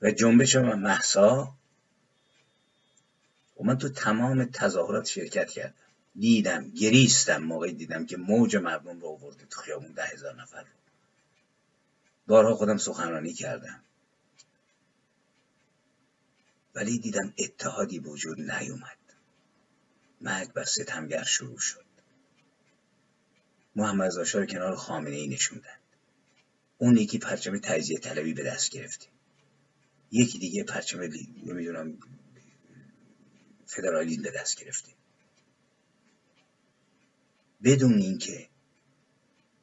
و 0.02 0.10
جنبش 0.10 0.56
محسا 0.56 1.54
و 3.60 3.64
من 3.64 3.78
تو 3.78 3.88
تمام 3.88 4.44
تظاهرات 4.44 5.06
شرکت 5.06 5.50
کردم. 5.50 5.74
دیدم 6.16 6.70
گریستم 6.70 7.38
موقعی 7.38 7.72
دیدم 7.72 8.06
که 8.06 8.16
موج 8.16 8.56
مردم 8.56 9.00
رو 9.00 9.06
آورده 9.08 9.44
تو 9.50 9.60
خیابون 9.60 9.92
ده 9.92 10.04
هزار 10.04 10.34
نفر 10.34 10.60
رو. 10.60 10.66
بارها 12.26 12.54
خودم 12.54 12.76
سخنرانی 12.76 13.32
کردم. 13.32 13.80
ولی 16.78 16.98
دیدم 16.98 17.34
اتحادی 17.38 17.98
وجود 17.98 18.40
نیومد. 18.40 18.98
مرگ 20.20 20.52
بر 20.52 20.64
ستمگر 20.64 21.24
شروع 21.24 21.58
شد. 21.58 21.84
محمد 23.76 24.12
رو 24.34 24.46
کنار 24.46 24.76
خامنه 24.76 25.16
ای 25.16 25.28
نشوندن 25.28 25.78
اون 26.78 26.96
یکی 26.96 27.18
پرچم 27.18 27.58
تجزیه 27.58 27.98
طلبی 27.98 28.34
به 28.34 28.42
دست 28.42 28.70
گرفتیم 28.70 29.10
یکی 30.12 30.38
دیگه 30.38 30.64
پرچم 30.64 31.00
نمی‌دونم 31.46 31.98
فدرالیزم 33.66 34.22
به 34.22 34.30
دست 34.30 34.60
گرفتیم 34.64 34.94
بدون 37.64 37.92
اینکه 37.92 38.48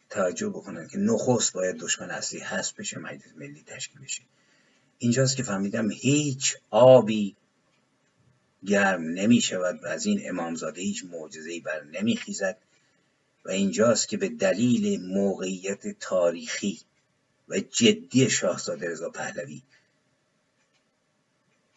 توجه 0.10 0.50
بکنن 0.50 0.88
که 0.88 0.98
نخست 0.98 1.54
باید 1.54 1.78
دشمن 1.78 2.12
اصلی 2.12 2.40
هست 2.40 2.76
بشه 2.76 3.00
مجلس 3.00 3.34
ملی 3.36 3.64
تشکیل 3.64 4.02
بشه. 4.02 4.22
اینجاست 4.98 5.38
که 5.38 5.44
فهمیدم 5.44 5.92
هیچ 5.92 6.56
آبی 6.70 7.36
گرم 8.66 9.02
نمی 9.02 9.42
شود 9.42 9.84
و 9.84 9.88
از 9.88 10.06
این 10.06 10.30
امامزاده 10.30 10.82
هیچ 10.82 11.04
معجزه‌ای 11.06 11.60
بر 11.60 11.84
نمی 11.84 12.18
خیزد 12.18 12.58
و 13.46 13.50
اینجاست 13.50 14.10
که 14.10 14.18
به 14.18 14.30
دلیل 14.30 15.06
موقعیت 15.06 16.00
تاریخی 16.00 16.80
و 17.50 17.60
جدی 17.60 18.30
شاهزاده 18.30 18.90
رضا 18.90 19.10
پهلوی 19.10 19.62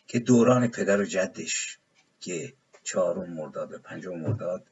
که 0.07 0.19
دوران 0.19 0.69
پدر 0.69 1.01
و 1.01 1.05
جدش 1.05 1.79
که 2.21 2.53
چهارم 2.85 3.33
مرداد 3.33 3.73
و 3.73 3.79
پنجم 3.79 4.19
مرداد 4.19 4.66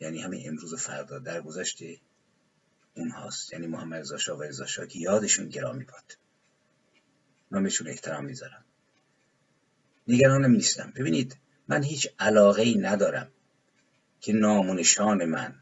یعنی 0.00 0.18
همین 0.18 0.48
امروز 0.48 0.72
و 0.72 0.76
فردا 0.76 1.18
در 1.18 1.40
گذشته 1.40 2.00
اونهاست. 2.96 3.52
یعنی 3.52 3.66
محمد 3.66 4.00
رضا 4.00 4.18
شاه 4.18 4.38
و 4.38 4.42
رضا 4.42 4.66
شاه 4.66 4.86
که 4.86 4.98
یادشون 4.98 5.48
گرامی 5.48 5.84
باد. 5.84 6.16
من 7.50 7.62
بهشون 7.62 7.88
احترام 7.88 8.24
می‌ذارم. 8.24 8.64
نگرانم 10.08 10.50
نیستم. 10.50 10.92
ببینید 10.96 11.36
من 11.68 11.82
هیچ 11.82 12.08
علاقه 12.18 12.62
ای 12.62 12.78
ندارم 12.78 13.28
که 14.20 14.32
نامونشان 14.32 15.24
من 15.24 15.54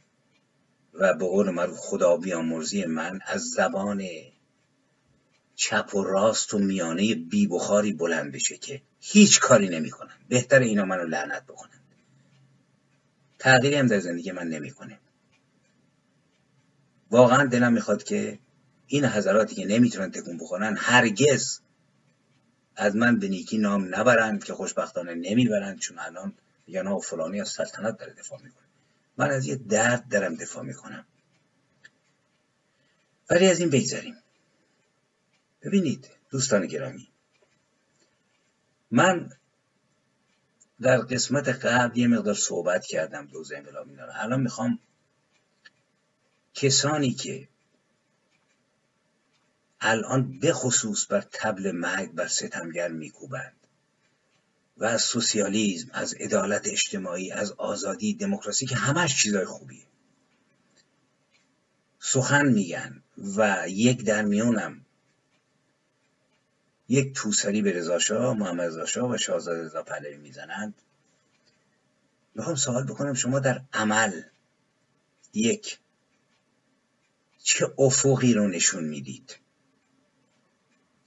و 0.94 1.14
به 1.14 1.24
قول 1.24 1.50
معروف 1.50 1.78
خدا 1.78 2.16
بیامرزی 2.16 2.84
من 2.84 3.20
از 3.26 3.42
زبان 3.42 4.04
چپ 5.54 5.94
و 5.94 6.04
راست 6.04 6.54
و 6.54 6.58
میانه 6.58 7.14
بی 7.14 7.46
بخاری 7.46 7.92
بلند 7.92 8.32
بشه 8.32 8.56
که 8.56 8.82
هیچ 9.00 9.40
کاری 9.40 9.68
نمی‌کنن 9.68 10.14
بهتر 10.28 10.58
اینا 10.58 10.84
منو 10.84 11.04
لعنت 11.04 11.46
بکنن. 11.46 11.80
تغییری 13.38 13.76
هم 13.76 13.86
در 13.86 14.00
زندگی 14.00 14.32
من 14.32 14.48
نمی‌کنه. 14.48 14.98
واقعا 17.10 17.44
دلم 17.44 17.72
می‌خواد 17.72 18.02
که 18.02 18.38
این 18.86 19.04
حضراتی 19.04 19.54
که 19.54 19.66
نمی‌تونن 19.66 20.10
تکون 20.10 20.38
بخورن 20.38 20.76
هرگز 20.78 21.60
از 22.76 22.96
من 22.96 23.18
به 23.18 23.28
نیکی 23.28 23.58
نام 23.58 23.94
نبرند 23.94 24.44
که 24.44 24.54
خوشبختانه 24.54 25.14
نمی‌برند 25.14 25.78
چون 25.78 25.98
الان 25.98 26.32
میگن 26.66 26.98
فلانی 26.98 27.40
از 27.40 27.48
سلطنت 27.48 27.98
داره 27.98 28.12
دفاع 28.12 28.42
می‌کنه. 28.42 28.64
من 29.16 29.30
از 29.30 29.46
یه 29.46 29.56
درد 29.56 30.08
دارم 30.08 30.34
دفاع 30.34 30.62
می‌کنم. 30.62 31.06
ولی 33.30 33.46
از 33.46 33.60
این 33.60 33.70
بگذاریم 33.70 34.16
ببینید 35.62 36.10
دوستان 36.30 36.66
گرامی 36.66 37.08
من 38.90 39.32
در 40.80 40.98
قسمت 40.98 41.48
قبل 41.48 41.98
یه 41.98 42.08
مقدار 42.08 42.34
صحبت 42.34 42.86
کردم 42.86 43.26
دوز 43.26 43.52
انقلاب 43.52 43.88
اینا 43.88 44.04
الان 44.12 44.40
می‌خوام 44.40 44.78
کسانی 46.54 47.10
که 47.10 47.48
الان 49.86 50.38
به 50.38 50.52
خصوص 50.52 51.06
بر 51.06 51.20
تبل 51.32 51.72
مرگ 51.72 52.12
بر 52.12 52.26
ستمگر 52.26 52.88
میکوبند. 52.88 53.56
و 54.76 54.84
از 54.84 55.02
سوسیالیزم 55.02 55.90
از 55.92 56.14
عدالت 56.14 56.68
اجتماعی 56.68 57.32
از 57.32 57.52
آزادی 57.52 58.14
دموکراسی 58.14 58.66
که 58.66 58.76
همش 58.76 59.22
چیزای 59.22 59.44
خوبیه. 59.44 59.84
سخن 62.00 62.46
میگن 62.46 63.02
و 63.36 63.68
یک 63.68 64.04
در 64.04 64.22
میونم 64.22 64.84
یک 66.88 67.12
توسری 67.14 67.62
به 67.62 67.72
رضا 67.72 68.34
محمد 68.34 68.60
رضا 68.60 69.08
و 69.08 69.16
شاهزاده 69.16 69.62
رضا 69.62 69.82
پهلوی 69.82 70.16
می‌زنند. 70.16 70.74
می‌خوام 72.34 72.56
سوال 72.56 72.84
بکنم 72.84 73.14
شما 73.14 73.38
در 73.38 73.60
عمل 73.72 74.22
یک 75.34 75.78
چه 77.42 77.72
افقی 77.78 78.34
رو 78.34 78.48
نشون 78.48 78.84
می‌دید؟ 78.84 79.43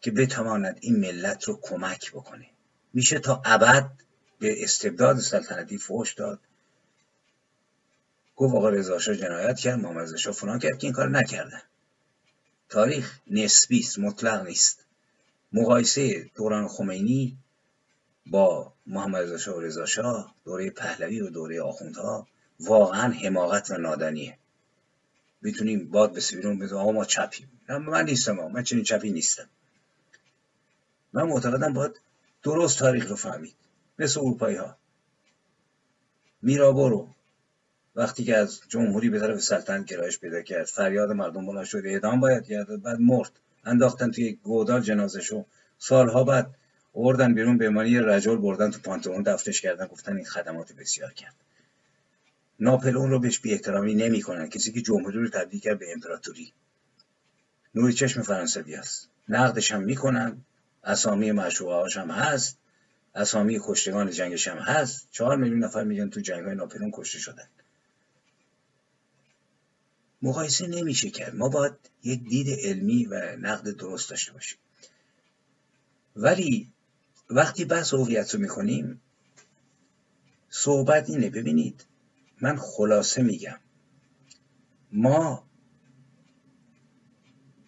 که 0.02 0.12
بتواند 0.12 0.78
این 0.82 1.00
ملت 1.00 1.44
رو 1.44 1.60
کمک 1.62 2.12
بکنه. 2.12 2.46
میشه 2.94 3.20
تا 3.20 3.42
ابد 3.46 3.90
به 4.40 4.64
استبداد 4.64 5.20
سلطنتی 5.20 5.78
فوش 5.78 6.14
داد. 6.14 6.40
گفت 8.36 8.56
آقا 8.56 8.70
رضا 8.70 9.00
جنایت 9.00 9.60
کرد 9.60 9.80
محمد 9.80 10.14
رضا 10.14 10.32
فلان 10.32 10.60
کرد 10.60 10.78
که 10.78 10.88
این 10.88 10.94
کار 10.94 11.10
نکردن 11.10 11.62
تاریخ 12.70 13.20
نسبی 13.28 13.80
است 13.80 14.00
مطلق 14.00 14.48
نیست. 14.48 14.86
مقایسه 15.54 16.30
دوران 16.36 16.68
خمینی 16.68 17.38
با 18.26 18.74
محمد 18.88 19.26
رضا 19.48 19.86
شاه 19.86 20.20
و 20.20 20.28
دوره 20.46 20.70
پهلوی 20.70 21.22
و 21.22 21.30
دوره 21.30 21.62
آخوندها 21.62 22.28
واقعا 22.60 23.14
حماقت 23.14 23.72
و 23.72 23.78
نادانیه. 23.78 24.38
می‌تونیم 25.42 25.90
باد 25.90 26.14
به 26.14 26.22
بیرون 26.32 26.60
بزنیم. 26.60 26.82
آقا 26.82 26.92
ما 26.92 27.06
چپیم 27.06 27.52
من 27.70 28.06
نیستم 28.06 28.36
من 28.36 28.64
چنین 28.64 28.84
چپی 28.84 29.12
نیستم. 29.12 29.50
من 31.14 31.24
معتقدم 31.24 31.74
باید 31.74 32.02
درست 32.44 32.80
تاریخ 32.80 33.10
رو 33.10 33.16
فهمید. 33.16 33.56
مثل 34.00 34.20
اروپایی 34.20 34.56
ها 34.56 34.78
میرا 36.42 36.74
وقتی 37.96 38.24
که 38.24 38.38
از 38.38 38.60
جمهوری 38.70 39.10
به 39.10 39.20
طرف 39.20 39.40
سلطنت 39.40 39.86
گرایش 39.86 40.20
پیدا 40.20 40.42
کرد 40.42 40.66
فریاد 40.66 41.12
مردم 41.12 41.46
بلند 41.46 41.66
شد 41.66 41.82
اعدام 41.86 42.20
باید 42.20 42.46
کرد 42.46 42.82
بعد 42.82 43.00
مرد. 43.00 43.32
انداختن 43.66 44.12
توی 44.12 44.34
گودال 44.34 44.82
جنازشو 44.82 45.46
سالها 45.78 46.24
بعد 46.24 46.56
آوردن 46.94 47.34
بیرون 47.34 47.58
به 47.58 47.70
مانی 47.70 48.00
رجل 48.00 48.36
بردن 48.36 48.72
تو 48.72 48.80
پانتون 48.80 49.24
دفتش 49.24 49.62
کردن 49.62 49.86
گفتن 49.86 50.16
این 50.16 50.26
خدمات 50.26 50.74
بسیار 50.74 51.14
کرد. 51.14 51.36
ناپلون 52.60 53.10
رو 53.10 53.20
بهش 53.20 53.40
بی 53.40 53.54
احترامی 53.54 53.96
نمی 53.96 54.22
کنن. 54.22 54.50
کسی 54.50 54.72
که 54.72 54.82
جمهوری 54.82 55.20
رو 55.20 55.30
تبدیل 55.30 55.60
کرد 55.60 55.80
به 55.80 55.92
امپراتوری. 55.94 56.54
نوری 57.76 57.94
چشم 57.94 58.22
فرانسوی 58.22 58.76
است 58.76 59.10
نقدش 59.30 59.72
هم 59.72 59.84
می‌کنن. 59.84 60.46
اسامی 60.88 61.32
مشروعه 61.32 61.90
هم 61.96 62.12
هست 62.12 62.58
اسامی 63.16 63.60
کشتگان 63.64 64.12
جنگش 64.12 64.48
هم 64.48 64.58
هست. 64.58 65.08
چهار 65.12 65.38
میلیون 65.38 65.64
نفر 65.64 65.84
میگن 65.84 66.10
تو 66.10 66.20
جنگ 66.20 66.46
های 66.46 66.56
ناپلون 66.56 66.92
کشته 66.94 67.20
شدن. 67.20 67.48
مقایسه 70.22 70.68
نمیشه 70.68 71.10
کرد 71.10 71.36
ما 71.36 71.50
باید 71.50 71.74
یک 72.04 72.24
دید 72.24 72.60
علمی 72.60 73.06
و 73.06 73.36
نقد 73.36 73.70
درست 73.70 74.10
داشته 74.10 74.34
باشیم. 74.34 74.58
ولی 76.16 76.72
وقتی 77.30 77.66
بحث 77.66 77.94
هویت 77.94 78.34
رو 78.34 78.42
می‌کنیم 78.42 79.02
صحبت 80.50 81.10
اینه. 81.10 81.30
ببینید 81.30 81.86
من 82.42 82.58
خلاصه 82.58 83.22
میگم. 83.22 83.60
ما 84.92 85.44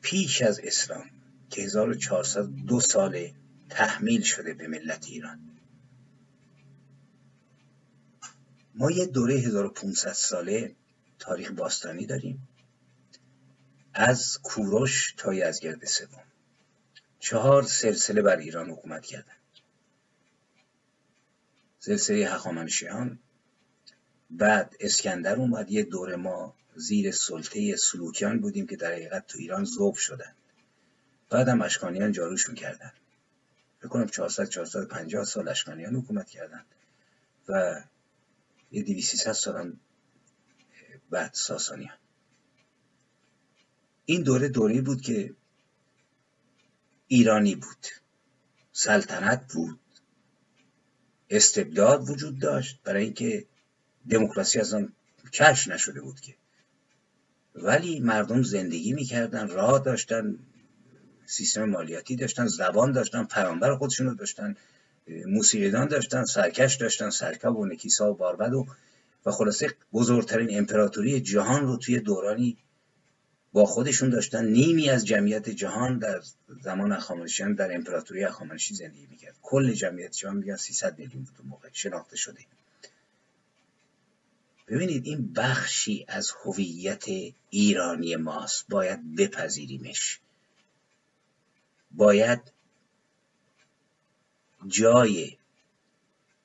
پیش 0.02 0.42
از 0.42 0.60
اسلام 0.60 1.19
که 1.50 1.62
1402 1.62 2.80
ساله 2.80 3.34
تحمیل 3.70 4.22
شده 4.22 4.54
به 4.54 4.68
ملت 4.68 5.06
ایران. 5.06 5.40
ما 8.76 8.92
یه 8.92 9.06
دوره 9.06 9.40
1500 9.40 10.14
ساله 10.14 10.76
تاریخ 11.20 11.52
باستانی 11.52 12.06
داریم. 12.06 12.48
از 13.94 14.40
کوروش 14.44 15.14
تا 15.18 15.34
یزگرد 15.34 15.86
سوم. 15.86 16.24
چهار 17.20 17.64
سلسله 17.64 18.22
بر 18.22 18.38
ایران 18.38 18.70
حکومت 18.70 19.06
کردند 19.06 19.36
سلسله 21.80 22.30
هخامنشیان 22.30 23.20
بعد 24.32 24.76
اسکندر 24.80 25.36
اومد. 25.36 25.72
یه 25.72 25.84
دوره 25.84 26.16
ما 26.16 26.56
زیر 26.76 27.12
سلطه 27.12 27.76
سلوکیان 27.76 28.40
بودیم 28.40 28.68
که 28.68 28.76
در 28.76 28.92
حقیقت 28.92 29.28
تو 29.28 29.38
ایران 29.40 29.64
زوب 29.64 29.96
شدن. 29.96 30.36
بعد 31.30 31.48
هم 31.48 31.62
اشکانیان 31.62 32.12
جاروش 32.12 32.50
می‌کردن 32.50 32.92
بکنم 33.84 34.08
400 34.08 34.50
450 34.50 35.26
سال 35.26 35.48
اشکانیان 35.48 35.96
حکومت 35.96 36.30
کردن. 36.30 36.66
و 37.50 37.82
یه 38.72 38.84
200 38.84 39.32
سال 39.32 39.74
بعد 41.10 41.34
ساسانیان. 41.34 41.98
این 44.06 44.22
دوره 44.22 44.50
دوره 44.50 44.82
بود 44.82 45.02
که 45.02 45.36
ایرانی 47.08 47.56
بود. 47.56 47.88
سلطنت 48.72 49.54
بود. 49.54 49.80
استبداد 51.30 52.10
وجود 52.10 52.40
داشت 52.40 52.80
برای 52.84 53.04
اینکه 53.04 53.46
دموکراسی 54.10 54.60
از 54.60 54.74
آن 54.74 54.94
کش 55.34 55.68
نشده 55.68 56.02
بود 56.02 56.20
که. 56.20 56.36
ولی 57.56 58.00
مردم 58.00 58.44
زندگی 58.44 58.94
می‌کردن 58.94 59.50
راه 59.50 59.80
داشتن 59.80 60.40
سیستم 61.30 61.66
مالیاتی 61.66 62.16
داشتن 62.16 62.48
زبان 62.48 62.92
داشتن 62.92 63.24
پیامبر 63.24 63.76
خودشون 63.76 64.08
رو 64.08 64.14
داشتن 64.14 64.56
موسیقیدان 65.26 65.88
داشتن 65.88 66.24
سرکش 66.24 66.76
داشتن 66.76 67.10
سرکب 67.10 67.56
و 67.56 67.66
نکیسا 67.66 68.12
و 68.12 68.14
باربد 68.14 68.54
و 68.54 68.66
و 69.26 69.32
خلاصه 69.32 69.74
بزرگترین 69.94 70.58
امپراتوری 70.58 71.22
جهان 71.22 71.66
رو 71.66 71.78
توی 71.78 72.00
دورانی 72.00 72.58
با 73.54 73.66
خودشون 73.66 74.10
داشتن. 74.10 74.46
نیمی 74.46 74.90
از 74.90 75.06
جمعیت 75.06 75.50
جهان 75.50 75.98
در 76.00 76.22
زمان 76.62 76.92
اخامنشیان 76.92 77.54
در 77.54 77.76
امپراتوری 77.76 78.24
اخامنشی 78.24 78.76
زندگی 78.76 79.08
می‌کرد. 79.12 79.36
کل 79.42 79.74
جمعیت 79.74 80.12
جهان 80.12 80.38
میگن 80.38 80.56
300 80.56 81.00
میلیون 81.00 81.24
بود 81.24 81.46
موقع 81.48 81.70
شناخته 81.74 82.18
شده. 82.18 82.40
ببینید 84.68 85.06
این 85.06 85.34
بخشی 85.34 86.06
از 86.08 86.32
هویت 86.46 87.06
ایرانی 87.50 88.16
ماست. 88.16 88.66
باید 88.70 89.16
بپذیریمش. 89.16 90.20
باید 91.92 92.40
جای 94.68 95.38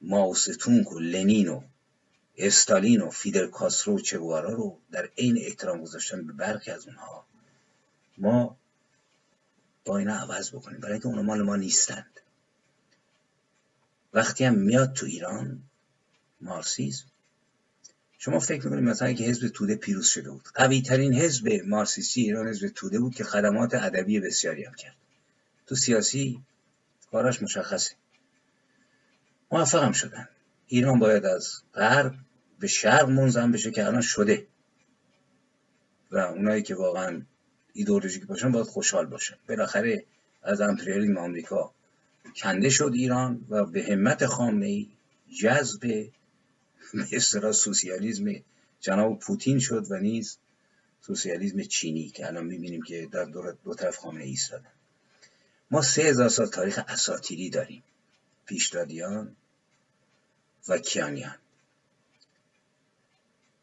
ماوستونگ 0.01 0.92
و 0.92 0.99
لنین 0.99 1.49
و 1.49 1.62
استالین 2.36 3.01
و 3.01 3.11
فیدل 3.11 3.47
کاسترو 3.47 3.99
و 4.18 4.36
رو 4.36 4.78
در 4.90 5.11
عین 5.18 5.38
احترام 5.40 5.82
گذاشتن 5.82 6.26
به 6.26 6.32
برخی 6.32 6.70
از 6.70 6.86
اونها. 6.86 7.26
ما 8.18 8.57
با 9.84 9.99
اینا 9.99 10.14
عوض 10.14 10.51
بکنیم 10.51 10.80
برای 10.80 10.92
اینکه 10.92 11.07
اونا 11.07 11.22
مال 11.22 11.42
ما 11.42 11.57
نیستند. 11.57 12.20
وقتی 14.14 14.45
هم 14.45 14.55
میاد 14.55 14.92
تو 14.92 15.07
ایران 15.07 15.62
مارسیزم 16.40 17.05
شما 18.18 18.38
فکر 18.38 18.64
می‌کنید 18.64 18.84
مثلا 18.84 19.12
که 19.12 19.24
حزب 19.24 19.49
توده 19.49 19.76
پیروز 19.76 20.07
شده 20.07 20.30
بود. 20.30 20.49
قوی 20.55 20.82
ترین 20.82 21.14
حزب 21.14 21.49
مارسیستی 21.66 22.20
ایران 22.20 22.49
حزب 22.49 22.68
توده 22.68 22.99
بود 22.99 23.14
که 23.14 23.24
خدمات 23.24 23.74
ادبی 23.74 24.20
بسیاری 24.20 24.64
هم 24.64 24.74
کرد. 24.74 24.97
تو 25.66 25.74
سیاسی 25.74 26.42
کاراش 27.10 27.42
مشخصه. 27.42 27.94
موفق 29.52 29.82
هم 29.82 29.92
شدن. 29.92 30.28
ایران 30.66 30.98
باید 30.98 31.24
از 31.24 31.62
غرب 31.74 32.14
به 32.58 32.66
شرق 32.66 33.08
منظم 33.08 33.52
بشه 33.52 33.70
که 33.70 33.86
الان 33.86 34.00
شده. 34.00 34.46
و 36.10 36.18
اونایی 36.18 36.62
که 36.62 36.74
واقعا 36.74 37.22
ایدئولوژیک 37.72 38.26
باشن 38.26 38.52
باید 38.52 38.66
خوشحال 38.66 39.06
باشن. 39.06 39.36
بالاخره 39.48 40.04
از 40.42 40.60
امپریالیسم 40.60 41.18
آمریکا 41.18 41.74
کنده 42.36 42.70
شد 42.70 42.90
ایران 42.94 43.46
و 43.48 43.64
به 43.64 43.84
همت 43.84 44.26
خامنه 44.26 44.66
ای 44.66 44.88
جذب 45.40 45.80
به 45.80 47.52
سوسیالیسم 47.52 48.24
جناب 48.80 49.18
پوتین 49.18 49.58
شد 49.58 49.86
و 49.90 49.98
نیز 49.98 50.38
سوسیالیسم 51.00 51.62
چینی 51.62 52.08
که 52.08 52.26
الان 52.26 52.46
می‌بینیم 52.46 52.82
که 52.82 53.08
در 53.12 53.24
دو 53.64 53.74
طرف 53.74 53.96
خامنه 53.96 54.24
ایستادن 54.24 54.74
ما 55.70 55.82
سه 55.82 56.02
هزار 56.02 56.28
سال 56.28 56.46
تاریخ 56.46 56.80
اساتیری 56.88 57.50
داریم. 57.50 57.82
پیشدادیان 58.46 59.36
و 60.68 60.78
کیانیان. 60.78 61.38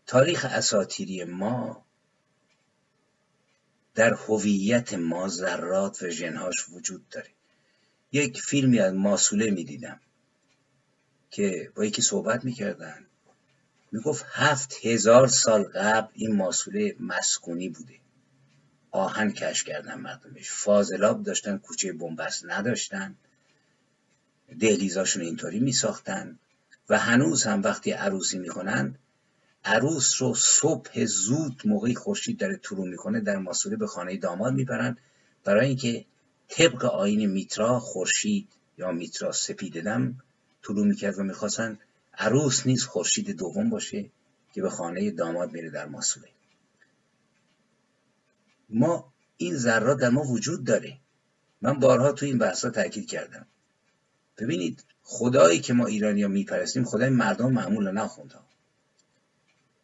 تاریخ 0.07 0.45
اساتیری 0.45 1.23
ما 1.23 1.85
در 3.95 4.13
هویت 4.13 4.93
ما 4.93 5.27
ذرات 5.27 6.03
و 6.03 6.09
ژنهاش 6.09 6.69
وجود 6.69 7.09
داره. 7.09 7.29
یک 8.11 8.41
فیلمی 8.41 8.79
از 8.79 8.93
ماسوله 8.93 9.51
می‌دیدم 9.51 9.99
که 11.31 11.71
با 11.75 11.85
یکی 11.85 12.01
صحبت 12.01 12.45
می‌کردن. 12.45 13.05
می‌گفت 13.91 14.25
هفت 14.31 14.85
هزار 14.85 15.27
سال 15.27 15.63
قبل 15.63 16.11
این 16.13 16.35
ماسوله 16.35 16.95
مسکونی 16.99 17.69
بوده. 17.69 18.00
آهن 18.91 19.31
کش 19.31 19.63
کردن 19.63 19.95
مردمش. 19.95 20.51
فاضلاب 20.51 21.23
داشتن 21.23 21.57
کوچه 21.57 21.93
بنبست 21.93 22.45
نداشتن. 22.45 23.15
دهلیزاشون 24.59 25.23
اینطوری 25.23 25.59
میساختن. 25.59 26.39
و 26.89 26.97
هنوز 26.97 27.43
هم 27.43 27.61
وقتی 27.63 27.91
عروسی 27.91 28.39
می‌کنن 28.39 28.95
عروس 29.65 30.21
رو 30.21 30.35
صبح 30.35 31.05
زود 31.05 31.61
موقعی 31.65 31.95
خورشید 31.95 32.37
داره 32.37 32.55
طلوع 32.55 32.87
می‌کنه 32.87 33.19
در 33.19 33.37
ماسوله 33.37 33.75
به 33.75 33.87
خانه 33.87 34.17
داماد 34.17 34.53
می‌برن. 34.53 34.97
برای 35.43 35.67
اینکه 35.67 36.05
طبق 36.49 36.85
آین 36.85 37.25
میترا 37.25 37.79
خورشید 37.79 38.47
یا 38.77 38.91
میترا 38.91 39.31
سپیددم 39.31 40.21
طلوع 40.63 40.87
می‌کرد 40.87 41.19
و 41.19 41.23
می‌خواستن 41.23 41.79
عروس 42.17 42.67
نیز 42.67 42.85
خورشید 42.85 43.37
دوم 43.37 43.69
باشه 43.69 44.09
که 44.53 44.61
به 44.61 44.69
خانه 44.69 45.11
داماد 45.11 45.51
میره 45.51 45.69
در 45.69 45.85
ماسوله 45.85 46.27
ما 48.73 49.13
این 49.37 49.57
ذرات 49.57 49.99
در 49.99 50.09
ما 50.09 50.21
وجود 50.21 50.63
داره. 50.63 50.97
من 51.61 51.73
بارها 51.73 52.11
تو 52.11 52.25
این 52.25 52.37
بحثا 52.37 52.69
تاکید 52.69 53.09
کردم. 53.09 53.45
ببینید 54.37 54.83
خدایی 55.03 55.59
که 55.59 55.73
ما 55.73 55.85
ایرانی 55.85 56.23
ها 56.23 56.29
میپرستیم 56.29 56.83
خدای 56.83 57.09
مردم 57.09 57.51
معمول 57.51 57.91
نخونده 57.91 58.35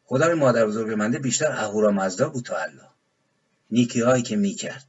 خدای 0.06 0.34
مادر 0.34 0.66
بزرگ 0.66 0.94
منده 0.94 1.20
بیشتر 1.20 1.52
اهورا 1.52 1.92
مزدا 1.92 2.30
بود 2.30 2.46
تا 2.46 2.58
الله. 2.58 2.90
نیکی 3.72 4.02
هایی 4.02 4.24
که 4.24 4.36
می‌کرد. 4.36 4.86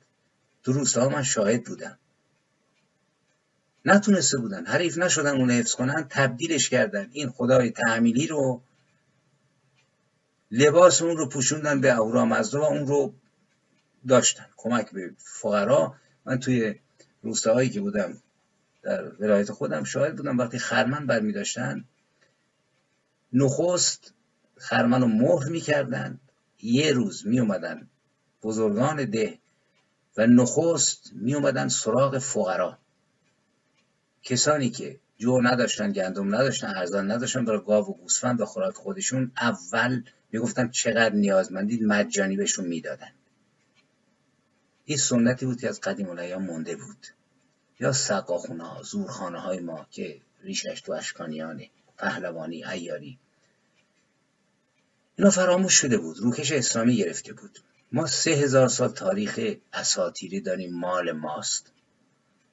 تو 0.62 0.72
روستاها 0.72 1.08
من 1.08 1.22
شاهد 1.22 1.64
بودم. 1.64 1.98
نتونسته 3.84 4.38
بودن. 4.38 4.66
حریف 4.66 4.98
نشدن 4.98 5.36
اون 5.36 5.50
حفظ 5.50 5.74
کنن 5.74 6.06
تبدیلش 6.10 6.68
کردن. 6.68 7.08
این 7.12 7.30
خدای 7.30 7.70
تعمیلی 7.70 8.26
رو 8.26 8.62
لباس 10.50 11.02
اون 11.02 11.16
رو 11.16 11.28
پوشوندن 11.28 11.80
به 11.80 11.92
اهورامزدا 11.92 12.60
و 12.60 12.64
اون 12.64 12.86
رو 12.86 13.14
داشتن. 14.08 14.46
کمک 14.56 14.90
به 14.90 15.10
فقرا. 15.18 15.94
من 16.24 16.38
توی 16.38 16.74
روستاهایی 17.22 17.70
که 17.70 17.80
بودم 17.80 18.22
در 18.82 19.12
ولایت 19.20 19.52
خودم 19.52 19.84
شاهد 19.84 20.16
بودم. 20.16 20.38
وقتی 20.38 20.58
خرمن 20.58 21.06
برمی 21.06 21.32
داشتن 21.32 21.84
نخست 23.32 24.14
خرمن 24.56 25.00
رو 25.00 25.06
مهر 25.08 25.48
می‌کردن. 25.48 26.20
یه 26.62 26.92
روز 26.92 27.26
می 27.26 27.40
اومدن 27.40 27.88
بزرگان 28.42 29.04
ده 29.04 29.38
و 30.16 30.26
نخست 30.26 31.10
می 31.14 31.34
اومدن 31.34 31.68
سراغ 31.68 32.18
فقرا. 32.18 32.78
کسانی 34.22 34.70
که 34.70 35.00
جو 35.18 35.40
نداشتن 35.42 35.92
گندم 35.92 36.34
نداشتن 36.34 36.66
ارزان 36.76 37.10
نداشتن 37.10 37.44
برای 37.44 37.60
گاو 37.66 37.86
و 37.86 37.92
گوسفند 37.92 38.40
و 38.40 38.44
خوراک 38.44 38.74
خودشون 38.74 39.32
اول 39.40 40.02
می‌گفتن 40.32 40.68
چقدر 40.68 41.14
نیازمندید 41.14 41.82
مجانی 41.82 42.36
بهشون 42.36 42.66
می‌دادن. 42.66 43.10
این 44.88 44.98
سنتی 44.98 45.46
بود 45.46 45.60
که 45.60 45.68
از 45.68 45.80
قدیم 45.80 46.08
الایام 46.10 46.42
مونده 46.42 46.76
بود. 46.76 47.06
یا 47.80 47.92
سقاخونه 47.92 48.64
ها 48.64 48.82
زورخانه 48.82 49.40
های 49.40 49.60
ما 49.60 49.86
که 49.90 50.20
ریشش 50.40 50.80
تو 50.80 50.92
اشکانیانه 50.92 51.70
پهلوانی 51.98 52.64
ایاری 52.64 53.18
اینا 55.16 55.30
فراموش 55.30 55.74
شده 55.74 55.98
بود 55.98 56.18
روکش 56.18 56.52
اسلامی 56.52 56.96
گرفته 56.96 57.32
بود. 57.32 57.58
ما 57.92 58.06
سه 58.06 58.30
هزار 58.30 58.68
سال 58.68 58.88
تاریخ 58.88 59.40
اساتیری 59.72 60.40
داریم 60.40 60.74
مال 60.74 61.12
ماست. 61.12 61.72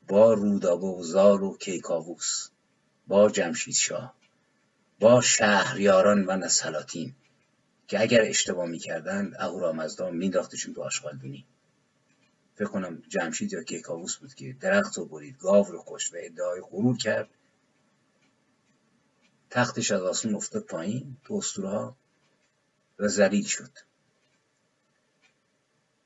با 0.08 0.34
رودابوزار 0.34 1.44
و 1.44 1.58
کیکاووس 1.58 2.50
با 3.08 3.30
جمشید 3.30 3.76
شاه 3.76 4.16
با 5.00 5.22
شهریاران 5.22 6.26
و 6.28 6.38
نسلاتین 6.38 7.16
که 7.88 8.02
اگر 8.02 8.22
اشتباه 8.22 8.66
می‌کردند 8.68 9.36
اهورامزدا 9.40 10.10
مینداختشون 10.10 10.74
تو 10.74 10.82
آشغالدونی. 10.82 11.46
فکر 12.56 12.68
کنم 12.68 13.02
جمشید 13.08 13.54
یا 13.54 13.64
کیکاووس 13.64 14.18
بود 14.18 14.34
که 14.34 14.54
درخت 14.60 14.98
رو 14.98 15.06
برید 15.06 15.38
گاو 15.38 15.66
رو 15.66 15.84
کشت 15.88 16.14
و 16.14 16.18
ادعای 16.20 16.62
غرور 16.62 16.98
کرد. 16.98 17.30
تختش 19.50 19.92
از 19.92 20.02
آسمون 20.02 20.36
افتاد 20.36 20.64
پایین 20.64 21.18
تو 21.24 21.42
ها 21.64 21.98
و 23.00 23.08
ذلیل 23.08 23.46
شد. 23.46 23.72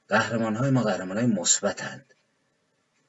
قهرمان 0.08 0.56
های 0.56 0.70
ما 0.70 0.84
قهرمان 0.84 1.18
های 1.18 1.26
مثبتند 1.26 2.14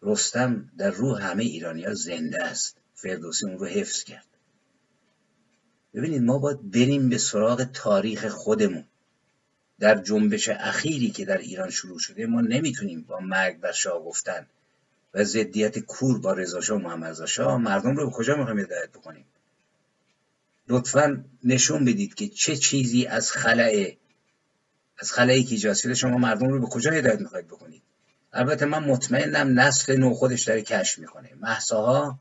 رستم 0.02 0.70
در 0.78 0.90
روح 0.90 1.22
همه 1.22 1.42
ایرانیا 1.42 1.94
زنده 1.94 2.44
است. 2.44 2.76
فردوسی 2.94 3.46
اون 3.46 3.58
رو 3.58 3.66
حفظ 3.66 4.04
کرد. 4.04 4.26
ببینید 5.94 6.22
ما 6.22 6.38
باید 6.38 6.70
بریم 6.70 7.08
به 7.08 7.18
سراغ 7.18 7.64
تاریخ 7.64 8.28
خودمون. 8.28 8.84
در 9.80 9.94
جنبش 10.02 10.48
اخیری 10.48 11.10
که 11.10 11.24
در 11.24 11.38
ایران 11.38 11.70
شروع 11.70 11.98
شده 11.98 12.26
ما 12.26 12.40
نمی‌تونیم 12.40 13.02
با 13.02 13.20
مرگ 13.20 13.60
بر 13.60 13.72
شاه 13.72 14.04
گفتن 14.04 14.46
و 15.14 15.24
ضدیت 15.24 15.78
کور 15.78 16.18
با 16.18 16.32
رضا 16.32 16.76
و 16.76 16.78
محمد 16.78 17.26
شاه 17.26 17.56
مردم 17.56 17.96
رو 17.96 18.10
به 18.10 18.16
کجا 18.16 18.36
می‌خوایم 18.36 18.58
هدایت 18.58 18.90
بکنیم؟ 18.90 19.24
لطفا 20.68 21.24
نشون 21.44 21.84
بدید 21.84 22.14
که 22.14 22.28
چه 22.28 22.56
چیزی 22.56 23.06
از 23.06 23.32
خلع 23.32 23.92
از 24.98 25.12
خلایی 25.12 25.44
که 25.44 25.54
ایجاد 25.54 25.76
شده 25.76 25.94
شما 25.94 26.18
مردم 26.18 26.48
رو 26.48 26.60
به 26.60 26.66
کجا 26.66 26.90
هدایت 26.90 27.20
می‌خواید 27.20 27.46
بکنید؟ 27.46 27.82
البته 28.32 28.66
من 28.66 28.84
مطمئنم 28.84 29.60
نسل 29.60 29.96
نو 29.96 30.14
خودش 30.14 30.42
داره 30.42 30.62
کشف 30.62 30.98
می‌کنه. 30.98 31.30
محساها 31.40 32.18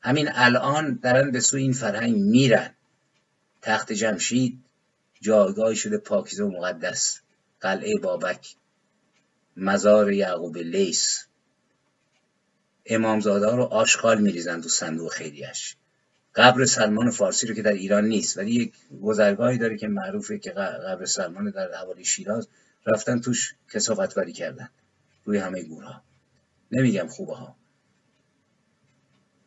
همین 0.00 0.28
الان 0.32 0.98
دارن 1.02 1.30
به 1.30 1.40
سوی 1.40 1.62
این 1.62 1.72
فرهنگ 1.72 2.16
میرن. 2.16 2.70
تخت 3.62 3.92
جمشید 3.92 4.65
جایگاهی 5.20 5.76
شده 5.76 5.98
پاکیزه 5.98 6.44
و 6.44 6.50
مقدس. 6.50 7.20
قلعه 7.60 7.98
بابک. 7.98 8.56
مزار 9.56 10.12
یعقوب 10.12 10.56
لیس 10.56 11.26
امامزاده 12.86 13.56
رو 13.56 13.62
آشغال 13.62 14.20
میریزن 14.20 14.60
تو 14.60 14.68
صندوق 14.68 15.12
خیلیش 15.12 15.76
قبر 16.34 16.64
سلمان 16.64 17.10
فارسی 17.10 17.46
رو 17.46 17.54
که 17.54 17.62
در 17.62 17.72
ایران 17.72 18.04
نیست 18.04 18.38
ولی 18.38 18.50
یک 18.50 18.72
گذرگاهی 19.02 19.58
داره 19.58 19.78
که 19.78 19.88
معروفه 19.88 20.38
که 20.38 20.50
قبر 20.50 21.04
سلمان 21.04 21.50
در 21.50 21.74
حوالی 21.74 22.04
شیراز 22.04 22.48
رفتن 22.86 23.20
توش 23.20 23.54
کسافت 23.72 24.30
کردن. 24.30 24.70
روی 25.24 25.38
همه 25.38 25.62
گورها 25.62 26.02
نمیگم 26.72 27.08
خوبه 27.08 27.34
ها 27.34 27.56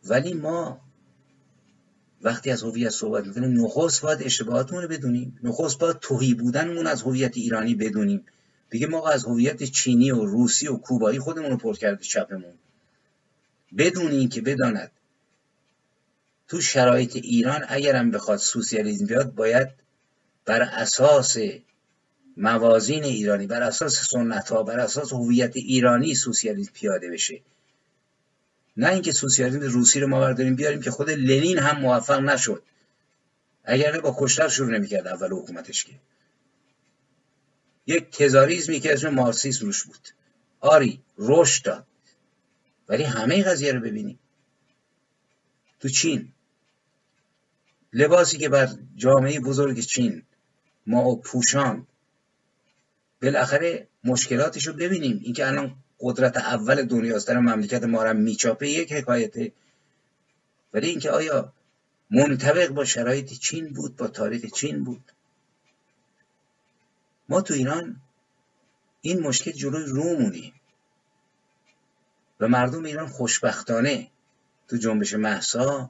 ولی 0.04 0.34
ما 0.34 0.82
وقتی 2.22 2.52
از 2.52 2.64
هویت 2.64 2.90
صحبت 2.90 3.28
می‌کنیم 3.28 3.66
نخست 3.66 4.02
باید 4.02 4.24
اشتباهاتمون 4.24 4.82
رو 4.82 4.88
بدونیم. 4.88 5.40
نخست 5.44 5.80
باید 5.80 6.00
توهی 6.00 6.34
بودنمون 6.34 6.88
از 6.88 7.02
هویت 7.02 7.38
ایرانی 7.38 7.76
بدونیم. 7.76 8.26
دیگه 8.70 8.88
ما 8.88 9.10
از 9.10 9.26
هویت 9.26 9.64
چینی 9.64 10.12
و 10.12 10.26
روسی 10.26 10.68
و 10.68 10.78
کوبایی 10.78 11.20
خودمون 11.20 11.52
رو 11.52 11.58
پر 11.58 11.76
کرده 11.76 12.04
چپمون. 12.04 12.54
بدون 13.78 14.30
که 14.30 14.42
بداند. 14.42 14.92
تو 16.48 16.62
شرایط 16.62 17.16
ایران 17.16 17.66
اگرم 17.68 18.12
بخواد 18.12 18.40
سوسیالیسم 18.40 19.06
بیاد 19.06 19.36
باید 19.36 19.68
بر 20.46 20.62
اساس 20.62 21.38
موازین 22.38 23.04
ایرانی 23.04 23.48
بر 23.48 23.64
اساس 23.64 24.10
سنت 24.10 24.50
ها 24.50 24.64
بر 24.64 24.80
اساس 24.80 25.14
هویت 25.14 25.52
ایرانی 25.56 26.16
سوسیالیسم 26.16 26.72
پیاده 26.74 27.10
بشه. 27.10 27.42
نه 28.80 28.90
اینکه 28.90 29.12
سوسیالیسم 29.12 29.62
روسی 29.62 30.00
رو 30.00 30.08
ما 30.08 30.20
برداریم 30.20 30.56
بیاریم 30.56 30.82
که 30.82 30.92
خود 30.92 31.10
لنین 31.10 31.58
هم 31.58 31.82
موفق 31.82 32.20
نشد. 32.20 32.64
اگر 33.64 34.00
با 34.00 34.16
کشتر 34.20 34.48
شروع 34.48 34.78
نمی‌کرد 34.78 35.08
اول 35.08 35.32
حکومتش 35.32 35.84
که. 35.84 35.94
یک 37.88 38.10
تزاریزمی 38.10 38.80
که 38.80 38.94
اسم 38.94 39.10
مارسیسم 39.10 39.66
روش 39.66 39.84
بود. 39.84 40.08
آری 40.60 41.02
رشد 41.18 41.66
داد. 41.66 41.86
ولی 42.90 43.04
همه 43.04 43.44
قضیه 43.44 43.72
رو 43.72 43.80
ببینیم. 43.80 44.20
تو 45.80 45.90
چین. 45.90 46.32
لباسی 47.94 48.38
که 48.38 48.50
بر 48.50 48.70
جامعه 48.96 49.40
بزرگ 49.40 49.80
چین 49.80 50.24
ما 50.88 51.16
پوشان. 51.16 51.88
بالاخره 53.22 53.88
مشکلاتش 54.04 54.68
رو 54.68 54.74
ببینیم. 54.74 55.20
اینکه 55.24 55.48
الان 55.48 55.76
قدرت 56.00 56.38
اول 56.38 56.84
دنیاست. 56.84 57.28
در 57.28 57.40
مملکت 57.40 57.84
ما 57.84 58.04
رو 58.04 58.18
میچاپه 58.18 58.70
یک 58.70 58.94
حکایته 58.94 59.52
ولی 60.74 60.88
اینکه 60.88 61.12
آیا 61.12 61.54
منطبق 62.12 62.68
با 62.68 62.86
شرایط 62.86 63.34
چین 63.34 63.74
بود 63.74 63.96
با 63.96 64.08
تاریخ 64.08 64.46
چین 64.46 64.84
بود؟ 64.84 65.12
ما 67.30 67.42
تو 67.42 67.54
ایران 67.54 67.96
این 69.02 69.20
مشکل 69.20 69.52
جلوی 69.52 69.86
رومونی 69.86 70.54
و 72.40 72.48
مردم 72.48 72.84
ایران 72.84 73.08
خوشبختانه 73.08 74.08
تو 74.68 74.78
جنبش 74.78 75.14
محسا 75.14 75.90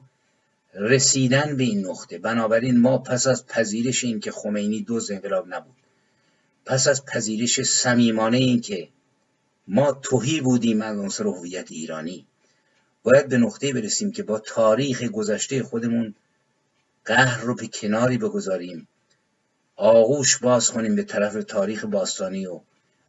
رسیدن 0.74 1.58
به 1.58 1.64
این 1.64 1.86
نقطه. 1.88 2.18
بنابراین 2.18 2.80
ما 2.80 2.98
پس 2.98 3.28
از 3.28 3.48
پذیرش 3.48 4.04
این 4.04 4.20
که 4.20 4.32
خمینی 4.32 4.82
دو 4.84 5.00
انقلاب 5.10 5.54
نبود 5.54 5.76
پس 6.66 6.88
از 6.88 7.06
پذیرش 7.06 7.62
صمیمانه 7.62 8.38
این 8.38 8.62
که 8.62 8.90
ما 9.72 9.92
توهی 9.92 10.42
بودیم 10.42 10.82
از 10.82 10.98
عنصر 10.98 11.24
هویت 11.24 11.72
ایرانی. 11.72 12.26
باید 13.04 13.30
به 13.30 13.38
نقطه 13.38 13.74
برسیم 13.74 14.12
که 14.12 14.24
با 14.24 14.40
تاریخ 14.40 15.04
گذشته 15.04 15.64
خودمون 15.64 16.16
قهر 17.06 17.42
رو 17.42 17.56
به 17.56 17.68
کناری 17.68 18.18
بگذاریم. 18.18 18.88
آغوش 19.76 20.38
باز 20.38 20.72
کنیم 20.72 20.96
به 20.96 21.04
طرف 21.04 21.44
تاریخ 21.44 21.86
باستانی 21.86 22.46
و 22.46 22.60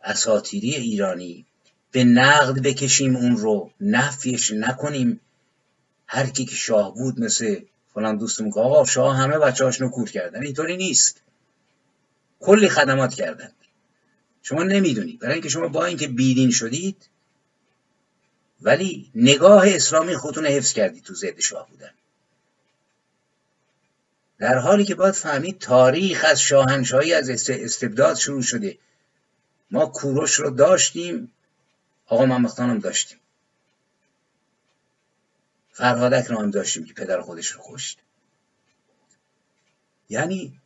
اساتیری 0.04 0.74
ایرانی. 0.74 1.46
به 1.90 2.04
نقد 2.04 2.62
بکشیم 2.62 3.16
اون 3.16 3.36
رو 3.36 3.70
نفیش 3.80 4.52
نکنیم. 4.52 5.20
هر 6.06 6.26
کی 6.26 6.44
که 6.44 6.56
شاه 6.56 6.94
بود 6.94 7.20
مثل 7.20 7.61
فلان 7.94 8.16
دوستم 8.16 8.50
که 8.50 8.61
آقا 8.61 8.84
شاه 8.84 9.16
همه 9.16 9.38
بچه 9.38 9.64
هاش 9.64 9.82
کور 9.82 10.11
کردن. 10.11 10.42
اینطوری 10.42 10.76
نیست. 10.76 11.20
کلی 12.40 12.68
خدمات 12.68 13.14
کردن. 13.14 13.50
شما 14.43 14.62
نمی‌دونید. 14.62 15.20
برای 15.20 15.32
اینکه 15.32 15.49
شما 15.49 15.68
با 15.68 15.84
اینکه 15.84 16.09
بیدین 16.09 16.51
شدید 16.51 17.09
ولی 18.62 19.11
نگاه 19.14 19.68
اسلامی 19.68 20.16
خودتون 20.16 20.47
حفظ 20.47 20.72
کردید 20.72 21.05
تو 21.05 21.14
ضد 21.14 21.41
شاه 21.41 21.68
بودن. 21.70 21.91
در 24.38 24.59
حالی 24.59 24.84
که 24.84 24.95
باید 24.95 25.14
فهمید 25.14 25.59
تاریخ 25.59 26.24
از 26.28 26.41
شاهنشاهی 26.41 27.12
از 27.12 27.51
استبداد 27.51 28.16
شروع 28.16 28.43
شده. 28.43 28.78
ما 29.70 29.86
کوروش 29.86 30.34
رو 30.34 30.51
داشتیم 30.51 31.32
آقا 32.07 32.26
محمد 32.26 32.82
داشتیم. 32.82 33.18
فرهادک 35.72 36.26
رو 36.26 36.38
هم 36.38 36.51
داشتیم 36.51 36.84
که 36.84 36.95
پدر 36.95 37.20
خودش 37.20 37.47
رو 37.47 37.61
کشت. 37.64 37.99
یعنی 40.09 40.59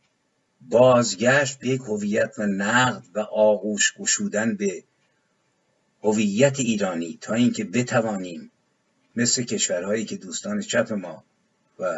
بازگشت 0.69 1.59
به 1.59 1.67
یک 1.67 1.81
هویت 1.81 2.33
و 2.37 2.45
نقد 2.45 3.03
و 3.13 3.19
آغوش 3.19 3.93
گشودن 3.93 4.55
به 4.55 4.83
هویت 6.03 6.59
ایرانی 6.59 7.17
تا 7.21 7.33
اینکه 7.33 7.63
بتوانیم 7.63 8.51
مثل 9.15 9.43
کشورهایی 9.43 10.05
که 10.05 10.17
دوستان 10.17 10.61
چپ 10.61 10.93
ما 10.93 11.23
و 11.79 11.95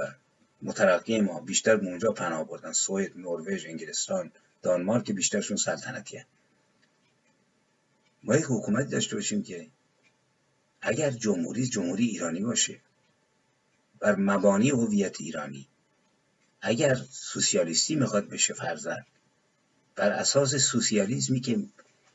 مترقی 0.62 1.22
ما 1.22 1.40
بیشتر 1.40 1.76
به 1.76 1.88
اونجا 1.88 2.12
پناه 2.12 2.48
بردن 2.48 2.72
سوئد 2.72 3.18
نروژ 3.18 3.66
انگلستان 3.66 4.32
دانمارک 4.62 5.12
بیشترشون 5.12 5.58
سلطنتی 5.58 6.24
ما 8.24 8.36
یک 8.36 8.46
حکومتی 8.50 8.90
داشته 8.90 9.16
باشیم 9.16 9.44
که 9.44 9.68
اگر 10.82 11.12
جمهوری 11.12 11.68
جمهوری 11.68 12.06
ایرانی 12.06 12.40
باشه 12.40 12.80
بر 14.00 14.16
مبانی 14.16 14.70
هویت 14.70 15.22
ایرانی 15.22 15.68
اگر 16.68 16.96
سوسیالیستی 17.12 17.96
می‌خواد 17.96 18.30
بشه 18.30 18.54
فرزن 18.54 19.06
بر 19.96 20.10
اساس 20.10 20.56
سوسیالیسمی 20.56 21.40
که 21.40 21.60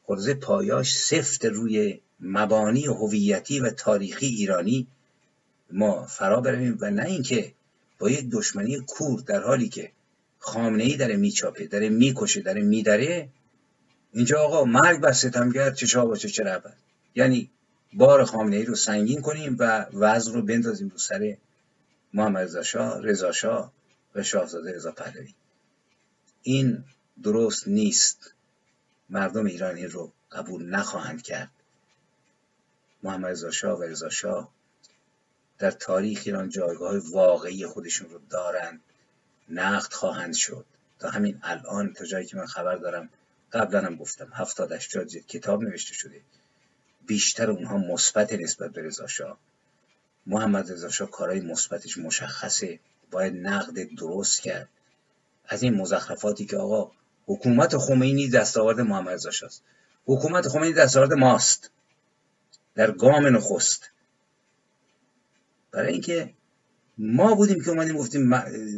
خورزه 0.06 0.34
پایاش 0.34 0.98
سفت 0.98 1.44
روی 1.44 2.00
مبانی 2.20 2.86
هویتی 2.86 3.60
و 3.60 3.70
تاریخی 3.70 4.26
ایرانی 4.26 4.86
ما 5.70 6.06
فرا 6.06 6.40
برویم 6.40 6.78
و 6.80 6.90
نه 6.90 7.04
اینکه 7.04 7.52
با 7.98 8.10
یک 8.10 8.30
دشمنی 8.30 8.80
کور 8.86 9.20
در 9.20 9.42
حالی 9.42 9.68
که 9.68 9.90
خامنه 10.38 10.84
ای 10.84 10.96
داره 10.96 11.16
میچاپه 11.16 11.66
داره 11.66 11.88
می‌کشه 11.88 12.40
داره 12.40 12.62
میدره 12.62 13.28
اینجا 14.12 14.40
آقا 14.40 14.64
مرگ 14.64 15.00
بر 15.00 15.12
ستمگر 15.12 15.70
چه 15.70 16.00
باشه 16.00 16.28
چه 16.28 16.44
ربد 16.44 16.76
یعنی 17.14 17.50
بار 17.92 18.24
خامنه 18.24 18.56
ای 18.56 18.64
رو 18.64 18.74
سنگین 18.74 19.20
کنیم 19.20 19.56
و 19.58 19.86
وضع 19.92 20.32
رو 20.32 20.42
بندازیم 20.42 20.88
رو 20.88 20.98
سر 20.98 21.36
محمد 22.14 22.42
رضا 22.42 22.62
شاه 22.62 23.02
رضا 23.02 23.32
شاه. 23.32 23.72
و 24.14 24.22
شاهزاده 24.22 24.72
رضا 24.72 24.92
پهلوی. 24.92 25.34
این 26.42 26.84
درست 27.22 27.68
نیست. 27.68 28.34
مردم 29.10 29.46
ایرانی 29.46 29.86
رو 29.86 30.12
قبول 30.32 30.70
نخواهند 30.70 31.22
کرد. 31.22 31.50
محمد 33.02 33.30
رضا 33.30 33.50
شاه 33.50 33.78
و 33.78 33.82
رضا 33.82 34.08
شاه 34.08 34.52
در 35.58 35.70
تاریخ 35.70 36.22
ایران 36.26 36.48
جایگاه 36.48 36.98
واقعی 36.98 37.66
خودشون 37.66 38.10
رو 38.10 38.20
دارند. 38.30 38.80
نقد 39.48 39.92
خواهند 39.92 40.34
شد. 40.34 40.66
تا 40.98 41.10
همین 41.10 41.40
الان 41.42 41.92
تا 41.92 42.04
جایی 42.04 42.26
که 42.26 42.36
من 42.36 42.46
خبر 42.46 42.76
دارم 42.76 43.08
قبلا 43.52 43.80
هم 43.80 43.96
گفتم. 43.96 44.30
هفتاد 44.32 44.72
اشتاد 44.72 45.08
کتاب 45.08 45.62
نوشته 45.62 45.94
شده. 45.94 46.20
بیشتر 47.06 47.50
اونها 47.50 47.78
مثبت 47.78 48.32
نسبت 48.32 48.70
به 48.70 48.82
رضا 48.82 49.06
شاه. 49.06 49.38
محمد 50.26 50.72
رضا 50.72 50.90
شاه 50.90 51.10
کارهای 51.10 51.40
مثبتش 51.40 51.98
مشخصه. 51.98 52.80
باید 53.12 53.34
نقد 53.36 53.94
درست 53.98 54.42
کرد. 54.42 54.68
از 55.48 55.62
این 55.62 55.74
مزخرفاتی 55.74 56.46
که 56.46 56.56
آقا 56.56 56.90
حکومت 57.26 57.76
خمینی 57.76 58.28
دستاورد 58.28 58.80
محمد 58.80 59.08
رضا 59.08 59.30
است 59.46 59.62
حکومت 60.06 60.48
خمینی 60.48 60.72
دستاورد 60.72 61.12
ماست. 61.12 61.70
در 62.74 62.90
گام 62.90 63.26
نخست. 63.26 63.90
برای 65.70 65.92
اینکه 65.92 66.34
ما 66.98 67.34
بودیم 67.34 67.64
که 67.64 67.70
اومدیم 67.70 67.96
گفتیم 67.96 68.22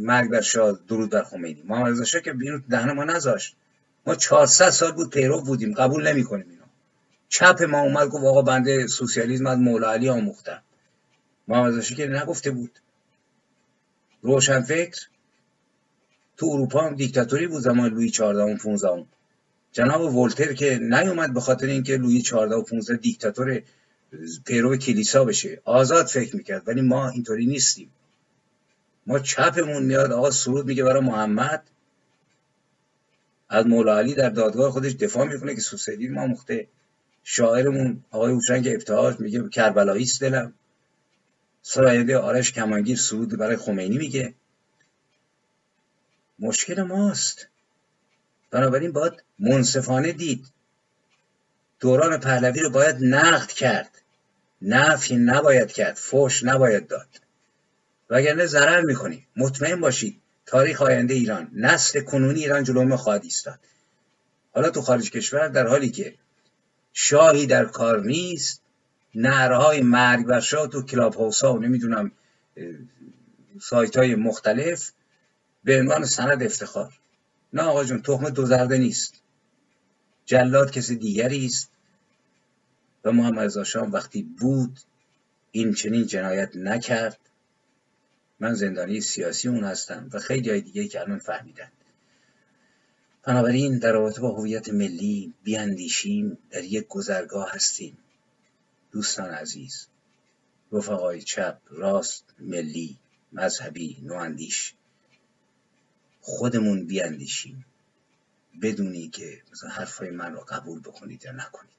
مرگ 0.01 0.31
بر 0.31 0.41
شاه 0.41 0.79
درود 0.89 1.11
بر 1.11 1.23
خمینی. 1.23 1.63
محمد 1.63 1.93
رضا 1.93 2.05
شاه 2.05 2.21
که 2.21 2.35
اینو 2.41 2.59
دهن 2.71 2.93
ما 2.93 3.05
نذاشت. 3.05 3.57
ما 4.07 4.15
400 4.15 4.71
سال 4.71 4.93
بود 4.93 5.11
پیرو 5.11 5.41
بودیم 5.41 5.75
قبول 5.75 6.09
نمی‌کنیم 6.09 6.47
اینو. 6.51 6.65
چپ 7.29 7.63
ما 7.63 7.81
اومد 7.81 8.09
گفت 8.09 8.25
آقا 8.25 8.43
بنده 8.43 8.87
سوسیالیسم 8.87 9.47
از 9.47 9.59
مولا 9.59 9.93
علی 9.93 10.09
آموختم 10.09 10.63
محمد 11.49 11.75
رضا 11.75 11.95
که 11.95 12.07
نگفته 12.07 12.51
بود. 12.51 12.79
روشن 14.25 14.61
فکر 14.61 15.09
تو 16.37 16.47
اروپا 16.47 16.81
هم 16.81 16.95
دیکتاتوری 16.95 17.47
بود 17.47 17.63
زمان 17.63 17.91
لویی 17.91 18.11
14 18.11 18.43
و 18.43 18.57
15 18.57 19.05
جناب 19.73 20.15
ولتر 20.17 20.53
که 20.53 20.79
نیومد 20.79 21.35
به 21.35 21.41
خاطر 21.41 21.67
اینکه 21.67 21.97
لویی 21.97 22.23
14 22.23 22.55
و 22.55 22.63
15 22.63 22.97
دیکتاتور 22.97 23.63
پیرو 24.45 24.77
کلیسا 24.77 25.25
بشه. 25.25 25.61
آزاد 25.65 26.07
فکر 26.07 26.37
می‌کرد 26.37 26.69
ولی 26.69 26.81
ما 26.81 27.09
اینطوری 27.09 27.47
نیستیم. 27.47 27.91
ما 29.07 29.19
چپمون 29.19 29.83
میاد 29.83 30.13
آقا 30.13 30.31
سرود 30.31 30.67
میگه 30.67 30.85
برای 30.85 31.03
محمد. 31.03 31.63
از 33.49 33.67
مولا 33.67 33.99
علی 33.99 34.15
در 34.15 34.31
دادگاه 34.31 34.71
خودش 34.71 34.93
دفاع 34.93 35.27
می‌کنه 35.27 35.55
که 35.55 35.61
سوسیدی 35.61 36.09
ما 36.09 36.27
مخته 36.27 36.67
شاعرمون 37.25 38.05
آقای 38.11 38.33
اوشنگ 38.33 38.69
ابتهاج 38.69 39.21
میگه 39.21 39.49
کربلایی 39.49 40.03
است 40.03 40.21
دلم. 40.21 40.53
سراینده 41.67 42.19
آرش 42.19 42.53
کمانگیر 42.53 42.97
سرود 42.97 43.39
برای 43.39 43.57
خمینی 43.57 43.99
میگه. 43.99 44.35
مشکل 46.39 46.83
ماست. 46.83 47.49
بنابراین 48.51 48.93
باید 48.93 49.13
منصفانه 49.39 50.13
دید. 50.13 50.47
دوران 51.81 52.21
پهلوی 52.21 52.61
رو 52.61 52.71
باید 52.71 52.97
نقد 53.01 53.49
کرد. 53.49 54.03
نفی 54.63 55.17
نباید 55.17 55.73
کرد. 55.73 55.97
فوش 55.97 56.45
نباید 56.45 56.87
داد. 56.87 57.09
وگرنه 58.11 58.47
ضرر 58.47 58.81
می‌کنی. 58.81 59.27
مطمئن 59.37 59.81
باشید 59.81 60.21
تاریخ 60.47 60.83
آینده 60.83 61.15
ایران. 61.15 61.51
نسل 61.55 62.01
کنونی 62.01 62.41
ایران 62.41 62.65
جلوم 62.65 62.97
خواهد 62.97 63.25
ایستاد. 63.25 63.59
حالا 64.53 64.71
تو 64.71 64.83
خارج 64.83 65.11
کشور 65.11 65.49
در 65.49 65.67
حالی 65.67 65.91
که 65.91 66.15
شاهی 66.93 67.47
در 67.47 67.65
کار 67.65 68.03
نیست 68.05 68.64
نهرهای 69.15 69.81
مرگ 69.81 70.27
بر 70.27 70.41
شاه 70.41 70.69
تو 70.69 70.83
کلاب 70.83 71.15
ها 71.15 71.55
و 71.55 71.59
نمی‌دونم 71.59 72.13
سایت 73.61 73.97
های 73.97 74.15
مختلف 74.15 74.93
به 75.65 75.81
عنوان 75.81 76.05
سند 76.05 76.43
افتخار. 76.43 76.93
نه 77.53 77.63
آقا 77.63 77.85
جون 77.85 78.03
تخم 78.03 78.29
دو 78.29 78.47
زرده 78.47 78.79
نیست. 78.79 79.15
جلاد 80.27 80.71
کسی 80.71 80.97
دیگری 80.97 81.47
است 81.47 81.71
و 83.05 83.13
محمد 83.13 83.45
رضا 83.59 83.87
وقتی 83.87 84.23
بود 84.23 84.81
این 85.51 85.75
چنین 85.75 86.07
جنایت 86.07 86.57
نکرد. 86.57 87.19
من 88.41 88.55
زندانی 88.55 89.01
سیاسی 89.01 89.49
اون 89.49 89.65
هستم 89.65 90.09
و 90.13 90.19
خیلی 90.19 90.51
های 90.51 90.61
دیگه 90.61 90.89
که 90.89 91.01
الان 91.01 91.19
فهمیدن. 91.19 91.69
بنابراین 93.23 93.79
در 93.79 93.93
رابطه 93.93 94.21
با 94.21 94.35
هویت 94.35 94.69
ملی 94.69 95.35
بیاندیشیم 95.43 96.39
در 96.51 96.65
یک 96.65 96.87
گذرگاه 96.89 97.51
هستیم. 97.51 97.99
دوستان 98.95 99.31
عزیز 99.31 99.87
رفقای 100.73 101.23
چپ 101.23 101.59
راست 101.71 102.25
ملی 102.39 102.99
مذهبی 103.33 103.99
نواندیش 104.03 104.75
خودمون 106.21 106.87
بیاندیشیم. 106.87 107.65
بدونی 108.63 109.09
که 109.09 109.43
مثلا 109.53 109.71
حرفای 109.71 110.11
من 110.11 110.33
رو 110.33 110.41
قبول 110.49 110.81
بکنید 110.81 111.25
یا 111.25 111.33
نکنید. 111.33 111.71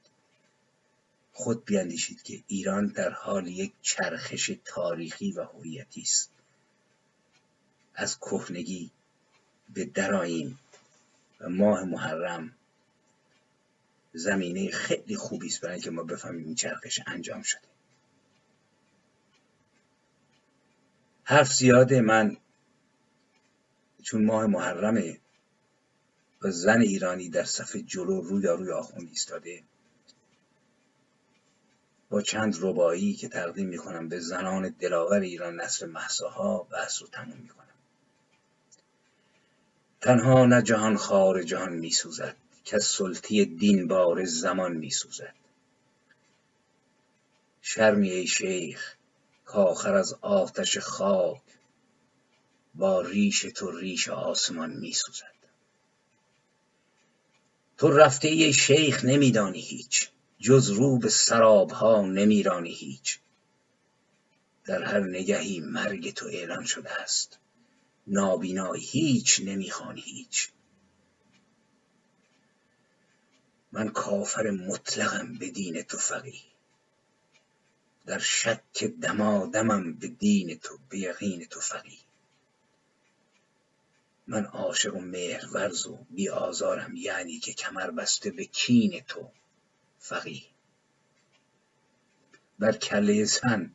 خود 1.32 1.64
بیاندیشید 1.64 2.22
که 2.22 2.42
ایران 2.46 2.86
در 2.86 3.10
حال 3.10 3.46
یک 3.46 3.72
چرخش 3.82 4.50
تاریخی 4.64 5.32
و 5.32 5.42
هویتی 5.44 6.00
است. 6.00 6.30
از 7.94 8.18
کهنگی 8.18 8.90
به 9.74 9.84
دراییم 9.84 10.58
و 11.40 11.48
ماه 11.48 11.84
محرم 11.84 12.55
زمینه 14.16 14.70
خیلی 14.70 15.16
خوبی 15.16 15.46
است 15.46 15.60
برای 15.60 15.74
اینکه 15.74 15.90
ما 15.90 16.02
بفهمیم 16.02 16.44
این 16.44 16.54
چرخش 16.54 17.00
انجام 17.06 17.42
شده. 17.42 17.68
حرف 21.24 21.52
زیاده. 21.52 22.00
من 22.00 22.36
چون 24.02 24.24
ماه 24.24 24.46
محرمه 24.46 25.20
و 26.42 26.50
زن 26.50 26.80
ایرانی 26.80 27.28
در 27.28 27.44
صفحه 27.44 27.82
جلو 27.82 28.20
روی 28.20 28.46
روی 28.46 28.70
آخوند 28.70 29.08
ایستاده 29.08 29.62
با 32.10 32.22
چند 32.22 32.56
ربایی 32.60 33.14
که 33.14 33.28
تقدیم 33.28 33.68
می‌کنم 33.68 34.08
به 34.08 34.20
زنان 34.20 34.68
دلاور 34.68 35.20
ایران 35.20 35.60
نصر 35.60 35.86
محساها 35.86 36.58
بحث 36.58 37.02
رو 37.02 37.08
تموم 37.08 37.38
می‌کنم. 37.38 37.66
تنها 40.00 40.46
نه 40.46 40.62
جهان 40.62 40.96
خار 40.96 41.42
جهان 41.42 41.72
میسوزد. 41.72 42.36
که 42.66 42.78
سلطی 42.78 43.44
دین 43.44 43.88
بار 43.88 44.24
زمان 44.24 44.72
میسوزد. 44.72 45.34
شرمی 47.62 48.10
ای 48.10 48.26
شیخ 48.26 48.94
کآخر 49.44 49.94
از 49.94 50.14
آتش 50.20 50.78
خاک 50.78 51.42
با 52.74 53.00
ریش 53.00 53.40
تو 53.40 53.70
ریش 53.70 54.08
آسمان 54.08 54.70
میسوزد. 54.70 55.34
تو 57.78 57.90
رفته 57.90 58.28
ای 58.28 58.52
شیخ 58.52 59.04
نمیدانی 59.04 59.60
هیچ 59.60 60.10
جز 60.38 60.70
رو 60.70 60.98
به 60.98 61.08
سرابها 61.08 62.02
نمیرانی 62.02 62.74
هیچ. 62.74 63.18
در 64.64 64.82
هر 64.82 65.00
نگهی 65.00 65.60
مرگ 65.60 66.14
تو 66.14 66.26
اعلان 66.26 66.64
شده 66.64 66.90
است. 66.90 67.38
نابینایی 68.06 68.84
هیچ 68.84 69.40
نمی‌خوانی 69.44 70.00
هیچ. 70.00 70.50
من 73.76 73.88
کافر 73.88 74.50
مطلقم 74.50 75.32
به 75.38 75.50
دین 75.50 75.82
تو 75.82 75.98
فقیه. 75.98 76.42
در 78.06 78.18
شک 78.18 78.84
دمادمم 79.02 79.92
به 79.92 80.08
دین 80.08 80.58
تو 80.58 80.78
به 80.88 80.98
یقین 80.98 81.44
تو 81.44 81.60
فقیه. 81.60 81.98
من 84.26 84.44
عاشق 84.44 84.94
و 84.96 85.00
مهرورز 85.00 85.86
و 85.86 85.98
بی 86.10 86.28
آزارم 86.28 86.96
یعنی 86.96 87.38
که 87.38 87.52
کمر 87.52 87.90
بسته 87.90 88.30
به 88.30 88.44
کین 88.44 89.00
تو 89.08 89.30
فقیه. 89.98 90.46
بر 92.58 92.76
کله 92.76 93.24
زن 93.24 93.74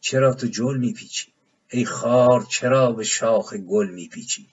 چرا 0.00 0.34
تو 0.34 0.46
جل 0.46 0.76
میپیچی؟ 0.76 1.32
ای 1.68 1.84
خار 1.84 2.46
چرا 2.50 2.92
به 2.92 3.04
شاخ 3.04 3.54
گل 3.54 3.90
میپیچی؟ 3.90 4.48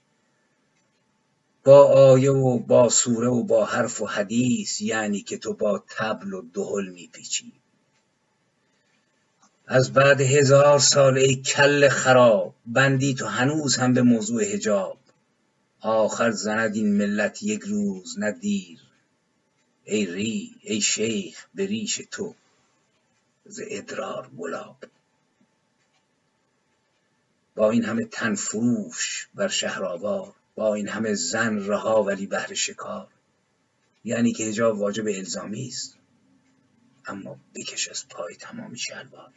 با 1.68 1.84
آیه 1.86 2.32
و 2.32 2.60
با 2.60 2.90
سوره 2.90 3.28
و 3.28 3.44
با 3.44 3.66
حرف 3.66 4.02
و 4.02 4.06
حدیث 4.06 4.82
یعنی 4.82 5.22
که 5.22 5.38
تو 5.38 5.54
با 5.54 5.84
طبل 5.88 6.34
و 6.34 6.42
دهل 6.54 6.90
میپیچی. 6.90 7.54
از 9.66 9.94
بعد 9.94 10.22
هزار 10.22 10.80
سال 10.80 11.18
ای 11.18 11.36
کل 11.36 11.90
خراب 11.90 12.54
بندی 12.66 13.14
تو 13.14 13.26
هنوز 13.26 13.78
هم 13.78 13.94
به 13.94 14.02
موضوع 14.02 14.54
حجاب. 14.54 14.98
آخر 15.82 16.32
زند 16.32 16.76
این 16.76 16.98
ملت 16.98 17.44
یک 17.44 17.62
روز 17.62 18.20
نه 18.20 18.32
دیر. 18.32 18.80
ای 19.86 20.06
ری 20.06 20.56
ای 20.62 20.82
شیخ 20.82 21.46
به 21.56 21.66
ریش 21.66 22.02
تو 22.12 22.36
ز 23.46 23.62
ادرار 23.70 24.30
گلاب 24.38 24.78
با 27.56 27.72
این 27.72 27.86
همه 27.86 28.06
تن 28.06 28.36
فروش 28.36 29.28
بر 29.36 29.48
شهرآوار 29.48 30.37
با 30.58 30.76
این 30.76 30.88
همه 30.88 31.14
زن 31.14 31.68
رها 31.68 32.04
ولی 32.04 32.28
بهر 32.28 32.54
شکار. 32.54 33.08
یعنی 34.04 34.34
که 34.34 34.46
حجاب 34.46 34.80
واجب 34.80 35.08
الزامی 35.08 35.68
است. 35.68 35.98
اما 37.06 37.40
بکش 37.56 37.88
از 37.88 38.08
پای 38.08 38.36
تمامی 38.36 38.78
شلوار. 38.78 39.34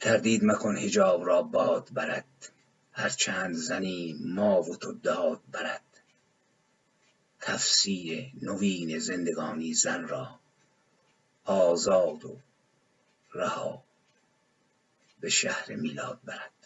تردید 0.00 0.44
مکن 0.44 0.76
حجاب 0.76 1.26
را 1.26 1.42
باد 1.42 1.90
برد. 1.92 2.52
هرچند 2.92 3.54
زنی 3.54 4.16
ما 4.24 4.62
و 4.62 4.76
تو 4.76 4.92
داد 4.92 5.40
برد. 5.52 6.02
تفسیر 7.40 8.32
نوین 8.42 8.98
زندگانی 8.98 9.74
زن 9.74 10.08
را 10.08 10.40
آزاد 11.44 12.24
و 12.24 12.40
رها 13.34 13.84
به 15.20 15.28
شهر 15.28 15.74
میلاد 15.74 16.20
برد. 16.24 16.59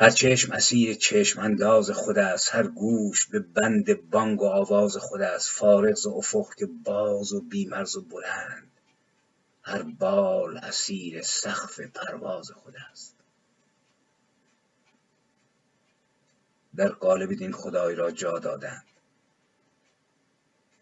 هر 0.00 0.10
چشم 0.10 0.52
اسیر 0.52 0.94
چشم 0.94 1.40
انداز 1.40 1.90
خود 1.90 2.18
است 2.18 2.54
هر 2.54 2.66
گوش 2.66 3.26
به 3.26 3.38
بند 3.38 4.10
بانگ 4.10 4.42
و 4.42 4.46
آواز 4.46 4.96
خود 4.96 5.20
است 5.20 5.50
فارغ 5.50 5.94
ز 5.94 6.06
افق 6.06 6.54
که 6.58 6.66
باز 6.66 7.32
و 7.32 7.40
بی 7.40 7.66
مرز 7.66 7.96
و 7.96 8.00
بلند. 8.00 8.70
هر 9.62 9.82
بال 9.82 10.56
اسیر 10.56 11.22
سقف 11.22 11.80
پرواز 11.80 12.50
خود 12.50 12.74
است. 12.90 13.16
در 16.76 16.88
قالب 16.88 17.34
دین 17.34 17.52
خدای 17.52 17.94
را 17.94 18.10
جا 18.10 18.38
دادند. 18.38 18.84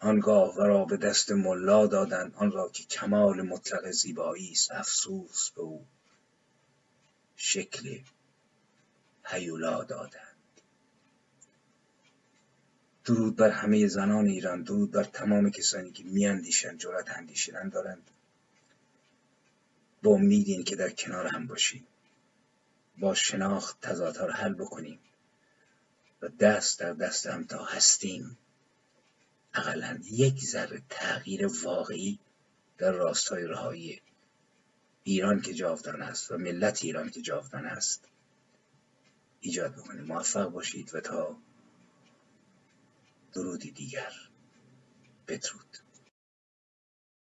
آنگاه 0.00 0.54
ورا 0.56 0.84
به 0.84 0.96
دست 0.96 1.32
ملا 1.32 1.86
دادند 1.86 2.34
آن 2.36 2.52
را 2.52 2.68
که 2.68 2.84
کمال 2.84 3.42
مطلق 3.42 3.90
زیبایی 3.90 4.50
است 4.52 4.72
افسوس 4.72 5.50
به 5.50 5.60
او. 5.62 5.86
شکل 7.36 7.98
هیولا 9.30 9.84
دادند. 9.84 10.36
درود 13.04 13.36
بر 13.36 13.50
همه 13.50 13.86
زنان 13.86 14.26
ایران 14.26 14.62
درود 14.62 14.90
بر 14.90 15.04
تمام 15.04 15.50
کسانی 15.50 15.90
که 15.90 16.04
میاندیشند 16.04 16.78
جرأت 16.78 17.10
اندیشیدن 17.10 17.68
دارند. 17.68 18.10
با 20.02 20.10
امید 20.10 20.64
که 20.64 20.76
در 20.76 20.90
کنار 20.90 21.26
هم 21.26 21.46
باشیم. 21.46 21.86
با 22.98 23.14
شناخت 23.14 23.80
تضادها 23.80 24.26
رو 24.26 24.32
حل 24.32 24.54
بکنیم 24.54 24.98
و 26.22 26.28
دست 26.28 26.80
در 26.80 26.92
دست 26.92 27.26
هم 27.26 27.44
تا 27.44 27.64
هستیم. 27.64 28.38
اقلا 29.54 29.98
یک 30.10 30.44
ذره 30.44 30.82
تغییر 30.88 31.46
واقعی 31.64 32.18
در 32.78 32.92
راستای 32.92 33.44
رهایی 33.44 34.00
ایران 35.04 35.40
که 35.40 35.54
جاودان 35.54 36.02
است 36.02 36.32
و 36.32 36.38
ملت 36.38 36.84
ایران 36.84 37.10
که 37.10 37.20
جاودان 37.20 37.66
است. 37.66 38.08
ایجاد 39.40 39.76
بکنید 39.76 40.06
موفق 40.06 40.48
باشید 40.48 40.94
و 40.94 41.00
تا 41.00 41.36
درودی 43.32 43.70
دیگر. 43.70 44.12
بدرود. 45.28 45.87